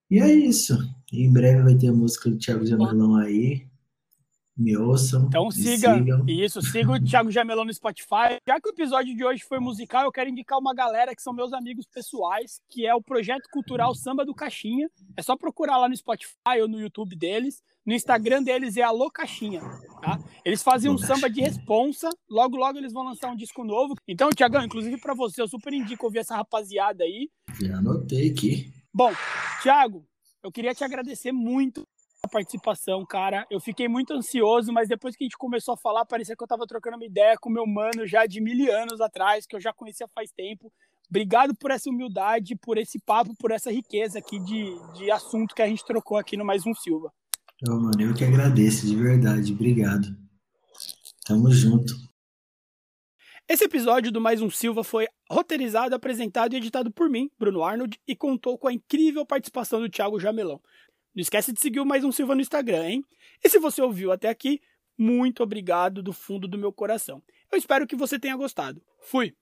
E 0.10 0.20
é 0.20 0.32
isso. 0.32 0.78
Em 1.12 1.32
breve 1.32 1.64
vai 1.64 1.76
ter 1.76 1.88
a 1.88 1.94
música 1.94 2.30
do 2.30 2.38
Thiago 2.38 2.66
Jamelão 2.66 3.16
aí 3.16 3.66
me 4.58 4.78
ouçam. 4.78 5.26
Então 5.28 5.52
siga, 5.52 5.98
isso, 6.28 6.62
siga 6.62 6.94
o 6.94 7.04
Thiago 7.04 7.32
Jamelão 7.32 7.66
no 7.66 7.74
Spotify. 7.74 8.40
Já 8.48 8.60
que 8.60 8.70
o 8.70 8.72
episódio 8.72 9.16
de 9.16 9.24
hoje 9.24 9.44
foi 9.44 9.60
musical, 9.60 10.04
eu 10.06 10.12
quero 10.12 10.30
indicar 10.30 10.58
uma 10.58 10.74
galera 10.74 11.16
que 11.16 11.22
são 11.22 11.34
meus 11.34 11.52
amigos 11.52 11.86
pessoais, 11.86 12.62
que 12.70 12.86
é 12.86 12.96
o 12.96 13.02
Projeto 13.02 13.50
Cultural 13.52 13.94
Samba 13.94 14.26
do 14.26 14.34
Caixinha. 14.34 14.90
É 15.18 15.22
só 15.22 15.36
procurar 15.36 15.78
lá 15.78 15.90
no 15.90 15.96
Spotify 15.96 16.62
ou 16.62 16.68
no 16.68 16.80
YouTube 16.80 17.16
deles. 17.16 17.62
No 17.86 17.94
Instagram 17.94 18.42
deles 18.42 18.78
é 18.78 18.82
Alô 18.82 19.12
Caixinha, 19.12 19.62
tá? 20.02 20.20
Eles 20.44 20.64
fazem 20.64 20.90
um 20.90 20.98
samba 20.98 21.30
de 21.30 21.40
responsa, 21.40 22.10
logo 22.28 22.58
logo 22.58 22.80
eles 22.80 22.92
vão 22.92 23.04
lançar 23.04 23.30
um 23.32 23.36
disco 23.36 23.64
novo. 23.64 23.94
Então, 24.08 24.32
Tiagão, 24.32 24.64
inclusive 24.64 25.00
para 25.00 25.14
você, 25.14 25.40
eu 25.40 25.48
super 25.48 25.72
indico 25.72 26.06
ouvir 26.06 26.20
essa 26.20 26.36
rapaziada 26.36 27.04
aí. 27.04 27.30
Já 27.62 27.78
anotei 27.78 28.32
aqui. 28.32 28.74
Bom, 28.92 29.12
Thiago, 29.62 30.04
eu 30.44 30.52
queria 30.52 30.74
te 30.74 30.84
agradecer 30.84 31.32
muito 31.32 31.88
participação, 32.28 33.06
cara. 33.06 33.46
Eu 33.50 33.60
fiquei 33.60 33.88
muito 33.88 34.14
ansioso, 34.14 34.72
mas 34.72 34.88
depois 34.88 35.16
que 35.16 35.24
a 35.24 35.26
gente 35.26 35.38
começou 35.38 35.74
a 35.74 35.78
falar, 35.78 36.06
parecia 36.06 36.36
que 36.36 36.44
eu 36.44 36.48
tava 36.48 36.66
trocando 36.66 36.98
uma 36.98 37.06
ideia 37.06 37.36
com 37.40 37.50
meu 37.50 37.66
mano 37.66 38.06
já 38.06 38.26
de 38.26 38.42
mil 38.42 38.72
anos 38.74 39.02
atrás, 39.02 39.46
que 39.46 39.56
eu 39.56 39.62
já 39.62 39.74
conhecia 39.74 40.08
faz 40.08 40.32
tempo. 40.32 40.72
Obrigado 41.10 41.56
por 41.56 41.72
essa 41.72 41.90
humildade, 41.90 42.56
por 42.56 42.78
esse 42.78 43.00
papo, 43.00 43.36
por 43.38 43.52
essa 43.52 43.72
riqueza 43.72 44.20
aqui 44.20 44.40
de, 44.40 44.76
de 44.94 45.12
assunto 45.12 45.54
que 45.54 45.62
a 45.62 45.68
gente 45.68 45.86
trocou 45.86 46.18
aqui 46.18 46.36
no 46.36 46.46
Mais 46.46 46.66
Um 46.66 46.74
Silva. 46.74 47.12
Mano, 47.68 48.02
eu 48.02 48.14
que 48.14 48.24
agradeço, 48.24 48.86
de 48.86 48.96
verdade. 48.96 49.54
Obrigado. 49.54 50.08
Tamo 51.26 51.50
junto. 51.52 51.94
Esse 53.48 53.66
episódio 53.66 54.12
do 54.12 54.20
Mais 54.20 54.42
Um 54.42 54.50
Silva 54.50 54.84
foi 54.84 55.08
roteirizado, 55.30 55.94
apresentado 55.94 56.54
e 56.54 56.58
editado 56.58 56.92
por 56.92 57.08
mim, 57.08 57.30
Bruno 57.38 57.64
Arnold, 57.64 58.00
e 58.08 58.16
contou 58.16 58.58
com 58.58 58.68
a 58.68 58.74
incrível 58.74 59.24
participação 59.24 59.80
do 59.80 59.90
Thiago 59.90 60.20
Jamelão. 60.20 60.60
Não 61.16 61.22
esquece 61.22 61.54
de 61.54 61.62
seguir 61.62 61.80
o 61.80 61.86
Mais 61.86 62.04
Um 62.04 62.12
Silva 62.12 62.36
no 62.36 62.42
Instagram, 62.42 62.90
hein? 62.90 63.06
E 63.42 63.48
se 63.48 63.58
você 63.58 63.82
ouviu 63.82 64.12
até 64.12 64.28
aqui, 64.28 64.62
muito 64.98 65.42
obrigado 65.42 66.04
do 66.04 66.12
fundo 66.12 66.46
do 66.46 66.58
meu 66.58 66.74
coração. 66.74 67.24
Eu 67.50 67.58
espero 67.58 67.88
que 67.88 67.96
você 67.96 68.20
tenha 68.20 68.36
gostado. 68.36 68.82
Fui! 69.00 69.34